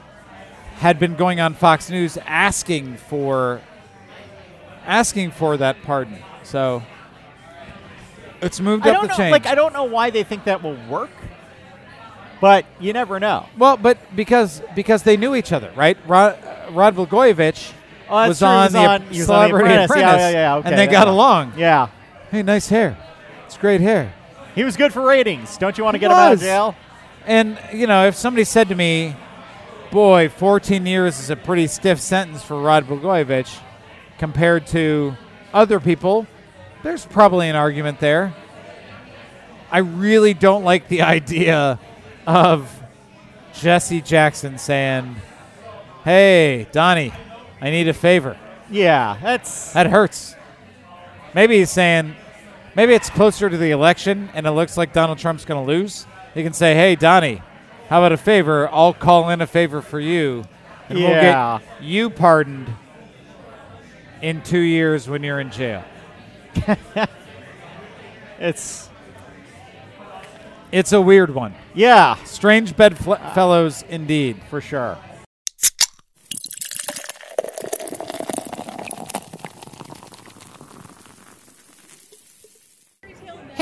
had 0.76 1.00
been 1.00 1.16
going 1.16 1.40
on 1.40 1.54
Fox 1.54 1.90
News 1.90 2.18
asking 2.26 2.98
for 2.98 3.62
asking 4.86 5.32
for 5.32 5.58
that 5.58 5.82
pardon. 5.84 6.18
So 6.44 6.82
it's 8.42 8.60
moved 8.60 8.88
I 8.88 8.92
up 8.92 8.96
don't 8.96 9.04
the 9.04 9.08
know. 9.10 9.16
chain. 9.18 9.32
Like 9.32 9.46
I 9.48 9.56
don't 9.56 9.74
know 9.74 9.84
why 9.84 10.12
they 10.12 10.24
think 10.24 10.46
that 10.46 10.64
will 10.64 10.78
work, 10.90 11.12
but 12.40 12.66
you 12.80 12.94
never 12.94 13.20
know. 13.20 13.48
well, 13.58 13.76
but 13.76 13.98
because 14.16 14.62
because 14.76 15.04
they 15.04 15.18
knew 15.18 15.36
each 15.36 15.52
other, 15.52 15.72
right? 15.76 15.98
Rod, 16.08 16.38
Rod 16.72 16.96
Blagojevich 16.96 17.74
Oh, 18.12 18.28
was 18.28 18.40
true. 18.40 18.48
On 18.48 18.64
was 18.66 18.74
the 18.74 18.80
on- 18.80 19.02
he 19.04 19.20
was 19.20 19.30
on 19.30 19.42
The 19.44 19.48
Celebrity 19.48 19.66
Apprentice. 19.66 19.86
Apprentice, 19.92 20.20
Yeah, 20.22 20.30
yeah, 20.30 20.32
yeah, 20.32 20.56
okay, 20.58 20.70
and 20.70 20.78
they 20.78 20.88
got 20.88 21.08
along. 21.08 21.54
Yeah. 21.58 21.88
Hey, 22.30 22.44
nice 22.44 22.68
hair. 22.70 22.98
It's 23.46 23.58
great 23.58 23.82
hair. 23.82 24.14
He 24.56 24.64
was 24.64 24.76
good 24.78 24.92
for 24.94 25.02
ratings. 25.02 25.58
Don't 25.58 25.78
you 25.78 25.84
want 25.84 25.96
to 25.96 26.00
get 26.00 26.12
him 26.12 26.18
out 26.18 26.34
of 26.34 26.40
jail? 26.40 26.76
And 27.26 27.58
you 27.74 27.88
know, 27.88 28.06
if 28.08 28.16
somebody 28.16 28.44
said 28.44 28.68
to 28.70 28.76
me, 28.76 29.16
"Boy, 29.92 30.28
14 30.30 30.86
years 30.86 31.20
is 31.20 31.30
a 31.30 31.36
pretty 31.36 31.68
stiff 31.68 32.00
sentence 32.00 32.44
for 32.44 32.60
Rod 32.60 32.88
Blagojevich 32.88 33.60
compared 34.18 34.68
to 34.68 35.16
other 35.54 35.80
people," 35.80 36.28
there's 36.84 37.06
probably 37.06 37.48
an 37.50 37.56
argument 37.56 38.00
there. 38.00 38.34
I 39.72 39.80
really 39.80 40.34
don't 40.34 40.64
like 40.66 40.88
the 40.90 41.02
idea 41.18 41.80
of 42.28 42.70
Jesse 43.54 44.02
Jackson 44.02 44.58
saying, 44.58 45.16
"Hey, 46.04 46.68
Donnie, 46.72 47.14
I 47.62 47.70
need 47.70 47.88
a 47.88 47.94
favor." 47.94 48.38
Yeah, 48.70 49.18
that's 49.22 49.74
That 49.74 49.88
hurts. 49.88 50.36
Maybe 51.34 51.58
he's 51.60 51.70
saying, 51.72 52.16
maybe 52.76 52.94
it's 52.94 53.10
closer 53.10 53.50
to 53.50 53.58
the 53.58 53.72
election 53.72 54.30
and 54.34 54.46
it 54.48 54.52
looks 54.52 54.78
like 54.78 54.94
Donald 54.94 55.18
Trump's 55.18 55.46
going 55.46 55.66
to 55.66 55.70
lose. 55.72 56.06
He 56.34 56.44
can 56.44 56.54
say, 56.54 56.74
hey, 56.74 56.96
Donnie, 56.96 57.42
how 57.90 58.00
about 58.00 58.12
a 58.14 58.18
favor? 58.18 58.70
I'll 58.70 58.94
call 58.94 59.30
in 59.30 59.42
a 59.42 59.48
favor 59.48 59.82
for 59.82 60.00
you. 60.00 60.44
And 60.90 60.98
Yeah. 61.00 61.08
we'll 61.10 61.60
get 61.60 61.84
you 61.84 62.10
pardoned 62.10 62.70
in 64.22 64.42
two 64.42 64.60
years 64.60 65.08
when 65.10 65.24
you're 65.24 65.40
in 65.40 65.52
jail. 65.52 65.84
it's 68.40 68.90
It's 70.72 70.94
a 70.94 71.02
weird 71.02 71.34
one. 71.34 71.54
yeah 71.74 72.16
Strange 72.24 72.76
bedfellows 72.76 73.84
indeed. 73.90 74.38
for 74.50 74.62
sure. 74.62 74.98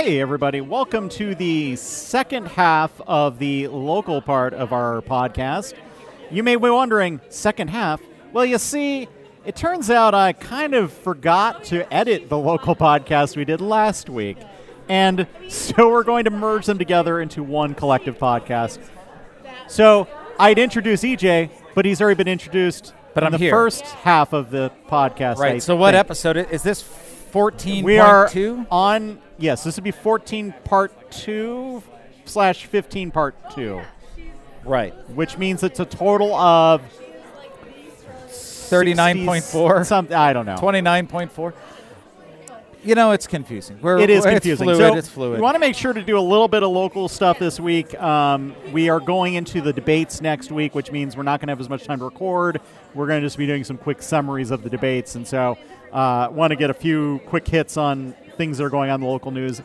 Hey, 0.01 0.21
everybody. 0.21 0.61
Welcome 0.61 1.09
to 1.09 1.35
the 1.35 1.75
second 1.75 2.47
half 2.47 3.01
of 3.05 3.37
the 3.37 3.67
local 3.67 4.21
part 4.21 4.53
of 4.53 4.71
our 4.71 5.01
podcast. 5.01 5.73
You 6.31 6.41
may 6.41 6.55
be 6.55 6.69
wondering, 6.69 7.19
second 7.27 7.67
half? 7.67 7.99
Well, 8.31 8.45
you 8.45 8.59
see, 8.59 9.09
it 9.43 9.57
turns 9.57 9.89
out 9.89 10.15
I 10.15 10.31
kind 10.31 10.73
of 10.73 10.93
forgot 10.93 11.65
to 11.65 11.93
edit 11.93 12.29
the 12.29 12.37
local 12.37 12.77
podcast 12.77 13.35
we 13.35 13.43
did 13.43 13.59
last 13.59 14.09
week. 14.09 14.37
And 14.87 15.27
so 15.49 15.89
we're 15.89 16.05
going 16.05 16.23
to 16.23 16.31
merge 16.31 16.65
them 16.65 16.77
together 16.77 17.19
into 17.19 17.43
one 17.43 17.75
collective 17.75 18.17
podcast. 18.17 18.79
So 19.67 20.07
I'd 20.39 20.59
introduce 20.59 21.01
EJ, 21.01 21.49
but 21.75 21.83
he's 21.83 22.01
already 22.01 22.15
been 22.23 22.29
introduced 22.29 22.93
But 23.13 23.23
in 23.23 23.27
I'm 23.27 23.31
the 23.33 23.37
here. 23.37 23.51
first 23.51 23.83
half 23.83 24.31
of 24.31 24.49
the 24.49 24.71
podcast. 24.87 25.39
I 25.39 25.41
Right. 25.41 25.61
So 25.61 25.75
what 25.75 25.91
think. 25.91 25.99
episode 25.99 26.37
is 26.37 26.63
this? 26.63 26.81
Fourteen. 26.81 27.83
We 27.83 27.99
are 27.99 28.29
two. 28.29 28.65
on. 28.71 29.19
Yes, 29.39 29.63
this 29.63 29.75
would 29.77 29.83
be 29.83 29.91
14 29.91 30.53
part 30.65 31.11
two 31.11 31.81
slash 32.25 32.65
15 32.65 33.11
part 33.11 33.35
two, 33.55 33.81
Right. 34.65 34.93
which 35.09 35.37
means 35.37 35.63
it's 35.63 35.79
a 35.79 35.85
total 35.85 36.33
of 36.35 36.81
Thirty-nine 38.69 39.25
point 39.25 39.43
60s 39.43 39.51
four. 39.51 39.83
Something 39.83 40.15
I 40.15 40.31
don't 40.31 40.45
know. 40.45 40.55
Twenty-nine 40.57 41.07
point 41.07 41.31
four. 41.31 41.55
You 42.83 42.93
know, 42.93 43.11
it's 43.13 43.25
confusing. 43.25 43.79
We're, 43.81 43.97
It 43.97 44.11
is 44.11 44.23
confusing. 44.23 44.69
It's 44.69 44.77
fluid. 44.77 44.93
so 44.93 44.97
it's 44.99 45.09
fluid. 45.09 45.37
We 45.39 45.41
want 45.41 45.55
to 45.55 45.59
make 45.59 45.75
sure 45.75 45.91
to 45.91 46.01
do 46.03 46.17
a 46.17 46.21
little 46.21 46.47
bit 46.47 46.61
of 46.61 46.69
local 46.69 47.09
stuff 47.09 47.39
this 47.39 47.59
week. 47.59 47.99
Um, 47.99 48.55
we 48.71 48.87
are 48.89 48.99
going 48.99 49.33
into 49.33 49.59
the 49.59 49.73
debates 49.73 50.21
next 50.21 50.51
week, 50.51 50.75
which 50.75 50.91
means 50.91 51.17
we're 51.17 51.23
not 51.23 51.39
going 51.41 51.47
to 51.47 51.51
have 51.51 51.59
as 51.59 51.67
much 51.67 51.83
time 51.83 51.97
to 51.99 52.05
record. 52.05 52.61
We're 52.93 53.07
going 53.07 53.19
to 53.21 53.25
just 53.25 53.37
be 53.39 53.47
doing 53.47 53.63
some 53.63 53.77
quick 53.77 54.01
summaries 54.03 54.51
of 54.51 54.61
the 54.63 54.69
debates, 54.69 55.15
and 55.15 55.27
so 55.27 55.57
uh, 55.91 56.29
want 56.31 56.51
to 56.51 56.55
get 56.55 56.69
a 56.69 56.73
few 56.75 57.19
quick 57.25 57.47
hits 57.47 57.75
on 57.75 58.13
things 58.39 58.57
that 58.57 58.63
are 58.63 58.69
going 58.69 58.89
on 58.89 58.95
in 58.95 59.01
the 59.01 59.07
local 59.07 59.31
news. 59.31 59.61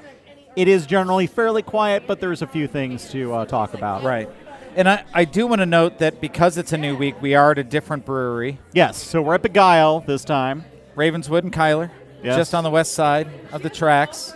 It 0.56 0.66
is 0.66 0.84
generally 0.84 1.28
fairly 1.28 1.62
quiet, 1.62 2.08
but 2.08 2.18
there's 2.18 2.42
a 2.42 2.46
few 2.46 2.66
things 2.66 3.08
to 3.12 3.32
uh, 3.32 3.44
talk 3.46 3.72
about. 3.72 4.02
Right. 4.02 4.28
And 4.74 4.88
I, 4.88 5.04
I 5.14 5.24
do 5.24 5.46
want 5.46 5.60
to 5.60 5.66
note 5.66 5.98
that 6.00 6.20
because 6.20 6.58
it's 6.58 6.72
a 6.72 6.76
new 6.76 6.96
week, 6.96 7.22
we 7.22 7.36
are 7.36 7.52
at 7.52 7.58
a 7.58 7.62
different 7.64 8.04
brewery, 8.04 8.58
Yes. 8.72 9.00
So 9.00 9.22
we're 9.22 9.36
at 9.36 9.42
Begyle 9.42 10.04
this 10.04 10.24
time, 10.24 10.64
Ravenswood 10.96 11.44
and 11.44 11.52
Cuyler, 11.52 11.92
Yes. 12.24 12.36
just 12.36 12.52
on 12.52 12.64
the 12.64 12.70
west 12.70 12.94
side 12.94 13.28
of 13.52 13.62
the 13.62 13.70
tracks. 13.70 14.34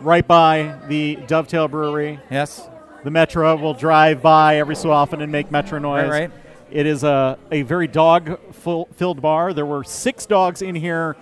right 0.00 0.26
by 0.26 0.78
the 0.88 1.16
Dovetail 1.26 1.66
Brewery. 1.68 2.20
Yes. 2.30 2.68
The 3.04 3.10
Metra 3.10 3.58
will 3.58 3.72
drive 3.72 4.20
by 4.20 4.56
every 4.56 4.76
so 4.76 4.90
often 4.90 5.22
and 5.22 5.32
make 5.32 5.48
Metra 5.48 5.80
noise. 5.80 6.10
Right, 6.10 6.28
right. 6.28 6.30
It 6.70 6.84
is 6.84 7.04
a, 7.04 7.38
a 7.50 7.62
very 7.62 7.86
dog 7.86 8.38
full, 8.52 8.88
filled 8.96 9.22
bar. 9.22 9.54
There 9.54 9.64
were 9.64 9.82
six 9.84 10.26
dogs 10.26 10.60
in 10.60 10.74
here 10.74 11.16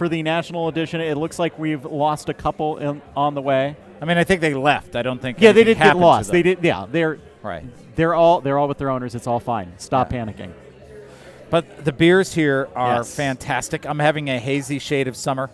for 0.00 0.08
the 0.08 0.22
national 0.22 0.66
edition. 0.68 0.98
It 1.02 1.18
looks 1.18 1.38
like 1.38 1.58
we've 1.58 1.84
lost 1.84 2.30
a 2.30 2.32
couple 2.32 2.78
in, 2.78 3.02
on 3.14 3.34
the 3.34 3.42
way. 3.42 3.76
I 4.00 4.06
mean, 4.06 4.16
I 4.16 4.24
think 4.24 4.40
they 4.40 4.54
left. 4.54 4.96
I 4.96 5.02
don't 5.02 5.20
think. 5.20 5.38
Yeah, 5.42 5.52
they 5.52 5.62
did 5.62 5.76
get 5.76 5.94
lost. 5.94 6.32
They 6.32 6.42
did. 6.42 6.60
Yeah, 6.64 6.86
they're 6.90 7.18
Right. 7.42 7.66
they're 7.96 8.14
all 8.14 8.40
they're 8.40 8.56
all 8.56 8.66
with 8.66 8.78
their 8.78 8.88
owners. 8.88 9.14
It's 9.14 9.26
all 9.26 9.40
fine. 9.40 9.74
Stop 9.76 10.10
Yeah. 10.10 10.24
panicking. 10.24 10.52
But 11.50 11.84
the 11.84 11.92
beers 11.92 12.32
here 12.32 12.70
are 12.74 12.96
Yes. 12.96 13.14
fantastic. 13.14 13.84
I'm 13.86 13.98
having 13.98 14.30
a 14.30 14.38
hazy 14.38 14.78
shade 14.78 15.06
of 15.06 15.16
summer, 15.18 15.50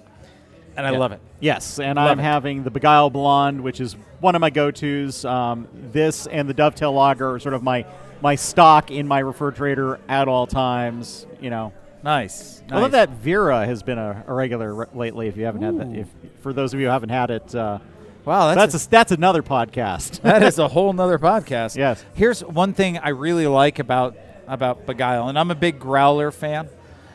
and 0.77 0.87
I 0.87 0.93
Yeah. 0.93 0.99
love 0.99 1.11
it. 1.11 1.19
Yes, 1.41 1.81
and 1.81 1.97
Love 1.97 2.09
I'm 2.13 2.21
it. 2.21 2.23
having 2.23 2.63
the 2.63 2.71
Begyle 2.71 3.11
Blonde, 3.11 3.63
which 3.63 3.81
is 3.81 3.97
one 4.21 4.37
of 4.37 4.41
my 4.41 4.51
go-tos. 4.51 5.25
Um, 5.25 5.67
this 5.75 6.29
and 6.29 6.49
the 6.49 6.55
Dovetail 6.55 6.93
Lager 6.93 7.35
are 7.35 7.41
sort 7.41 7.55
of 7.55 7.65
my 7.65 7.85
my 8.23 8.37
stock 8.37 8.93
in 8.93 9.09
my 9.09 9.19
refrigerator 9.19 9.99
at 10.09 10.29
all 10.29 10.47
times. 10.47 11.27
You 11.41 11.51
know, 11.51 11.73
Nice. 12.07 12.63
I 12.71 12.79
love 12.79 12.93
that 12.93 13.11
Vera 13.11 13.67
has 13.67 13.83
been 13.83 13.99
a, 13.99 14.25
a 14.29 14.33
regular 14.33 14.73
re- 14.73 14.87
lately. 14.95 15.27
If 15.27 15.37
you 15.37 15.45
haven't 15.45 15.63
had 15.63 15.79
that, 15.79 15.99
if 15.99 16.09
for 16.41 16.53
those 16.53 16.73
of 16.73 16.79
you 16.79 16.87
who 16.87 16.93
haven't 16.93 17.09
had 17.09 17.33
it, 17.33 17.53
uh, 17.53 17.81
Wow, 18.25 18.55
that's 18.55 18.73
that's, 18.73 18.87
a, 18.87 18.91
that's 18.91 19.13
another 19.13 19.43
podcast. 19.43 20.21
that 20.23 20.45
is 20.45 20.61
a 20.61 20.69
whole 20.77 20.93
nother 20.93 21.19
podcast. 21.19 21.77
Yes. 21.77 22.05
Here's 22.15 22.45
one 22.45 22.75
thing 22.75 22.99
I 22.99 23.09
really 23.09 23.49
like 23.49 23.81
about 23.81 24.17
about 24.47 24.87
Begyle, 24.87 25.29
and 25.29 25.37
I'm 25.37 25.51
a 25.51 25.57
big 25.57 25.81
growler 25.81 26.31
fan. 26.31 26.69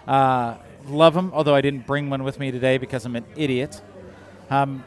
Uh, 0.06 0.58
love 0.88 1.14
them, 1.14 1.32
although 1.34 1.56
I 1.56 1.62
didn't 1.62 1.88
bring 1.88 2.10
one 2.10 2.26
with 2.26 2.38
me 2.38 2.52
today 2.52 2.78
because 2.78 3.06
I'm 3.06 3.16
an 3.16 3.26
idiot. 3.38 3.82
Um, 4.50 4.84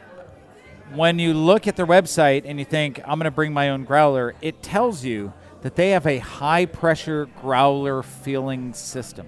when 0.95 1.19
you 1.19 1.33
look 1.33 1.67
at 1.67 1.77
their 1.77 1.87
website 1.87 2.43
and 2.45 2.59
you 2.59 2.67
think 2.67 3.01
I'm 3.01 3.19
going 3.19 3.25
to 3.25 3.31
bring 3.31 3.55
my 3.55 3.71
own 3.71 3.85
growler, 3.85 4.35
it 4.43 4.63
tells 4.63 5.03
you 5.03 5.33
that 5.63 5.77
they 5.77 5.91
have 5.91 6.07
a 6.07 6.19
high 6.19 6.67
pressure 6.67 7.27
growler 7.41 8.03
filling 8.03 8.75
system. 8.75 9.27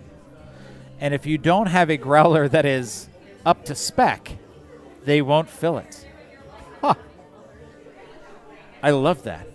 And 1.00 1.12
if 1.14 1.26
you 1.26 1.38
don't 1.38 1.66
have 1.66 1.90
a 1.90 1.96
growler 1.96 2.48
that 2.48 2.64
is 2.64 3.08
up 3.44 3.64
to 3.66 3.74
spec, 3.74 4.32
they 5.04 5.20
won't 5.22 5.48
fill 5.48 5.78
it. 5.78 6.06
Huh. 6.80 6.94
I 8.82 8.90
love 8.90 9.22
that. 9.24 9.46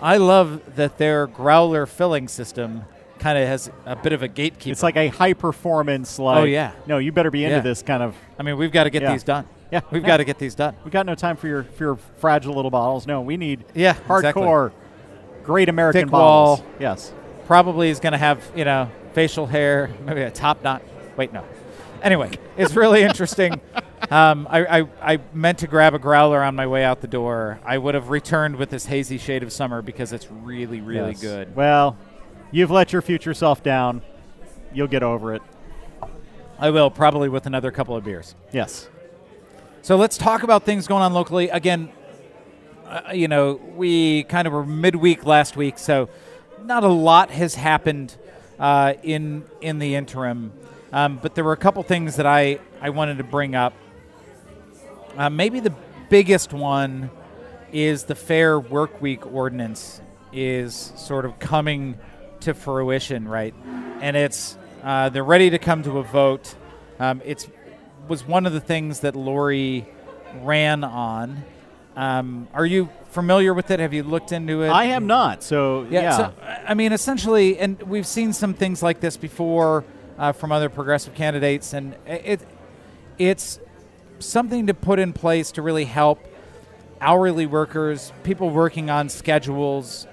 I 0.00 0.16
love 0.16 0.76
that 0.76 0.98
their 0.98 1.26
growler 1.26 1.86
filling 1.86 2.26
system 2.28 2.84
kind 3.18 3.38
of 3.38 3.46
has 3.46 3.70
a 3.86 3.94
bit 3.94 4.12
of 4.12 4.22
a 4.22 4.28
gatekeeper. 4.28 4.72
It's 4.72 4.82
like 4.82 4.96
a 4.96 5.08
high 5.08 5.32
performance. 5.32 6.18
Like, 6.18 6.38
Oh, 6.38 6.44
yeah. 6.44 6.72
no, 6.86 6.98
you 6.98 7.12
better 7.12 7.30
be 7.30 7.44
into 7.44 7.56
Yeah. 7.56 7.62
this 7.62 7.82
kind 7.82 8.02
of. 8.02 8.16
I 8.38 8.42
mean, 8.42 8.56
we've 8.56 8.72
got 8.72 8.84
to 8.84 8.90
get 8.90 9.02
Yeah. 9.02 9.12
these 9.12 9.22
done. 9.22 9.46
Yeah. 9.70 9.80
We've 9.92 10.02
Yeah. 10.02 10.08
got 10.08 10.16
to 10.16 10.24
get 10.24 10.38
these 10.38 10.54
done. 10.56 10.74
We 10.84 10.90
got 10.90 11.06
no 11.06 11.14
time 11.14 11.36
for 11.36 11.46
your 11.46 11.62
for 11.62 11.84
your 11.84 11.96
fragile 12.18 12.54
little 12.54 12.70
bottles. 12.70 13.06
No, 13.06 13.20
we 13.20 13.36
need 13.36 13.64
Yeah, 13.74 13.90
exactly. 14.10 14.42
hardcore, 14.42 14.72
great 15.44 15.68
American 15.68 16.02
Thick 16.02 16.10
bottles. 16.10 16.60
wall. 16.60 16.66
Yes. 16.80 17.12
Probably 17.46 17.88
is 17.90 18.00
going 18.00 18.12
to 18.12 18.18
have, 18.18 18.42
you 18.56 18.64
know, 18.64 18.88
facial 19.12 19.46
hair, 19.46 19.90
maybe 20.04 20.22
a 20.22 20.30
top 20.30 20.62
knot. 20.62 20.82
Wait, 21.16 21.32
no. 21.32 21.44
Anyway, 22.02 22.30
it's 22.56 22.74
really 22.74 23.02
interesting. 23.08 23.60
Um, 24.10 24.46
I, 24.50 24.80
I, 24.80 24.88
I 25.14 25.18
meant 25.32 25.58
to 25.58 25.66
grab 25.66 25.94
a 25.94 25.98
growler 25.98 26.42
on 26.42 26.56
my 26.56 26.66
way 26.66 26.84
out 26.84 27.00
the 27.00 27.06
door. 27.06 27.60
I 27.64 27.78
would 27.78 27.94
have 27.94 28.10
returned 28.10 28.56
with 28.56 28.70
this 28.70 28.86
hazy 28.86 29.18
shade 29.18 29.42
of 29.42 29.52
summer 29.52 29.80
because 29.82 30.12
it's 30.12 30.28
really, 30.30 30.80
really 30.80 31.10
Yes. 31.10 31.20
good. 31.20 31.54
Well, 31.56 31.96
you've 32.50 32.70
let 32.70 32.92
your 32.92 33.02
future 33.02 33.34
self 33.34 33.62
down. 33.62 34.02
You'll 34.74 34.88
get 34.88 35.02
over 35.02 35.34
it. 35.34 35.42
I 36.58 36.70
will, 36.70 36.90
probably 36.90 37.28
with 37.28 37.46
another 37.46 37.70
couple 37.70 37.96
of 37.96 38.04
beers. 38.04 38.34
Yes. 38.52 38.88
So 39.82 39.96
let's 39.96 40.16
talk 40.16 40.42
about 40.42 40.64
things 40.64 40.86
going 40.86 41.02
on 41.02 41.12
locally. 41.12 41.48
Again, 41.48 41.90
uh, 42.86 43.12
you 43.12 43.26
know, 43.28 43.54
we 43.76 44.24
kind 44.24 44.46
of 44.46 44.52
were 44.52 44.64
midweek 44.66 45.24
last 45.26 45.56
week, 45.56 45.78
so 45.78 46.08
not 46.64 46.84
a 46.84 46.88
lot 46.88 47.30
has 47.30 47.54
happened 47.54 48.16
uh, 48.62 48.94
in 49.02 49.44
in 49.60 49.80
the 49.80 49.96
interim. 49.96 50.52
Um, 50.92 51.18
but 51.20 51.34
there 51.34 51.42
were 51.42 51.52
a 51.52 51.58
couple 51.58 51.82
things 51.82 52.16
that 52.16 52.26
I, 52.26 52.60
I 52.80 52.90
wanted 52.90 53.18
to 53.18 53.24
bring 53.24 53.54
up. 53.54 53.74
Uh, 55.16 55.28
maybe 55.30 55.58
the 55.58 55.74
biggest 56.08 56.52
one 56.52 57.10
is 57.72 58.04
the 58.04 58.14
Fair 58.14 58.60
Work 58.60 59.02
Week 59.02 59.26
ordinance 59.26 60.00
is 60.32 60.92
sort 60.96 61.24
of 61.24 61.38
coming 61.38 61.98
to 62.40 62.54
fruition, 62.54 63.26
right? 63.26 63.54
And 64.00 64.16
it's 64.16 64.56
uh, 64.82 65.08
they're 65.08 65.24
ready 65.24 65.50
to 65.50 65.58
come 65.58 65.82
to 65.82 65.98
a 65.98 66.02
vote. 66.02 66.54
Um, 67.00 67.20
it's 67.24 67.48
was 68.06 68.26
one 68.26 68.46
of 68.46 68.52
the 68.52 68.60
things 68.60 69.00
that 69.00 69.16
Lori 69.16 69.86
ran 70.42 70.84
on. 70.84 71.42
Um, 71.96 72.48
are 72.54 72.66
you 72.66 72.90
familiar 73.12 73.52
with 73.54 73.70
it? 73.70 73.78
Have 73.78 73.92
you 73.92 74.02
looked 74.02 74.32
into 74.32 74.62
it? 74.62 74.70
I 74.70 74.84
am 74.86 75.06
not. 75.06 75.42
So 75.42 75.86
yeah. 75.90 76.16
So, 76.16 76.32
I 76.66 76.74
mean, 76.74 76.92
essentially, 76.92 77.58
and 77.58 77.80
we've 77.82 78.06
seen 78.06 78.32
some 78.32 78.54
things 78.54 78.82
like 78.82 79.00
this 79.00 79.16
before 79.16 79.84
uh, 80.18 80.32
from 80.32 80.50
other 80.50 80.68
progressive 80.68 81.14
candidates, 81.14 81.72
and 81.72 81.94
it 82.06 82.40
it's 83.18 83.60
something 84.18 84.66
to 84.66 84.74
put 84.74 84.98
in 84.98 85.12
place 85.12 85.52
to 85.52 85.62
really 85.62 85.84
help 85.84 86.18
hourly 87.00 87.46
workers, 87.46 88.12
people 88.22 88.48
working 88.50 88.88
on 88.88 89.08
schedules, 89.08 90.06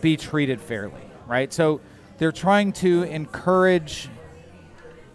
be 0.00 0.16
treated 0.16 0.60
fairly, 0.60 1.00
right? 1.26 1.52
So 1.52 1.80
they're 2.18 2.32
trying 2.32 2.72
to 2.74 3.04
encourage 3.04 4.08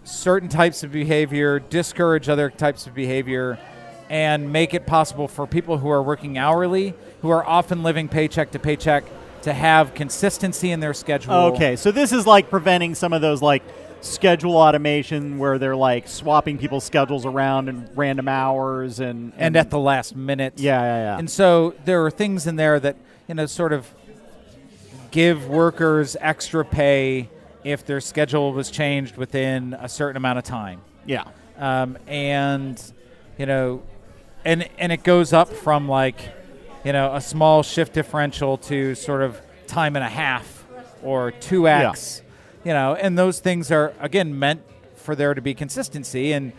certain 0.05 0.49
types 0.49 0.83
of 0.83 0.91
behavior, 0.91 1.59
discourage 1.59 2.29
other 2.29 2.49
types 2.49 2.87
of 2.87 2.93
behavior, 2.93 3.59
and 4.13 4.53
make 4.53 4.75
it 4.75 4.85
possible 4.85 5.27
for 5.27 5.47
people 5.47 5.79
who 5.79 5.89
are 5.89 6.03
working 6.03 6.37
hourly, 6.37 6.93
who 7.23 7.29
are 7.31 7.43
often 7.43 7.81
living 7.81 8.07
paycheck 8.07 8.51
to 8.51 8.59
paycheck, 8.59 9.03
to 9.41 9.51
have 9.51 9.95
consistency 9.95 10.69
in 10.69 10.79
their 10.79 10.93
schedule. 10.93 11.33
Okay, 11.33 11.75
so 11.75 11.91
this 11.91 12.11
is 12.11 12.27
like 12.27 12.47
preventing 12.51 12.93
some 12.93 13.11
of 13.11 13.21
those 13.21 13.41
like 13.41 13.63
schedule 14.01 14.55
automation 14.57 15.39
where 15.39 15.57
they're 15.57 15.75
like 15.75 16.07
swapping 16.07 16.59
people's 16.59 16.83
schedules 16.83 17.25
around 17.25 17.69
in 17.69 17.89
random 17.95 18.27
hours 18.27 18.99
and 18.99 19.33
And 19.37 19.55
at 19.57 19.71
the 19.71 19.79
last 19.79 20.15
minute. 20.15 20.53
yeah, 20.57 20.79
yeah, 20.81 20.97
yeah. 21.03 21.17
And 21.17 21.27
so 21.29 21.73
there 21.85 22.05
are 22.05 22.11
things 22.11 22.45
in 22.45 22.55
there 22.55 22.79
that, 22.81 22.95
you 23.27 23.33
know, 23.33 23.47
sort 23.47 23.73
of 23.73 23.91
give 25.09 25.47
workers 25.49 26.15
extra 26.19 26.63
pay 26.63 27.29
if 27.63 27.83
their 27.85 28.01
schedule 28.01 28.53
was 28.53 28.69
changed 28.69 29.17
within 29.17 29.73
a 29.79 29.89
certain 29.89 30.17
amount 30.17 30.37
of 30.37 30.43
time. 30.43 30.81
yeah. 31.05 31.23
um, 31.57 31.97
and 32.07 32.79
you 33.39 33.45
know, 33.47 33.81
and 34.45 34.67
and 34.77 34.91
it 34.91 35.03
goes 35.03 35.33
up 35.33 35.49
from 35.49 35.87
like, 35.87 36.33
you 36.83 36.93
know, 36.93 37.13
a 37.15 37.21
small 37.21 37.63
shift 37.63 37.93
differential 37.93 38.57
to 38.57 38.95
sort 38.95 39.21
of 39.21 39.41
time 39.67 39.95
and 39.95 40.03
a 40.05 40.09
half 40.09 40.65
or 41.01 41.31
two 41.31 41.67
x, 41.67 42.21
you 42.63 42.73
know, 42.73 42.95
and 42.95 43.17
those 43.17 43.39
things 43.39 43.71
are 43.71 43.93
again 43.99 44.37
meant 44.37 44.61
for 44.95 45.15
there 45.15 45.33
to 45.33 45.41
be 45.41 45.53
consistency, 45.53 46.31
and 46.31 46.53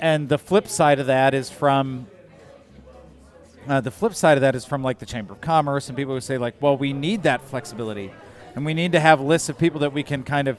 and 0.00 0.28
the 0.28 0.38
flip 0.38 0.68
side 0.68 0.98
of 0.98 1.06
that 1.06 1.32
is 1.34 1.50
from 1.50 2.06
uh, 3.68 3.80
the 3.80 3.90
flip 3.90 4.14
side 4.14 4.36
of 4.36 4.42
that 4.42 4.54
is 4.54 4.64
from 4.64 4.82
like 4.82 4.98
the 4.98 5.06
Chamber 5.06 5.32
of 5.32 5.40
Commerce 5.40 5.88
and 5.88 5.96
people 5.96 6.14
who 6.14 6.20
say 6.20 6.38
like, 6.38 6.54
well, 6.60 6.76
we 6.76 6.92
need 6.92 7.22
that 7.24 7.42
flexibility, 7.42 8.12
and 8.54 8.64
we 8.64 8.74
need 8.74 8.92
to 8.92 9.00
have 9.00 9.20
lists 9.20 9.48
of 9.48 9.58
people 9.58 9.80
that 9.80 9.92
we 9.92 10.02
can 10.02 10.22
kind 10.22 10.48
of, 10.48 10.58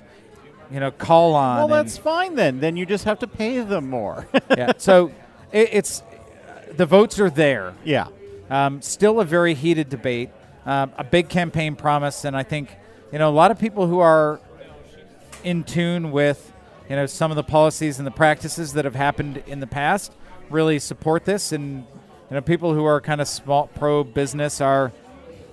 you 0.72 0.80
know, 0.80 0.92
call 0.92 1.34
on. 1.36 1.58
Well, 1.58 1.68
that's 1.68 1.98
fine 1.98 2.36
then. 2.36 2.60
Then 2.60 2.76
you 2.76 2.86
just 2.86 3.06
have 3.06 3.20
to 3.20 3.28
pay 3.28 3.60
them 3.62 3.90
more. 3.90 4.28
yeah. 4.50 4.74
So 4.78 5.12
it, 5.52 5.70
it's 5.72 6.04
the 6.78 6.86
votes 6.86 7.20
are 7.20 7.30
there. 7.30 7.74
yeah. 7.84 8.08
Um, 8.50 8.82
still 8.82 9.20
a 9.20 9.26
very 9.26 9.56
heated 9.56 9.90
debate, 9.90 10.30
um, 10.66 10.94
a 10.98 11.04
big 11.04 11.28
campaign 11.28 11.76
promise, 11.76 12.24
and 12.24 12.36
I 12.36 12.44
think 12.44 12.70
you 13.12 13.20
know 13.20 13.30
a 13.30 13.32
lot 13.32 13.52
of 13.52 13.60
people 13.60 13.88
who 13.88 14.00
are 14.00 14.40
in 15.44 15.66
tune 15.66 16.12
with 16.12 16.54
you 16.90 16.96
know 16.96 17.08
some 17.08 17.30
of 17.30 17.36
the 17.36 17.44
policies 17.44 17.98
and 17.98 18.08
the 18.08 18.12
practices 18.12 18.74
that 18.74 18.86
have 18.86 18.96
happened 18.96 19.44
in 19.48 19.60
the 19.60 19.68
past 19.68 20.14
really 20.50 20.80
support 20.80 21.26
this, 21.26 21.52
and 21.52 21.80
you 22.30 22.36
know 22.36 22.42
people 22.42 22.74
who 22.74 22.86
are 22.86 23.02
kind 23.02 23.20
of 23.20 23.28
small 23.28 23.68
pro 23.68 24.06
business 24.06 24.62
are 24.62 24.94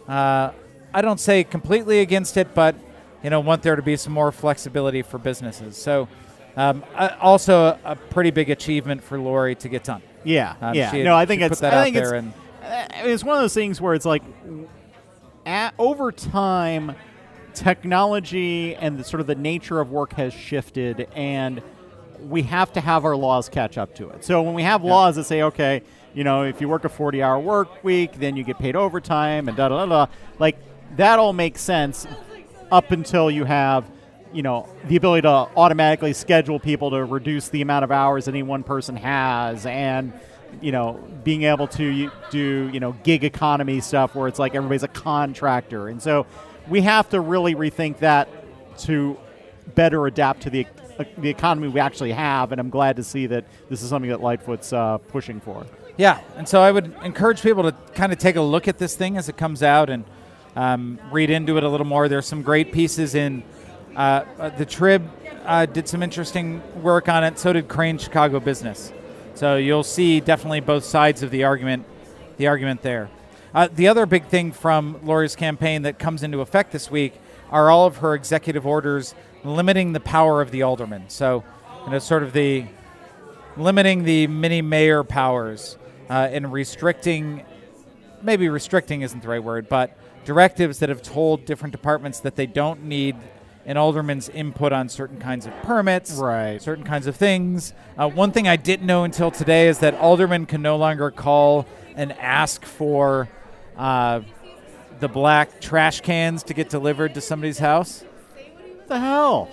uh, 0.07 0.51
I 0.93 1.03
don't 1.03 1.19
say 1.19 1.43
completely 1.43 1.99
against 1.99 2.37
it, 2.37 2.55
but 2.55 2.77
you 3.25 3.31
know 3.31 3.41
want 3.41 3.65
there 3.65 3.75
to 3.75 3.83
be 3.83 3.97
some 3.97 4.13
more 4.13 4.31
flexibility 4.31 5.03
for 5.03 5.19
businesses. 5.19 5.77
So. 5.77 6.09
Um, 6.57 6.85
also, 7.21 7.65
a, 7.65 7.79
a 7.85 7.97
pretty 7.97 8.31
big 8.31 8.49
achievement 8.49 9.03
for 9.03 9.19
Lori 9.19 9.57
to 9.57 9.69
get 9.69 9.83
done. 9.83 10.03
Yeah. 10.25 10.55
Um, 10.61 10.75
yeah. 10.75 10.91
had- 10.91 11.05
no, 11.05 11.15
I 11.17 11.27
think 11.27 11.43
it's 11.43 11.63
I 11.63 11.85
think 11.85 11.97
it's 11.97 12.11
and- 12.11 12.33
uh, 12.63 12.87
it's 13.05 13.23
one 13.25 13.37
of 13.37 13.43
those 13.43 13.55
things 13.55 13.81
where 13.81 13.95
it's 13.95 14.07
like 14.07 14.23
at, 15.47 15.75
over 15.79 16.11
time 16.13 16.95
technology 17.55 18.75
and 18.75 18.99
the 18.99 19.05
sort 19.05 19.21
of 19.21 19.27
the 19.27 19.35
nature 19.35 19.81
of 19.81 19.91
work 19.91 20.13
has 20.15 20.33
shifted 20.35 21.09
and 21.15 21.63
we 22.29 22.43
have 22.43 22.73
to 22.73 22.81
have 22.81 23.05
our 23.05 23.17
laws 23.17 23.49
catch 23.49 23.77
up 23.79 23.95
to 23.97 24.09
it. 24.09 24.25
So 24.25 24.43
when 24.43 24.55
we 24.55 24.63
have 24.63 24.83
laws 24.83 25.17
that 25.17 25.25
say 25.25 25.43
okay, 25.43 25.83
you 26.15 26.25
know, 26.25 26.43
if 26.43 26.61
you 26.61 26.69
work 26.69 26.85
a 26.85 26.89
40-hour 26.89 27.39
work 27.41 27.83
week, 27.85 28.15
then 28.15 28.37
you 28.37 28.45
get 28.45 28.59
paid 28.59 28.77
overtime 28.77 29.49
and 29.49 29.57
da 29.57 29.69
da 29.69 29.85
da 29.85 30.07
da, 30.07 30.13
like 30.39 30.57
that 30.97 31.19
all 31.19 31.33
makes 31.33 31.61
sense 31.61 32.07
up 32.73 32.91
until 32.93 33.31
you 33.31 33.45
have 33.45 33.85
you 34.35 34.43
know 34.43 34.69
the 34.87 34.97
ability 34.97 35.23
to 35.23 35.29
automatically 35.29 36.13
schedule 36.13 36.59
people 36.59 36.91
to 36.91 37.05
reduce 37.05 37.49
the 37.49 37.63
amount 37.63 37.85
of 37.85 37.91
hours 37.91 38.29
any 38.29 38.43
one 38.43 38.63
person 38.63 38.97
has 38.97 39.65
and 39.67 40.13
you 40.61 40.73
know 40.73 41.03
being 41.23 41.45
able 41.45 41.67
to 41.67 42.11
do 42.31 42.71
you 42.73 42.81
know 42.81 42.93
gig 43.05 43.25
economy 43.25 43.81
stuff 43.81 44.15
where 44.15 44.29
it's 44.29 44.39
like 44.39 44.55
everybody's 44.55 44.83
a 44.83 44.89
contractor 44.89 45.89
and 45.89 46.03
so 46.03 46.27
we 46.69 46.81
have 46.81 47.09
to 47.09 47.21
really 47.21 47.55
rethink 47.55 47.99
that 47.99 48.29
to 48.79 49.17
better 49.75 50.07
adapt 50.07 50.43
to 50.43 50.51
the 50.51 50.67
the 51.19 51.29
economy 51.29 51.69
we 51.69 51.81
actually 51.81 52.13
have 52.13 52.53
and 52.53 52.61
I'm 52.61 52.71
glad 52.71 52.97
to 52.97 53.03
see 53.03 53.27
that 53.27 53.45
this 53.69 53.83
is 53.83 53.89
something 53.89 54.11
that 54.11 54.21
Lightfoot's 54.21 54.73
uh, 54.73 54.99
pushing 54.99 55.41
for. 55.41 55.67
Yeah, 55.97 56.21
and 56.37 56.49
so 56.49 56.61
I 56.61 56.73
would 56.73 56.93
encourage 57.03 57.41
people 57.41 57.63
to 57.65 57.73
kind 57.95 58.13
of 58.13 58.19
take 58.19 58.37
a 58.37 58.41
look 58.41 58.67
at 58.67 58.79
this 58.79 58.97
thing 58.97 59.17
as 59.17 59.29
it 59.29 59.37
comes 59.37 59.63
out 59.63 59.91
and 59.91 60.05
um, 60.57 60.99
read 61.11 61.31
into 61.31 61.57
it 61.57 61.63
a 61.63 61.69
little 61.69 61.87
more. 61.87 62.09
There's 62.09 62.27
some 62.27 62.43
great 62.43 62.73
pieces 62.73 63.15
in 63.15 63.45
uh, 63.97 64.25
uh, 64.39 64.49
the 64.51 64.67
Trib. 64.67 65.09
Uh, 65.45 65.67
did 65.67 65.87
some 65.87 66.03
interesting 66.03 66.63
work 66.83 67.09
on 67.09 67.23
it. 67.23 67.39
So 67.39 67.53
did 67.53 67.69
Crain's 67.69 68.03
Chicago 68.03 68.41
Business. 68.41 68.93
So 69.35 69.57
you'll 69.57 69.85
see 69.85 70.21
definitely 70.21 70.61
both 70.61 70.85
sides 70.85 71.23
of 71.23 71.31
the 71.31 71.45
argument. 71.45 71.85
The 72.39 72.47
argument 72.47 72.83
there. 72.83 73.11
Uh, 73.55 73.69
the 73.73 73.89
other 73.89 74.07
big 74.07 74.27
thing 74.27 74.53
from 74.53 74.99
Lori's 75.05 75.37
campaign 75.37 75.83
that 75.83 75.99
comes 75.99 76.23
into 76.23 76.41
effect 76.41 76.73
this 76.73 76.91
week 76.91 77.15
are 77.51 77.71
all 77.71 77.87
of 77.87 77.99
her 77.99 78.15
executive 78.15 78.67
orders 78.67 79.15
limiting 79.45 79.93
the 79.93 80.01
power 80.01 80.41
of 80.41 80.51
the 80.51 80.63
alderman. 80.63 81.05
So, 81.09 81.45
you 81.85 81.91
know, 81.93 81.99
sort 81.99 82.23
of 82.23 82.33
the 82.33 82.67
limiting 83.57 84.03
the 84.03 84.27
mini 84.27 84.63
mayor 84.63 85.05
powers 85.05 85.77
uh, 86.11 86.29
and 86.33 86.53
restricting, 86.53 87.45
maybe 88.23 88.49
restricting 88.49 89.03
isn't 89.03 89.23
the 89.23 89.29
right 89.29 89.43
word, 89.43 89.69
but 89.69 89.97
directives 90.25 90.79
that 90.79 90.89
have 90.89 91.03
told 91.03 91.45
different 91.45 91.73
departments 91.73 92.21
that 92.21 92.35
they 92.35 92.47
don't 92.47 92.83
need 92.85 93.15
an 93.67 93.77
alderman's 93.77 94.29
input 94.29 94.73
on 94.73 94.89
certain 94.89 95.19
kinds 95.19 95.47
of 95.47 95.53
permits, 95.63 96.13
Right. 96.13 96.61
certain 96.61 96.85
kinds 96.85 97.07
of 97.07 97.17
things. 97.17 97.73
Uh, 97.97 98.09
one 98.09 98.31
thing 98.31 98.47
I 98.47 98.57
didn't 98.57 98.87
know 98.87 99.05
until 99.05 99.31
today 99.31 99.69
is 99.69 99.79
that 99.79 99.95
aldermen 99.95 100.47
can 100.47 100.61
no 100.63 100.77
longer 100.77 101.11
call 101.11 101.67
and 101.97 102.13
ask 102.19 102.65
for 102.65 103.29
uh, 103.77 104.21
the 105.01 105.09
black 105.09 105.61
trash 105.61 106.01
cans 106.01 106.43
to 106.45 106.55
get 106.55 106.69
delivered 106.69 107.15
to 107.15 107.21
somebody's 107.21 107.59
house. 107.59 108.03
What 108.03 108.89
the 108.89 109.01
hell? 109.01 109.49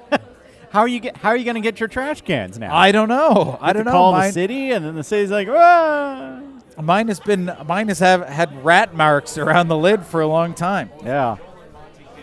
how 0.70 0.80
are 0.80 0.88
you 0.88 1.00
get, 1.00 1.16
how 1.18 1.28
are 1.30 1.36
you 1.36 1.44
going 1.44 1.56
to 1.56 1.60
get 1.60 1.80
your 1.80 1.88
trash 1.88 2.22
cans 2.22 2.58
now? 2.58 2.74
I 2.74 2.92
don't 2.92 3.08
know. 3.08 3.58
I 3.60 3.72
don't 3.72 3.84
know. 3.84 3.90
Call 3.92 4.12
the 4.14 4.30
city 4.30 4.70
and 4.72 4.84
then 4.84 4.94
the 4.94 5.04
city's 5.04 5.30
like, 5.30 5.48
ah. 5.50 6.40
Mine 6.80 7.08
has 7.08 7.20
been 7.20 7.54
mine 7.66 7.88
has 7.88 7.98
have 7.98 8.26
had 8.26 8.64
rat 8.64 8.94
marks 8.94 9.36
around 9.36 9.68
the 9.68 9.76
lid 9.76 10.02
for 10.06 10.22
a 10.22 10.26
long 10.26 10.54
time. 10.54 10.88
Yeah. 11.04 11.36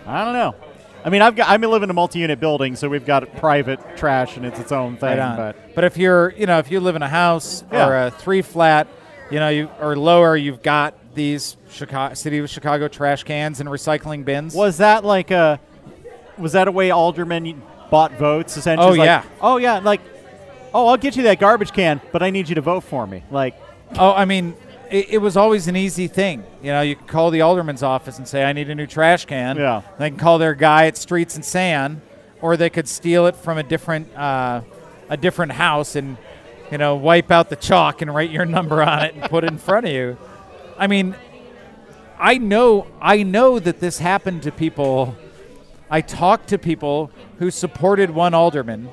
I 0.07 0.23
don't 0.25 0.33
know. 0.33 0.55
I 1.07 1.09
mean, 1.09 1.21
I've 1.21 1.37
got. 1.37 1.47
I'm 1.47 1.61
live 1.61 1.83
in 1.83 1.89
a 1.89 1.93
multi-unit 1.93 2.37
building, 2.37 2.75
so 2.75 2.89
we've 2.89 3.05
got 3.05 3.33
private 3.37 3.79
trash, 3.95 4.35
and 4.35 4.45
it's 4.45 4.59
its 4.59 4.73
own 4.73 4.97
thing. 4.97 5.17
Right. 5.17 5.37
But 5.37 5.73
But 5.73 5.83
if 5.85 5.95
you're 5.95 6.31
you 6.31 6.45
know 6.47 6.59
if 6.59 6.69
you 6.69 6.81
live 6.81 6.97
in 6.97 7.01
a 7.01 7.07
house 7.07 7.63
or 7.71 7.95
a 7.95 8.11
three 8.11 8.41
flat, 8.41 8.89
you 9.31 9.39
know 9.39 9.47
you 9.47 9.69
or 9.79 9.95
lower, 9.95 10.35
you've 10.35 10.61
got 10.61 10.95
these 11.15 11.55
Chicago 11.69 12.13
City 12.13 12.39
of 12.39 12.49
Chicago 12.49 12.89
trash 12.89 13.23
cans 13.23 13.61
and 13.61 13.69
recycling 13.69 14.25
bins. 14.25 14.53
was 14.53 14.79
that 14.79 15.05
like 15.05 15.31
a? 15.31 15.61
Was 16.37 16.51
that 16.51 16.67
a 16.67 16.73
way 16.73 16.91
aldermen 16.91 17.61
bought 17.89 18.11
votes? 18.17 18.57
Essentially, 18.57 18.85
Oh, 18.85 18.99
like, 18.99 19.05
yeah. 19.05 19.23
Oh 19.39 19.55
yeah. 19.55 19.79
Like, 19.79 20.01
oh, 20.73 20.87
I'll 20.87 20.97
get 20.97 21.15
you 21.15 21.23
that 21.23 21.39
garbage 21.39 21.71
can, 21.71 22.01
but 22.11 22.21
I 22.21 22.31
need 22.31 22.49
you 22.49 22.55
to 22.55 22.61
vote 22.61 22.81
for 22.81 23.07
me. 23.07 23.23
Like, 23.31 23.55
Oh, 23.97 24.11
I 24.11 24.25
mean, 24.25 24.57
it, 24.91 25.09
it 25.09 25.17
was 25.19 25.37
always 25.37 25.67
an 25.67 25.75
easy 25.75 26.07
thing. 26.07 26.43
You 26.61 26.71
know, 26.71 26.81
you 26.81 26.95
could 26.95 27.07
call 27.07 27.31
the 27.31 27.41
alderman's 27.41 27.83
office 27.83 28.17
and 28.17 28.27
say, 28.27 28.43
"I 28.43 28.53
need 28.53 28.69
a 28.69 28.75
new 28.75 28.87
trash 28.87 29.25
can." 29.25 29.57
Yeah. 29.57 29.81
They 29.97 30.09
can 30.09 30.19
call 30.19 30.37
their 30.37 30.53
guy 30.53 30.87
at 30.87 30.97
Streets 30.97 31.35
and 31.35 31.45
San, 31.45 32.01
or 32.41 32.57
they 32.57 32.69
could 32.69 32.87
steal 32.87 33.27
it 33.27 33.35
from 33.35 33.57
a 33.57 33.63
different 33.63 34.15
uh, 34.15 34.61
a 35.09 35.17
different 35.17 35.53
house 35.53 35.95
and 35.95 36.17
you 36.71 36.77
know 36.77 36.95
wipe 36.95 37.31
out 37.31 37.49
the 37.49 37.55
chalk 37.55 38.01
and 38.01 38.13
write 38.13 38.29
your 38.29 38.45
number 38.45 38.81
on 38.83 39.03
it 39.03 39.15
and 39.15 39.23
put 39.23 39.43
it 39.43 39.51
in 39.51 39.57
front 39.57 39.85
of 39.85 39.91
you. 39.91 40.17
I 40.77 40.87
mean, 40.87 41.15
I 42.19 42.37
know 42.37 42.87
I 43.01 43.23
know 43.23 43.59
that 43.59 43.79
this 43.79 43.99
happened 43.99 44.43
to 44.43 44.51
people. 44.51 45.15
I 45.89 46.01
talked 46.01 46.49
to 46.49 46.57
people 46.57 47.11
who 47.39 47.49
supported 47.49 48.09
one 48.09 48.33
alderman 48.33 48.89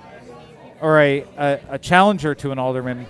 or 0.81 1.01
a, 1.01 1.25
a, 1.37 1.61
a 1.71 1.79
challenger 1.79 2.35
to 2.37 2.53
an 2.53 2.59
alderman, 2.59 3.07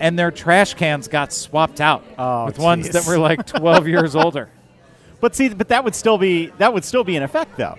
and 0.00 0.18
their 0.18 0.30
trash 0.30 0.74
cans 0.74 1.08
got 1.08 1.32
swapped 1.32 1.80
out 1.80 2.04
Oh, 2.18 2.46
with 2.46 2.58
ones 2.58 2.88
that 2.90 3.06
were 3.06 3.18
like 3.18 3.46
12 3.46 3.88
years 3.94 4.14
older. 4.16 4.48
but 5.20 5.34
see, 5.34 5.48
but 5.48 5.68
that 5.68 5.84
would 5.84 5.94
still 5.94 6.18
be 6.18 6.46
that 6.58 6.72
would 6.74 6.84
still 6.84 7.04
be 7.04 7.16
in 7.16 7.22
effect 7.22 7.56
though, 7.56 7.76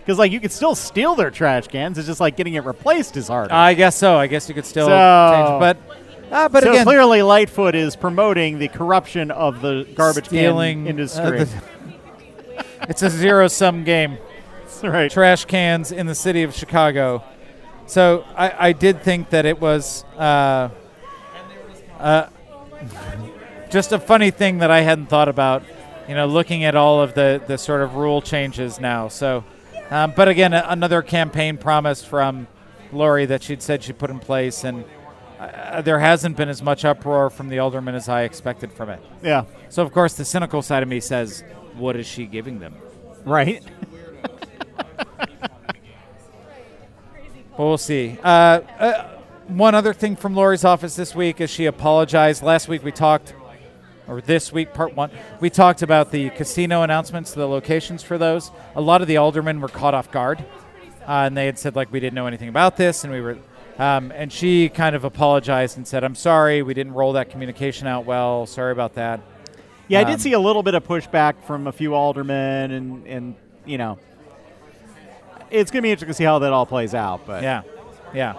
because 0.00 0.18
like 0.18 0.32
you 0.32 0.40
could 0.40 0.52
still 0.52 0.74
steal 0.74 1.14
their 1.14 1.30
trash 1.30 1.66
cans. 1.68 1.98
It's 1.98 2.06
just 2.06 2.20
like 2.20 2.36
getting 2.36 2.54
it 2.54 2.64
replaced 2.64 3.16
is 3.16 3.28
harder. 3.28 3.52
I 3.54 3.74
guess 3.74 3.96
so. 3.96 4.16
I 4.16 4.26
guess 4.26 4.48
you 4.48 4.54
could 4.54 4.66
still 4.66 4.86
So- 4.86 4.90
change. 5.32 5.60
But, 5.60 5.76
uh, 6.34 6.48
but 6.48 6.62
so 6.62 6.70
again, 6.70 6.84
clearly, 6.84 7.22
Lightfoot 7.22 7.74
is 7.74 7.96
promoting 7.96 8.58
the 8.58 8.68
corruption 8.68 9.30
of 9.30 9.62
the 9.62 9.86
garbage 9.94 10.26
stealing 10.26 10.84
can 10.84 10.86
uh, 10.86 10.90
industry. 10.90 11.38
the- 11.44 12.64
it's 12.88 13.02
a 13.02 13.10
zero 13.10 13.48
sum 13.48 13.82
game. 13.84 14.18
That's 14.64 14.84
right. 14.84 15.10
trash 15.10 15.44
cans 15.46 15.90
in 15.92 16.06
the 16.06 16.14
city 16.14 16.42
of 16.44 16.54
Chicago. 16.54 17.22
So 17.86 18.24
I, 18.36 18.68
I 18.68 18.72
did 18.72 19.02
think 19.02 19.30
that 19.30 19.44
it 19.46 19.60
was 19.60 20.04
uh, 20.16 20.68
uh, 22.00 22.28
just 23.70 23.92
a 23.92 23.98
funny 23.98 24.30
thing 24.30 24.58
that 24.58 24.70
I 24.70 24.80
hadn't 24.80 25.06
thought 25.06 25.28
about, 25.28 25.62
you 26.08 26.14
know, 26.14 26.26
looking 26.26 26.64
at 26.64 26.74
all 26.74 27.00
of 27.00 27.14
the, 27.14 27.42
the 27.46 27.58
sort 27.58 27.82
of 27.82 27.94
rule 27.94 28.22
changes 28.22 28.80
now. 28.80 29.08
So, 29.08 29.44
um, 29.90 30.12
but 30.16 30.28
again, 30.28 30.52
a, 30.52 30.64
another 30.68 31.02
campaign 31.02 31.58
promise 31.58 32.04
from 32.04 32.46
Lori 32.92 33.26
that 33.26 33.42
she'd 33.42 33.62
said 33.62 33.82
she'd 33.82 33.98
put 33.98 34.10
in 34.10 34.18
place, 34.18 34.64
and 34.64 34.84
uh, 35.38 35.82
there 35.82 36.00
hasn't 36.00 36.36
been 36.36 36.48
as 36.48 36.62
much 36.62 36.84
uproar 36.84 37.30
from 37.30 37.48
the 37.48 37.58
aldermen 37.58 37.94
as 37.94 38.08
I 38.08 38.22
expected 38.22 38.72
from 38.72 38.88
it. 38.88 39.00
Yeah. 39.22 39.44
So, 39.68 39.82
of 39.82 39.92
course, 39.92 40.14
the 40.14 40.24
cynical 40.24 40.62
side 40.62 40.82
of 40.82 40.88
me 40.88 41.00
says, 41.00 41.44
what 41.74 41.96
is 41.96 42.06
she 42.06 42.26
giving 42.26 42.58
them? 42.58 42.74
Right. 43.24 43.62
Well, 47.60 47.68
we'll 47.68 47.76
see. 47.76 48.16
Uh, 48.24 48.62
uh, 48.78 49.19
one 49.56 49.74
other 49.74 49.92
thing 49.92 50.16
from 50.16 50.34
Lori's 50.34 50.64
office 50.64 50.96
this 50.96 51.14
week 51.14 51.40
is 51.40 51.50
she 51.50 51.66
apologized. 51.66 52.42
Last 52.42 52.68
week 52.68 52.84
we 52.84 52.92
talked, 52.92 53.34
or 54.08 54.20
this 54.20 54.52
week, 54.52 54.72
part 54.74 54.94
one, 54.94 55.10
we 55.40 55.50
talked 55.50 55.82
about 55.82 56.10
the 56.10 56.30
casino 56.30 56.82
announcements, 56.82 57.32
the 57.32 57.46
locations 57.46 58.02
for 58.02 58.18
those. 58.18 58.50
A 58.74 58.80
lot 58.80 59.02
of 59.02 59.08
the 59.08 59.16
aldermen 59.16 59.60
were 59.60 59.68
caught 59.68 59.94
off 59.94 60.10
guard, 60.10 60.40
uh, 61.06 61.24
and 61.26 61.36
they 61.36 61.46
had 61.46 61.58
said 61.58 61.76
like 61.76 61.92
we 61.92 62.00
didn't 62.00 62.14
know 62.14 62.26
anything 62.26 62.48
about 62.48 62.76
this, 62.76 63.04
and 63.04 63.12
we 63.12 63.20
were. 63.20 63.38
Um, 63.78 64.12
and 64.14 64.30
she 64.30 64.68
kind 64.68 64.94
of 64.94 65.04
apologized 65.04 65.76
and 65.78 65.88
said, 65.88 66.04
"I'm 66.04 66.14
sorry, 66.14 66.60
we 66.62 66.74
didn't 66.74 66.92
roll 66.92 67.14
that 67.14 67.30
communication 67.30 67.86
out 67.86 68.04
well. 68.04 68.44
Sorry 68.46 68.72
about 68.72 68.94
that." 68.94 69.20
Yeah, 69.88 70.00
I 70.00 70.02
Um, 70.02 70.10
did 70.10 70.20
see 70.20 70.32
a 70.34 70.38
little 70.38 70.62
bit 70.62 70.74
of 70.74 70.86
pushback 70.86 71.34
from 71.46 71.66
a 71.66 71.72
few 71.72 71.94
aldermen, 71.94 72.72
and 72.72 73.06
and 73.06 73.34
you 73.64 73.78
know, 73.78 73.98
it's 75.50 75.70
going 75.70 75.80
to 75.80 75.82
be 75.82 75.90
interesting 75.90 76.08
to 76.08 76.14
see 76.14 76.24
how 76.24 76.38
that 76.40 76.52
all 76.52 76.66
plays 76.66 76.94
out. 76.94 77.22
But 77.26 77.42
Yeah, 77.42 77.62
yeah. 78.12 78.34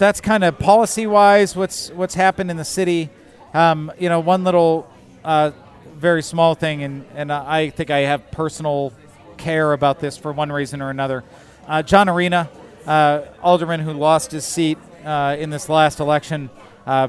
That's 0.00 0.22
kind 0.22 0.44
of 0.44 0.58
policy-wise 0.58 1.54
what's 1.54 1.90
what's 1.90 2.14
happened 2.14 2.50
in 2.50 2.56
the 2.56 2.64
city. 2.64 3.10
Um, 3.52 3.92
you 3.98 4.08
know, 4.08 4.18
one 4.20 4.44
little 4.44 4.90
uh, 5.22 5.50
very 5.94 6.22
small 6.22 6.54
thing, 6.54 6.82
and, 6.82 7.04
and 7.14 7.30
I 7.30 7.68
think 7.68 7.90
I 7.90 7.98
have 7.98 8.30
personal 8.30 8.94
care 9.36 9.74
about 9.74 10.00
this 10.00 10.16
for 10.16 10.32
one 10.32 10.50
reason 10.50 10.80
or 10.80 10.88
another. 10.88 11.22
Uh, 11.68 11.82
John 11.82 12.08
Arena, 12.08 12.48
uh, 12.86 13.26
alderman 13.42 13.80
who 13.80 13.92
lost 13.92 14.32
his 14.32 14.46
seat 14.46 14.78
uh, 15.04 15.36
in 15.38 15.50
this 15.50 15.68
last 15.68 16.00
election, 16.00 16.48
uh, 16.86 17.08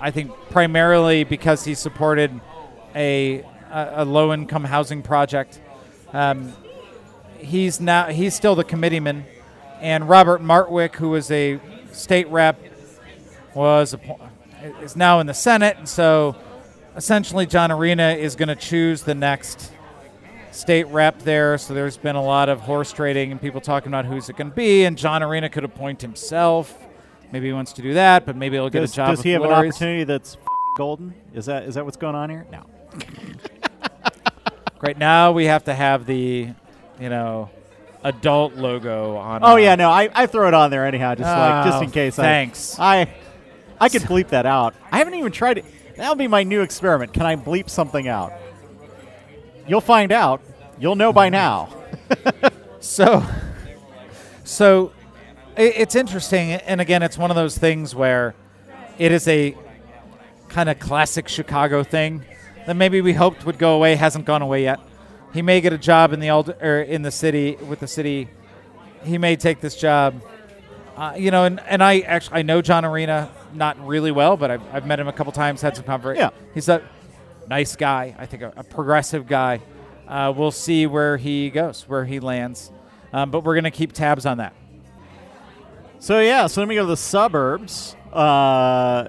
I 0.00 0.10
think 0.10 0.32
primarily 0.50 1.22
because 1.22 1.64
he 1.64 1.74
supported 1.74 2.40
a, 2.96 3.44
a, 3.70 3.92
a 3.98 4.04
low 4.04 4.34
income 4.34 4.64
housing 4.64 5.02
project. 5.02 5.60
Um, 6.12 6.52
he's 7.38 7.80
now 7.80 8.06
he's 8.06 8.34
still 8.34 8.56
the 8.56 8.64
committeeman, 8.64 9.26
and 9.80 10.08
Robert 10.08 10.42
Martwick, 10.42 10.96
who 10.96 11.10
was 11.10 11.30
a 11.30 11.60
state 11.92 12.28
rep, 12.28 12.60
was 13.54 13.94
is 14.80 14.96
now 14.96 15.20
in 15.20 15.26
the 15.26 15.34
Senate, 15.34 15.76
and 15.76 15.88
so 15.88 16.36
essentially 16.96 17.46
John 17.46 17.70
Arena 17.72 18.12
is 18.12 18.36
going 18.36 18.48
to 18.48 18.56
choose 18.56 19.02
the 19.02 19.14
next 19.14 19.72
state 20.50 20.84
rep 20.88 21.20
there. 21.22 21.58
So 21.58 21.74
there's 21.74 21.96
been 21.96 22.16
a 22.16 22.22
lot 22.22 22.48
of 22.48 22.60
horse 22.60 22.92
trading 22.92 23.32
and 23.32 23.40
people 23.40 23.60
talking 23.60 23.88
about 23.88 24.04
who's 24.04 24.28
it 24.28 24.36
going 24.36 24.50
to 24.50 24.56
be, 24.56 24.84
and 24.84 24.96
John 24.96 25.22
Arena 25.22 25.48
could 25.48 25.64
appoint 25.64 26.00
himself. 26.02 26.78
Maybe 27.32 27.46
he 27.46 27.52
wants 27.52 27.72
to 27.74 27.82
do 27.82 27.94
that, 27.94 28.26
but 28.26 28.36
maybe 28.36 28.56
he'll 28.56 28.68
get 28.68 28.80
Does, 28.80 28.92
a 28.92 28.96
job. 28.96 29.16
does 29.16 29.22
he 29.22 29.30
have 29.30 29.42
an 29.42 29.50
opportunity 29.50 30.04
that's 30.04 30.36
golden? 30.76 31.14
Is 31.32 31.46
that 31.46 31.64
is 31.64 31.74
that 31.76 31.84
what's 31.84 31.96
going 31.96 32.14
on 32.14 32.30
here? 32.30 32.46
No. 32.50 32.66
Right 34.82 34.98
now, 34.98 35.30
we 35.30 35.44
have 35.44 35.62
to 35.66 35.74
have 35.74 36.06
the, 36.06 36.48
you 36.98 37.08
know, 37.08 37.50
adult 38.04 38.54
logo 38.54 39.16
on. 39.16 39.42
Oh 39.42 39.52
our- 39.52 39.60
yeah, 39.60 39.74
no, 39.74 39.88
I, 39.90 40.08
I 40.14 40.26
throw 40.26 40.48
it 40.48 40.54
on 40.54 40.70
there 40.70 40.86
anyhow, 40.86 41.14
just 41.14 41.26
like 41.28 41.64
just 41.66 41.78
Oh, 41.78 41.82
in 41.82 41.90
case. 41.90 42.16
thanks. 42.16 42.78
I, 42.78 43.00
I 43.02 43.14
I 43.80 43.88
could 43.88 44.02
bleep 44.02 44.28
that 44.28 44.46
out. 44.46 44.74
I 44.90 44.98
haven't 44.98 45.14
even 45.14 45.32
tried 45.32 45.58
it. 45.58 45.64
That'll 45.96 46.14
be 46.14 46.28
my 46.28 46.42
new 46.44 46.62
experiment. 46.62 47.12
Can 47.12 47.26
I 47.26 47.36
bleep 47.36 47.68
something 47.68 48.06
out? 48.08 48.32
You'll 49.66 49.80
find 49.80 50.10
out. 50.12 50.40
You'll 50.78 50.96
know 50.96 51.12
by 51.12 51.28
now. 51.28 51.68
So, 52.80 53.24
so 54.42 54.92
it, 55.56 55.74
it's 55.76 55.94
interesting, 55.94 56.50
and 56.50 56.80
again, 56.80 57.02
it's 57.04 57.16
one 57.16 57.30
of 57.30 57.36
those 57.36 57.56
things 57.56 57.94
where 57.94 58.34
it 58.98 59.12
is 59.12 59.28
a 59.28 59.56
kind 60.48 60.68
of 60.68 60.80
classic 60.80 61.28
Chicago 61.28 61.84
thing 61.84 62.24
that 62.66 62.74
maybe 62.74 63.00
we 63.00 63.12
hoped 63.12 63.46
would 63.46 63.58
go 63.58 63.76
away, 63.76 63.94
hasn't 63.94 64.24
gone 64.24 64.42
away 64.42 64.64
yet. 64.64 64.80
He 65.32 65.42
may 65.42 65.60
get 65.60 65.72
a 65.72 65.78
job 65.78 66.12
in 66.12 66.20
the 66.20 66.28
ald- 66.28 66.56
or 66.60 66.80
in 66.80 67.02
the 67.02 67.10
city 67.10 67.56
with 67.56 67.80
the 67.80 67.86
city. 67.86 68.28
He 69.04 69.18
may 69.18 69.36
take 69.36 69.60
this 69.60 69.76
job. 69.76 70.22
Uh, 70.96 71.14
you 71.16 71.30
know, 71.30 71.44
and, 71.44 71.58
and 71.60 71.82
I 71.82 72.00
actually 72.00 72.40
I 72.40 72.42
know 72.42 72.60
John 72.60 72.84
Arena 72.84 73.30
not 73.54 73.84
really 73.86 74.10
well, 74.10 74.36
but 74.36 74.50
I've, 74.50 74.74
I've 74.74 74.86
met 74.86 75.00
him 75.00 75.08
a 75.08 75.12
couple 75.12 75.32
times, 75.32 75.62
had 75.62 75.74
some 75.74 75.84
comfort. 75.84 76.16
Yeah. 76.16 76.30
he's 76.54 76.68
a 76.68 76.82
nice 77.48 77.76
guy. 77.76 78.14
I 78.18 78.26
think 78.26 78.42
a, 78.42 78.52
a 78.56 78.64
progressive 78.64 79.26
guy. 79.26 79.60
Uh, 80.06 80.32
we'll 80.36 80.50
see 80.50 80.86
where 80.86 81.16
he 81.16 81.48
goes, 81.48 81.88
where 81.88 82.04
he 82.04 82.20
lands, 82.20 82.70
um, 83.12 83.30
but 83.30 83.44
we're 83.44 83.54
going 83.54 83.64
to 83.64 83.70
keep 83.70 83.92
tabs 83.92 84.26
on 84.26 84.38
that. 84.38 84.54
So 85.98 86.20
yeah, 86.20 86.46
so 86.48 86.60
let 86.60 86.68
me 86.68 86.74
go 86.74 86.82
to 86.82 86.88
the 86.88 86.96
suburbs. 86.96 87.96
Uh, 88.12 89.08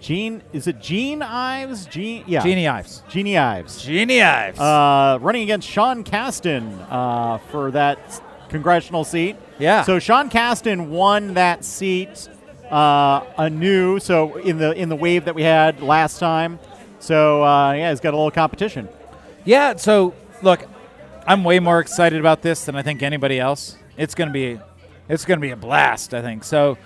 Gene, 0.00 0.42
is 0.52 0.66
it 0.66 0.80
Gene 0.80 1.22
Ives? 1.22 1.84
Gene, 1.86 2.24
yeah, 2.26 2.42
Jeanne 2.42 2.66
Ives. 2.66 3.02
Jeanne 3.10 3.36
Ives. 3.36 3.82
Jeanne 3.82 4.10
Ives. 4.10 4.58
uh, 4.58 5.18
running 5.20 5.42
against 5.42 5.68
Sean 5.68 6.04
Casten 6.04 6.86
uh, 6.90 7.36
for 7.50 7.70
that 7.72 7.98
congressional 8.48 9.04
seat. 9.04 9.36
Yeah. 9.58 9.82
So 9.82 9.98
Sean 9.98 10.30
Casten 10.30 10.88
won 10.88 11.34
that 11.34 11.64
seat 11.64 12.28
uh, 12.70 13.24
anew. 13.36 14.00
So 14.00 14.36
in 14.36 14.56
the 14.56 14.72
in 14.72 14.88
the 14.88 14.96
wave 14.96 15.26
that 15.26 15.34
we 15.34 15.42
had 15.42 15.82
last 15.82 16.18
time. 16.18 16.58
So 16.98 17.44
uh, 17.44 17.72
yeah, 17.72 17.90
he's 17.90 18.00
got 18.00 18.14
a 18.14 18.16
little 18.16 18.30
competition. 18.30 18.88
Yeah, 19.44 19.76
so 19.76 20.14
look, 20.42 20.64
I'm 21.26 21.44
way 21.44 21.60
more 21.60 21.80
excited 21.80 22.18
about 22.20 22.40
this 22.42 22.64
than 22.64 22.74
I 22.74 22.82
think 22.82 23.02
anybody 23.02 23.38
else. 23.38 23.76
It's 23.98 24.14
gonna 24.14 24.30
be, 24.30 24.58
it's 25.08 25.24
gonna 25.26 25.40
be 25.40 25.50
a 25.50 25.56
blast. 25.56 26.14
I 26.14 26.22
think 26.22 26.44
so. 26.44 26.78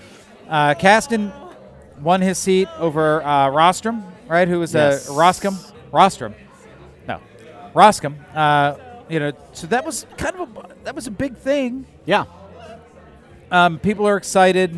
Uh, 0.48 0.74
Casten 0.74 1.32
won 2.04 2.20
his 2.20 2.38
seat 2.38 2.68
over 2.78 3.22
uh, 3.22 3.48
Rostrom, 3.48 4.04
right? 4.28 4.46
Who 4.46 4.60
was 4.60 4.74
Yes. 4.74 5.08
uh, 5.08 5.12
Roskam? 5.12 5.72
Rostrom, 5.92 6.34
no, 7.08 7.20
Roskam. 7.74 8.14
Uh, 8.34 8.76
you 9.08 9.18
know, 9.20 9.32
so 9.52 9.66
that 9.68 9.84
was 9.84 10.06
kind 10.16 10.36
of 10.36 10.56
a, 10.56 10.74
that 10.84 10.94
was 10.94 11.06
a 11.06 11.10
big 11.10 11.36
thing. 11.36 11.86
Yeah. 12.04 12.24
Um, 13.50 13.78
people 13.78 14.06
are 14.06 14.16
excited. 14.16 14.72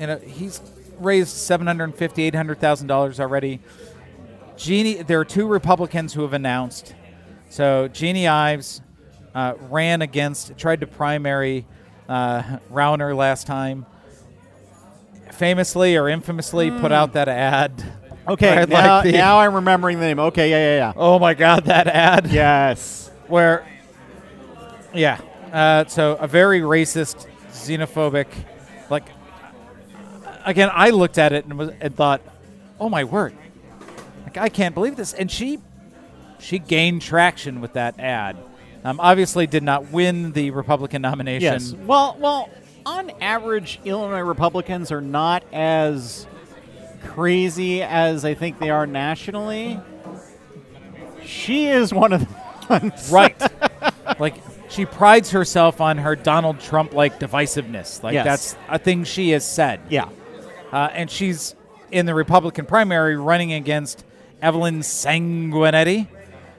You 0.00 0.06
know, 0.06 0.18
he's 0.18 0.60
raised 0.98 1.28
seven 1.36 1.66
hundred 1.66 1.94
fifty, 1.94 2.22
eight 2.22 2.34
hundred 2.34 2.60
thousand 2.60 2.86
dollars 2.86 3.20
already. 3.20 3.60
Jeanne, 4.56 5.04
there 5.06 5.20
are 5.20 5.24
two 5.24 5.46
Republicans 5.46 6.14
who 6.14 6.22
have 6.22 6.32
announced. 6.32 6.94
So 7.50 7.88
Jeanne 7.88 8.26
Ives 8.26 8.80
uh, 9.34 9.54
ran 9.70 10.02
against, 10.02 10.56
tried 10.58 10.80
to 10.80 10.86
primary 10.86 11.66
uh, 12.08 12.58
Rauner 12.72 13.14
last 13.16 13.46
time. 13.46 13.86
Famously 15.34 15.96
or 15.96 16.08
infamously, 16.08 16.70
put 16.70 16.92
out 16.92 17.12
that 17.14 17.28
ad. 17.28 17.82
Okay. 18.28 18.66
Now, 18.68 18.96
like 18.96 19.04
the- 19.04 19.12
now 19.12 19.38
I'm 19.40 19.54
remembering 19.54 20.00
the 20.00 20.04
name. 20.04 20.18
Okay. 20.18 20.50
Yeah. 20.50 20.58
Yeah. 20.58 20.76
Yeah. 20.76 20.92
Oh 20.96 21.18
my 21.18 21.32
God, 21.32 21.64
that 21.64 21.86
ad! 21.86 22.26
Yes. 22.30 23.10
where 23.26 23.66
yeah 24.92 25.18
uh, 25.50 25.86
so 25.86 26.16
a 26.16 26.26
very 26.26 26.60
racist 26.60 27.26
xenophobic 27.52 28.26
like 28.90 29.04
again 30.44 30.70
i 30.72 30.90
looked 30.90 31.18
at 31.18 31.32
it 31.32 31.44
and, 31.44 31.58
was, 31.58 31.70
and 31.80 31.94
thought 31.94 32.20
oh 32.80 32.88
my 32.88 33.04
word 33.04 33.34
like 34.24 34.36
i 34.38 34.48
can't 34.48 34.74
believe 34.74 34.96
this 34.96 35.12
and 35.12 35.30
she 35.30 35.58
she 36.38 36.58
gained 36.58 37.02
traction 37.02 37.60
with 37.60 37.74
that 37.74 37.98
ad 38.00 38.36
um, 38.84 38.98
obviously 39.00 39.46
did 39.46 39.62
not 39.62 39.90
win 39.90 40.32
the 40.32 40.50
republican 40.50 41.02
nomination 41.02 41.42
Yes. 41.52 41.72
Well, 41.72 42.16
well, 42.18 42.48
on 42.86 43.10
average, 43.20 43.80
Illinois 43.84 44.20
Republicans 44.20 44.90
are 44.92 45.00
not 45.00 45.44
as 45.52 46.26
crazy 47.04 47.82
as 47.82 48.24
I 48.24 48.34
think 48.34 48.58
they 48.58 48.70
are 48.70 48.86
nationally. 48.86 49.80
She 51.24 51.66
is 51.66 51.92
one 51.92 52.12
of 52.12 52.20
the 52.20 52.28
ones. 52.68 53.10
right 53.10 53.40
like 54.20 54.34
she 54.68 54.84
prides 54.84 55.30
herself 55.30 55.80
on 55.80 55.96
her 55.96 56.14
donald 56.14 56.60
trump 56.60 56.92
like 56.92 57.18
divisiveness 57.18 58.02
like 58.02 58.12
Yes. 58.12 58.24
that's 58.26 58.56
a 58.68 58.78
thing 58.78 59.04
she 59.04 59.30
has 59.30 59.46
said 59.46 59.80
Yeah. 59.88 60.08
Uh, 60.70 60.90
and 60.92 61.10
she's 61.10 61.54
in 61.90 62.04
the 62.04 62.14
Republican 62.14 62.66
primary 62.66 63.16
running 63.16 63.54
against 63.54 64.04
Evelyn 64.42 64.80
Sanguinetti, 64.80 66.06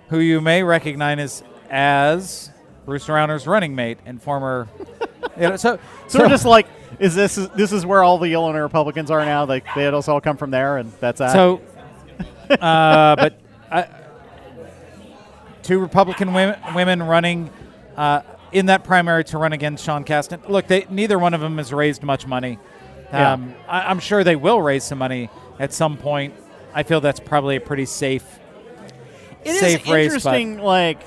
who 0.09 0.17
you 0.17 0.41
may 0.41 0.63
recognize 0.63 1.19
as, 1.19 1.43
as 1.69 2.49
Bruce 2.85 3.07
Rauner's 3.07 3.45
running 3.45 3.75
mate 3.75 3.99
and 4.07 4.19
former. 4.19 4.67
You 5.39 5.49
know, 5.49 5.55
so, 5.55 5.79
So, 6.07 6.19
we're 6.19 6.29
just 6.29 6.45
like, 6.45 6.67
is 6.99 7.15
this 7.15 7.35
this 7.55 7.71
is 7.71 7.85
where 7.85 8.03
all 8.03 8.17
the 8.17 8.33
Illinois 8.33 8.59
Republicans 8.59 9.11
are 9.11 9.23
now? 9.23 9.45
Like 9.45 9.65
they 9.75 9.89
just 9.89 10.09
all 10.09 10.21
come 10.21 10.37
from 10.37 10.51
there, 10.51 10.77
and 10.77 10.91
that's 10.99 11.19
that. 11.19 11.31
so, 11.33 11.61
uh, 12.49 13.15
but 13.15 13.39
uh, 13.71 13.83
two 15.63 15.79
Republican 15.79 16.33
women, 16.33 16.59
women 16.73 17.03
running 17.03 17.49
uh, 17.95 18.21
in 18.51 18.67
that 18.67 18.83
primary 18.83 19.23
to 19.25 19.37
run 19.37 19.53
against 19.53 19.85
Sean 19.85 20.03
Casten. 20.03 20.47
Look, 20.49 20.67
they, 20.67 20.85
neither 20.89 21.19
one 21.19 21.33
of 21.33 21.41
them 21.41 21.57
has 21.57 21.71
raised 21.71 22.03
much 22.03 22.25
money. 22.25 22.59
Yeah. 23.11 23.33
Um, 23.33 23.55
I, 23.67 23.81
I'm 23.83 23.99
sure 23.99 24.23
they 24.23 24.35
will 24.35 24.61
raise 24.61 24.83
some 24.83 24.97
money 24.97 25.29
at 25.59 25.73
some 25.73 25.97
point. 25.97 26.33
I 26.73 26.83
feel 26.83 27.01
that's 27.01 27.19
probably 27.19 27.55
a 27.55 27.61
pretty 27.61 27.85
safe 27.85 28.39
It 29.43 29.51
is 29.51 29.59
safe 29.59 29.87
race, 29.87 30.05
interesting. 30.05 30.59
Like, 30.59 31.01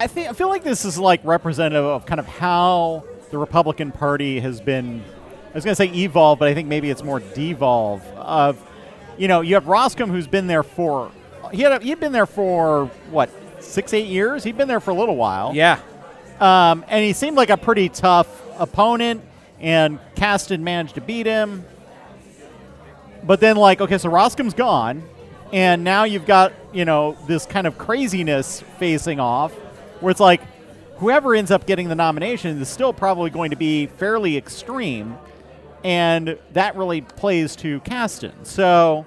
I 0.00 0.06
think 0.06 0.28
I 0.28 0.32
feel 0.32 0.48
like 0.48 0.62
this 0.62 0.84
is 0.84 0.98
like 0.98 1.20
representative 1.24 1.84
of 1.84 2.06
kind 2.06 2.20
of 2.20 2.26
how 2.26 3.04
the 3.30 3.38
Republican 3.38 3.90
Party 3.90 4.40
has 4.40 4.60
been. 4.60 5.02
I 5.50 5.54
was 5.54 5.64
going 5.64 5.72
to 5.72 5.76
say 5.76 5.86
evolve, 5.86 6.38
but 6.38 6.48
I 6.48 6.54
think 6.54 6.68
maybe 6.68 6.90
it's 6.90 7.02
more 7.02 7.20
devolve. 7.20 8.04
Of, 8.14 8.62
you 9.16 9.26
know, 9.26 9.40
you 9.40 9.54
have 9.54 9.64
Roskam 9.64 10.08
who's 10.08 10.28
been 10.28 10.46
there 10.46 10.62
for. 10.62 11.10
He 11.52 11.62
had 11.62 11.72
a, 11.72 11.84
he'd 11.84 11.98
been 11.98 12.12
there 12.12 12.26
for 12.26 12.86
what 13.10 13.30
six 13.60 13.92
eight 13.92 14.06
years. 14.06 14.44
He'd 14.44 14.56
been 14.56 14.68
there 14.68 14.80
for 14.80 14.90
a 14.92 14.94
little 14.94 15.16
while. 15.16 15.54
Yeah. 15.54 15.80
Um, 16.38 16.84
and 16.88 17.04
he 17.04 17.12
seemed 17.12 17.36
like 17.36 17.50
a 17.50 17.56
pretty 17.56 17.88
tough 17.88 18.28
opponent, 18.58 19.22
and 19.58 19.98
Casten 20.14 20.60
managed 20.60 20.94
to 20.94 21.00
beat 21.00 21.26
him. 21.26 21.64
But 23.24 23.40
then, 23.40 23.56
like, 23.56 23.80
okay, 23.80 23.98
so 23.98 24.08
Roskam's 24.08 24.54
gone, 24.54 25.02
and 25.52 25.82
now 25.82 26.04
you've 26.04 26.26
got, 26.26 26.52
you 26.72 26.84
know, 26.84 27.16
this 27.26 27.46
kind 27.46 27.66
of 27.66 27.76
craziness 27.76 28.62
facing 28.78 29.18
off, 29.18 29.52
where 30.00 30.10
it's 30.10 30.20
like, 30.20 30.40
whoever 30.96 31.34
ends 31.34 31.50
up 31.50 31.66
getting 31.66 31.88
the 31.88 31.94
nomination 31.94 32.60
is 32.60 32.68
still 32.68 32.92
probably 32.92 33.30
going 33.30 33.50
to 33.50 33.56
be 33.56 33.86
fairly 33.86 34.36
extreme, 34.36 35.16
and 35.84 36.38
that 36.52 36.76
really 36.76 37.00
plays 37.00 37.54
to 37.56 37.80
Casten. 37.80 38.32
So, 38.44 39.06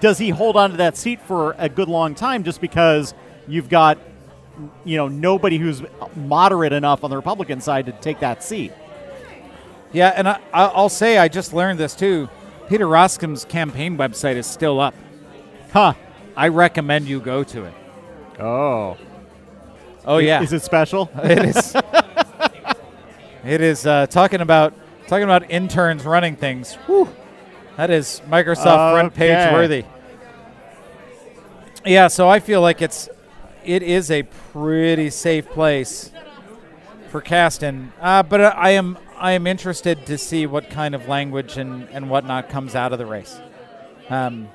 does 0.00 0.18
he 0.18 0.30
hold 0.30 0.56
on 0.56 0.70
to 0.72 0.76
that 0.78 0.96
seat 0.96 1.20
for 1.20 1.54
a 1.58 1.68
good 1.68 1.88
long 1.88 2.14
time 2.14 2.42
just 2.44 2.60
because 2.60 3.14
you've 3.46 3.68
got 3.68 3.98
you 4.84 4.96
know 4.96 5.08
nobody 5.08 5.58
who's 5.58 5.82
moderate 6.16 6.72
enough 6.72 7.02
on 7.04 7.10
the 7.10 7.16
Republican 7.16 7.60
side 7.60 7.86
to 7.86 7.92
take 7.92 8.20
that 8.20 8.42
seat. 8.42 8.72
Yeah, 9.92 10.12
and 10.16 10.28
I, 10.28 10.40
I- 10.52 10.66
I'll 10.66 10.88
say 10.88 11.18
I 11.18 11.28
just 11.28 11.52
learned 11.52 11.78
this 11.78 11.94
too. 11.94 12.28
Peter 12.68 12.86
Roskam's 12.86 13.44
campaign 13.44 13.96
website 13.98 14.36
is 14.36 14.46
still 14.46 14.80
up. 14.80 14.94
Huh. 15.72 15.94
I 16.36 16.48
recommend 16.48 17.06
you 17.06 17.20
go 17.20 17.44
to 17.44 17.64
it. 17.64 17.74
Oh. 18.40 18.96
Oh 20.06 20.18
yeah, 20.18 20.42
Is 20.42 20.52
it 20.52 20.62
special? 20.62 21.10
it 21.22 21.44
is. 21.44 21.76
it 23.44 23.60
is 23.60 23.86
uh, 23.86 24.06
talking 24.06 24.40
about 24.40 24.74
talking 25.06 25.24
about 25.24 25.50
interns 25.50 26.04
running 26.04 26.36
things. 26.36 26.74
Whew. 26.86 27.08
That 27.76 27.90
is 27.90 28.20
Microsoft 28.28 28.92
front 28.92 29.14
page 29.14 29.52
worthy. 29.52 29.84
Yeah, 31.84 32.08
so 32.08 32.28
I 32.28 32.40
feel 32.40 32.60
like 32.60 32.82
it's 32.82 33.08
it 33.64 33.82
is 33.82 34.10
a 34.10 34.22
pretty 34.52 35.10
safe 35.10 35.46
place 35.48 36.10
for 37.08 37.20
Casten, 37.22 37.90
uh, 38.00 38.22
but 38.22 38.40
I 38.40 38.70
am 38.70 38.98
I 39.16 39.32
am 39.32 39.46
interested 39.46 40.06
to 40.06 40.18
see 40.18 40.46
what 40.46 40.68
kind 40.70 40.94
of 40.94 41.08
language 41.08 41.56
and 41.56 41.88
and 41.90 42.10
whatnot 42.10 42.48
comes 42.48 42.74
out 42.74 42.92
of 42.92 42.98
the 42.98 43.06
race. 43.06 43.40
Um, 44.10 44.48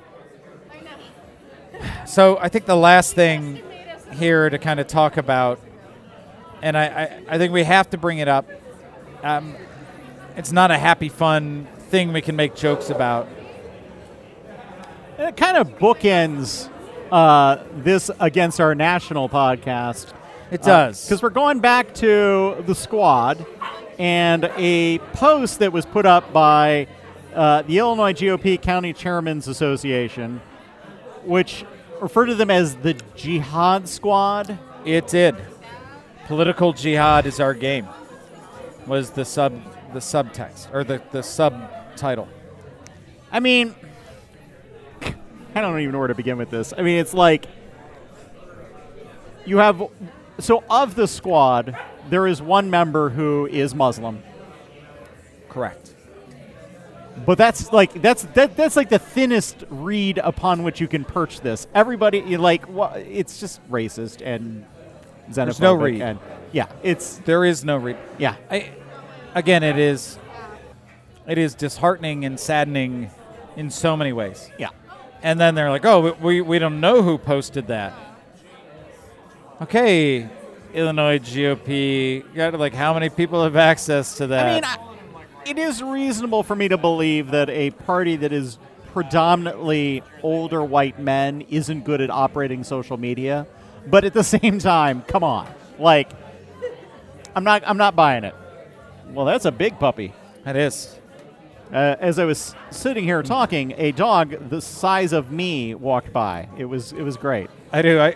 so 2.06 2.38
I 2.38 2.48
think 2.48 2.66
the 2.66 2.76
last 2.76 3.14
thing 3.14 3.62
here 4.12 4.50
to 4.50 4.58
kind 4.58 4.80
of 4.80 4.86
talk 4.86 5.16
about, 5.16 5.60
and 6.62 6.76
I, 6.76 6.84
I, 6.84 7.22
I 7.28 7.38
think 7.38 7.52
we 7.52 7.64
have 7.64 7.90
to 7.90 7.98
bring 7.98 8.18
it 8.18 8.28
up. 8.28 8.46
Um, 9.22 9.56
it's 10.36 10.52
not 10.52 10.70
a 10.70 10.78
happy, 10.78 11.08
fun 11.08 11.66
thing 11.88 12.12
we 12.12 12.20
can 12.20 12.36
make 12.36 12.54
jokes 12.54 12.90
about. 12.90 13.28
And 15.18 15.28
it 15.28 15.36
kind 15.36 15.56
of 15.56 15.78
bookends 15.78 16.70
uh, 17.12 17.58
this 17.74 18.10
against 18.20 18.60
our 18.60 18.74
national 18.74 19.28
podcast. 19.28 20.12
It 20.50 20.62
does. 20.62 21.04
Because 21.04 21.22
we're 21.22 21.30
going 21.30 21.60
back 21.60 21.94
to 21.96 22.62
the 22.66 22.74
squad 22.74 23.44
and 23.98 24.50
a 24.56 24.98
post 25.12 25.58
that 25.58 25.72
was 25.72 25.84
put 25.84 26.06
up 26.06 26.32
by 26.32 26.86
uh, 27.34 27.62
the 27.62 27.78
Illinois 27.78 28.12
GOP 28.12 28.60
County 28.60 28.92
Chairmen's 28.92 29.46
Association, 29.46 30.40
which 31.24 31.64
referred 32.00 32.26
to 32.26 32.34
them 32.34 32.50
as 32.50 32.76
the 32.76 32.94
Jihad 33.16 33.88
Squad. 33.88 34.58
It 34.84 35.08
did. 35.08 35.36
Political 36.26 36.74
jihad 36.74 37.26
is 37.26 37.40
our 37.40 37.54
game. 37.54 37.86
Was 38.86 39.10
the 39.10 39.24
sub 39.24 39.52
the 39.92 39.98
subtext 39.98 40.72
or 40.72 40.84
the 40.84 41.02
the 41.10 41.22
subtitle? 41.22 42.28
I 43.32 43.40
mean, 43.40 43.74
I 45.54 45.60
don't 45.60 45.78
even 45.80 45.92
know 45.92 45.98
where 45.98 46.08
to 46.08 46.14
begin 46.14 46.38
with 46.38 46.50
this. 46.50 46.72
I 46.76 46.82
mean, 46.82 46.98
it's 46.98 47.14
like 47.14 47.46
you 49.44 49.58
have 49.58 49.82
so 50.38 50.64
of 50.70 50.94
the 50.94 51.06
squad, 51.06 51.76
there 52.08 52.26
is 52.26 52.40
one 52.40 52.70
member 52.70 53.10
who 53.10 53.46
is 53.46 53.74
Muslim, 53.74 54.22
Correct. 55.48 55.89
But 57.26 57.36
that's 57.38 57.72
like 57.72 58.00
that's 58.00 58.22
that, 58.34 58.56
that's 58.56 58.76
like 58.76 58.88
the 58.88 58.98
thinnest 58.98 59.64
reed 59.68 60.18
upon 60.18 60.62
which 60.62 60.80
you 60.80 60.88
can 60.88 61.04
perch 61.04 61.40
this. 61.40 61.66
Everybody, 61.74 62.36
like, 62.36 62.68
wha- 62.68 62.94
it's 62.96 63.40
just 63.40 63.60
racist 63.70 64.22
and 64.24 64.64
xenophobic. 65.30 65.60
no 65.60 65.74
reed. 65.74 66.02
And, 66.02 66.18
yeah, 66.52 66.66
it's 66.82 67.18
There 67.18 67.44
is 67.44 67.64
no 67.64 67.76
re- 67.76 67.96
yeah. 68.18 68.36
I, 68.50 68.70
again, 69.34 69.62
it 69.62 69.78
is 69.78 70.18
it 71.28 71.38
is 71.38 71.54
disheartening 71.54 72.24
and 72.24 72.38
saddening 72.40 73.10
in 73.56 73.70
so 73.70 73.96
many 73.96 74.12
ways. 74.12 74.50
Yeah. 74.58 74.70
And 75.22 75.38
then 75.38 75.54
they're 75.54 75.70
like, 75.70 75.84
"Oh, 75.84 76.16
we 76.20 76.40
we 76.40 76.58
don't 76.58 76.80
know 76.80 77.02
who 77.02 77.18
posted 77.18 77.66
that." 77.66 77.92
Okay, 79.60 80.26
Illinois 80.72 81.18
GOP, 81.18 82.24
got 82.34 82.58
like 82.58 82.72
how 82.72 82.94
many 82.94 83.10
people 83.10 83.44
have 83.44 83.56
access 83.56 84.16
to 84.16 84.26
that? 84.28 84.46
I 84.46 84.54
mean, 84.54 84.64
I, 84.64 84.89
it 85.50 85.58
is 85.58 85.82
reasonable 85.82 86.44
for 86.44 86.54
me 86.54 86.68
to 86.68 86.78
believe 86.78 87.32
that 87.32 87.50
a 87.50 87.70
party 87.70 88.14
that 88.14 88.32
is 88.32 88.56
predominantly 88.92 90.00
older 90.22 90.62
white 90.62 91.00
men 91.00 91.40
isn't 91.42 91.84
good 91.84 92.00
at 92.00 92.08
operating 92.08 92.62
social 92.62 92.96
media. 92.96 93.48
But 93.84 94.04
at 94.04 94.14
the 94.14 94.22
same 94.38 94.60
time, 94.60 95.02
come 95.02 95.24
on, 95.24 95.52
like, 95.76 96.08
I'm 97.34 97.42
not, 97.42 97.64
I'm 97.66 97.78
not 97.78 97.96
buying 97.96 98.22
it. 98.22 98.34
Well, 99.08 99.26
that's 99.26 99.44
a 99.44 99.50
big 99.50 99.78
puppy. 99.80 100.12
That 100.44 100.54
is. 100.54 100.96
Uh, 101.72 101.96
as 101.98 102.20
I 102.20 102.24
was 102.24 102.54
sitting 102.70 103.04
here 103.04 103.22
talking, 103.22 103.74
a 103.76 103.90
dog 103.90 104.50
the 104.50 104.60
size 104.60 105.12
of 105.12 105.32
me 105.32 105.74
walked 105.74 106.12
by. 106.12 106.48
It 106.56 106.64
was, 106.64 106.92
it 106.92 107.02
was 107.02 107.16
great. 107.16 107.50
I 107.72 107.82
do. 107.82 108.00
I. 108.00 108.14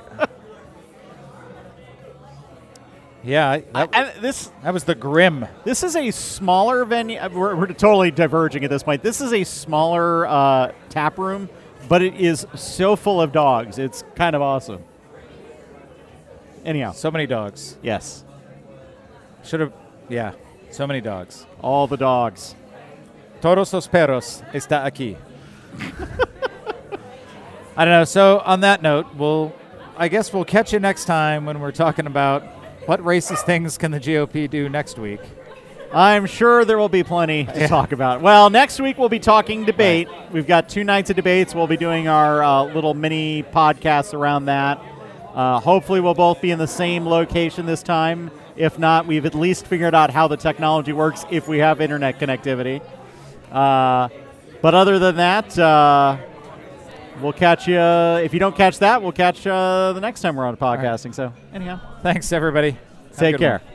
yeah, 3.24 3.50
I, 3.50 3.58
that, 3.86 3.94
And 3.94 4.22
this, 4.24 4.50
that 4.62 4.72
was 4.72 4.84
the 4.84 4.94
grim. 4.94 5.46
This 5.64 5.82
is 5.82 5.96
a 5.96 6.10
smaller 6.10 6.84
venue. 6.84 7.18
uh, 7.18 7.28
We're, 7.32 7.56
we're 7.56 7.66
totally 7.68 8.10
diverging 8.10 8.64
at 8.64 8.70
this 8.70 8.82
point. 8.82 9.02
This 9.02 9.20
is 9.20 9.32
a 9.32 9.44
smaller 9.44 10.26
uh, 10.26 10.72
tap 10.90 11.18
room, 11.18 11.48
but 11.88 12.02
it 12.02 12.14
is 12.14 12.46
so 12.54 12.96
full 12.96 13.20
of 13.20 13.32
dogs. 13.32 13.78
It's 13.78 14.04
kind 14.14 14.36
of 14.36 14.42
awesome. 14.42 14.82
Anyhow, 16.64 16.92
So 16.92 17.10
many 17.10 17.26
dogs. 17.26 17.76
yes, 17.82 18.24
Should 19.42 19.60
have. 19.60 19.72
Yeah, 20.08 20.32
so 20.70 20.86
many 20.86 21.00
dogs. 21.00 21.46
all 21.60 21.86
the 21.86 21.96
dogs. 21.96 22.54
Todos 23.40 23.72
los 23.74 23.86
perros 23.86 24.42
está 24.54 24.84
aquí. 24.84 25.16
I 27.76 27.84
don't 27.84 27.92
know. 27.92 28.04
So 28.04 28.40
on 28.44 28.60
that 28.60 28.82
note, 28.82 29.14
we'll. 29.14 29.52
I 29.96 30.08
guess 30.08 30.32
we'll 30.32 30.44
catch 30.44 30.72
you 30.72 30.80
next 30.80 31.04
time 31.04 31.44
when 31.46 31.60
we're 31.60 31.70
talking 31.72 32.06
about 32.06 32.42
what 32.87 33.01
racist 33.01 33.45
things 33.47 33.78
can 33.78 33.91
the 33.91 34.01
GOP 34.01 34.49
do 34.49 34.68
next 34.68 34.99
week. 34.99 35.20
I'm 35.93 36.26
sure 36.26 36.64
there 36.64 36.76
will 36.76 36.89
be 36.89 37.05
plenty 37.05 37.45
to 37.45 37.68
talk 37.68 37.93
about. 37.93 38.20
Well, 38.20 38.51
next 38.51 38.80
week 38.80 38.99
we'll 38.99 39.09
be 39.09 39.20
talking 39.20 39.64
debate. 39.64 40.09
We've 40.32 40.47
got 40.47 40.68
two 40.68 40.82
nights 40.82 41.11
of 41.11 41.16
debates. 41.16 41.55
We'll 41.55 41.68
be 41.68 41.76
doing 41.76 42.09
our 42.09 42.43
uh, 42.43 42.64
little 42.64 42.95
mini 42.95 43.45
podcasts 43.45 44.12
around 44.12 44.47
that. 44.47 44.80
Uh, 45.35 45.61
hopefully, 45.61 46.01
we'll 46.01 46.14
both 46.14 46.41
be 46.41 46.51
in 46.51 46.59
the 46.59 46.66
same 46.66 47.07
location 47.07 47.66
this 47.66 47.82
time. 47.82 48.30
If 48.57 48.78
not, 48.78 49.07
we've 49.07 49.26
at 49.26 49.35
least 49.35 49.66
figured 49.66 49.95
out 49.95 50.11
how 50.11 50.28
the 50.28 50.37
technology 50.37 50.93
works 50.93 51.24
if 51.30 51.49
we 51.49 51.59
have 51.59 51.80
internet 51.80 52.18
connectivity. 52.20 52.82
Uh, 53.51 54.09
but 54.62 54.74
other 54.74 54.99
than 54.99 55.16
that, 55.16 55.59
uh, 55.59 56.16
we'll 57.20 57.32
catch 57.32 57.66
you. 57.68 57.78
If 57.78 58.32
you 58.32 58.40
don't 58.40 58.56
catch 58.56 58.78
that, 58.80 59.02
we'll 59.02 59.12
catch 59.12 59.46
uh, 59.46 59.92
the 59.92 60.00
next 60.00 60.20
time 60.20 60.36
we're 60.36 60.46
on 60.46 60.56
podcasting. 60.56 61.14
So, 61.14 61.32
anyhow, 61.52 61.80
Thanks, 62.02 62.32
everybody. 62.32 62.72
Have 62.72 63.16
take 63.16 63.38
care. 63.38 63.62
one. 63.64 63.73